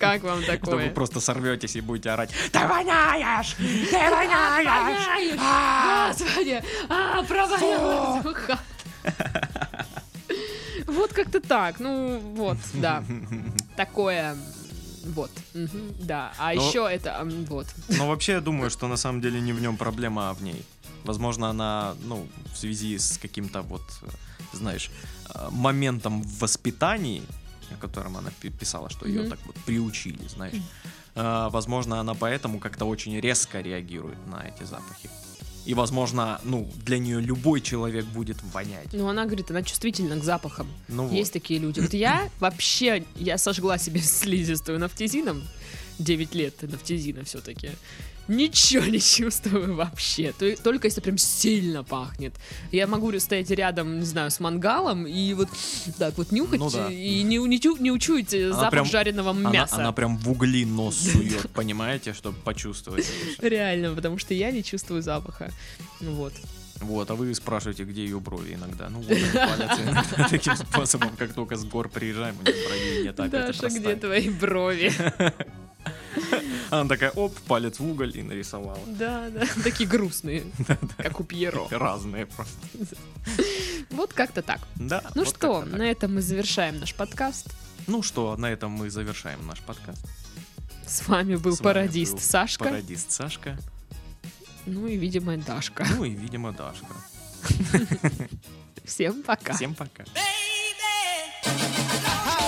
Как 0.00 0.22
вам 0.22 0.38
Это 0.48 0.52
вы 0.52 0.58
такое? 0.58 0.90
просто 0.90 1.20
сорветесь 1.20 1.76
и 1.76 1.82
будете 1.82 2.08
орать 2.10 2.30
Ты 2.50 2.58
воняешь! 2.66 3.54
Ты 3.58 4.10
воняешь! 4.10 5.36
А! 5.38 6.08
Господи! 6.08 6.62
А, 6.88 7.22
провалилась. 7.22 8.58
Вот 10.86 11.12
как-то 11.12 11.40
так. 11.40 11.80
Ну, 11.80 12.18
вот, 12.34 12.56
да. 12.74 13.04
Такое. 13.76 14.36
Вот. 15.04 15.30
Да. 16.00 16.32
А 16.38 16.54
Ну- 16.54 16.66
еще 16.66 16.88
это. 16.90 17.20
Вот. 17.48 17.66
Но 17.88 18.08
вообще 18.08 18.32
я 18.32 18.40
думаю, 18.40 18.70
что 18.70 18.88
на 18.88 18.96
самом 18.96 19.20
деле 19.20 19.38
не 19.40 19.52
в 19.52 19.60
нем 19.60 19.76
проблема, 19.76 20.30
а 20.30 20.34
в 20.34 20.42
ней. 20.42 20.64
Возможно, 21.04 21.50
она, 21.50 21.94
ну, 22.04 22.26
в 22.54 22.56
связи 22.56 22.96
с 22.96 23.18
каким-то 23.18 23.60
вот, 23.62 23.82
э, 24.02 24.06
знаешь, 24.52 24.90
э, 25.34 25.48
моментом 25.50 26.22
в 26.22 26.38
воспитании, 26.38 27.22
о 27.70 27.76
котором 27.80 28.16
она 28.16 28.30
пи- 28.40 28.50
писала, 28.50 28.90
что 28.90 29.06
ее 29.06 29.20
Мгм. 29.22 29.30
так 29.30 29.38
вот 29.46 29.56
приучили, 29.66 30.26
знаешь. 30.28 30.54
э, 31.14 31.48
Возможно, 31.50 32.00
она 32.00 32.14
поэтому 32.14 32.58
как-то 32.58 32.84
очень 32.86 33.18
резко 33.20 33.60
реагирует 33.60 34.18
на 34.26 34.42
эти 34.48 34.64
запахи. 34.64 35.10
И, 35.64 35.74
возможно, 35.74 36.40
ну, 36.42 36.68
для 36.84 36.98
нее 36.98 37.20
любой 37.20 37.60
человек 37.60 38.04
будет 38.06 38.42
вонять. 38.52 38.88
Ну, 38.92 39.06
она 39.08 39.26
говорит, 39.26 39.50
она 39.50 39.62
чувствительна 39.62 40.18
к 40.18 40.24
запахам. 40.24 40.66
Ну 40.88 41.04
вот. 41.06 41.12
Есть 41.12 41.32
такие 41.32 41.60
люди. 41.60 41.78
Вот 41.80 41.94
я 41.94 42.28
вообще, 42.40 43.04
я 43.16 43.38
сожгла 43.38 43.78
себе 43.78 44.00
слизистую 44.02 44.78
нафтизином. 44.80 45.42
9 45.98 46.34
лет 46.34 46.62
нафтизина 46.62 47.22
все-таки. 47.24 47.70
Ничего 48.32 48.84
не 48.86 48.98
чувствую 49.00 49.74
вообще. 49.74 50.32
То- 50.38 50.56
Только 50.62 50.86
если 50.88 51.00
прям 51.00 51.18
сильно 51.18 51.84
пахнет. 51.84 52.34
Я 52.70 52.86
могу 52.86 53.12
стоять 53.20 53.50
рядом, 53.50 53.98
не 54.00 54.06
знаю, 54.06 54.30
с 54.30 54.40
мангалом 54.40 55.06
и 55.06 55.34
вот 55.34 55.48
так 55.98 56.16
вот 56.16 56.32
нюхать 56.32 56.58
Ну 56.60 56.70
да. 56.70 56.88
и 56.90 57.22
не, 57.22 57.36
не, 57.36 57.80
не 57.82 57.90
учуять 57.92 58.32
э, 58.32 58.46
Она 58.46 58.54
запах 58.56 58.70
прям- 58.70 58.86
жареного 58.86 59.30
Она, 59.30 59.50
мяса. 59.50 59.76
она 59.76 59.92
прям 59.92 60.16
в 60.16 60.30
угли 60.30 60.64
нос 60.64 60.96
сует, 60.98 61.50
понимаете, 61.52 62.12
чтобы 62.14 62.38
почувствовать. 62.38 63.06
Реально, 63.40 63.94
потому 63.94 64.18
что 64.18 64.34
я 64.34 64.50
не 64.50 64.62
чувствую 64.64 65.02
запаха. 65.02 65.50
Вот. 66.00 66.32
Вот, 66.80 67.08
а 67.10 67.14
вы 67.14 67.32
спрашиваете, 67.34 67.84
где 67.84 68.02
ее 68.04 68.18
брови 68.18 68.54
иногда. 68.54 68.88
Ну, 68.88 69.00
вот 69.02 69.10
они 69.10 69.22
таким 70.30 70.56
способом, 70.56 71.10
как 71.16 71.32
только 71.32 71.56
с 71.56 71.64
гор 71.64 71.88
приезжаем, 71.88 72.34
у 72.40 72.44
них 72.44 72.56
бровей 72.66 73.04
нет, 73.04 73.14
Даша, 73.14 73.68
где 73.68 73.94
твои 73.94 74.30
брови? 74.30 74.90
Она 76.70 76.88
такая, 76.88 77.10
оп, 77.10 77.34
палец 77.46 77.78
в 77.78 77.86
уголь 77.86 78.16
и 78.16 78.22
нарисовала. 78.22 78.78
Да, 78.86 79.28
да, 79.30 79.46
такие 79.62 79.88
грустные, 79.88 80.44
как 80.96 81.20
у 81.20 81.24
Пьеро. 81.24 81.68
Разные 81.70 82.26
просто. 82.26 82.56
Вот 83.90 84.12
как-то 84.12 84.42
так. 84.42 84.60
Да. 84.76 85.02
Ну 85.14 85.24
что, 85.24 85.64
на 85.64 85.82
этом 85.82 86.14
мы 86.14 86.22
завершаем 86.22 86.80
наш 86.80 86.94
подкаст. 86.94 87.48
Ну 87.86 88.02
что, 88.02 88.36
на 88.36 88.46
этом 88.46 88.72
мы 88.72 88.90
завершаем 88.90 89.46
наш 89.46 89.60
подкаст. 89.60 90.04
С 90.86 91.06
вами 91.08 91.36
был 91.36 91.54
С 91.54 91.60
вами 91.60 91.74
пародист 91.74 92.12
был 92.12 92.20
Сашка. 92.20 92.64
Пародист 92.64 93.10
Сашка. 93.10 93.58
Ну 94.66 94.86
и, 94.86 94.96
видимо, 94.96 95.36
Дашка. 95.36 95.86
Ну 95.96 96.04
и, 96.04 96.10
видимо, 96.10 96.52
Дашка. 96.52 96.94
Всем 98.84 99.22
пока. 99.22 99.54
Всем 99.54 99.74
пока. 99.74 100.04
Baby, 100.04 102.38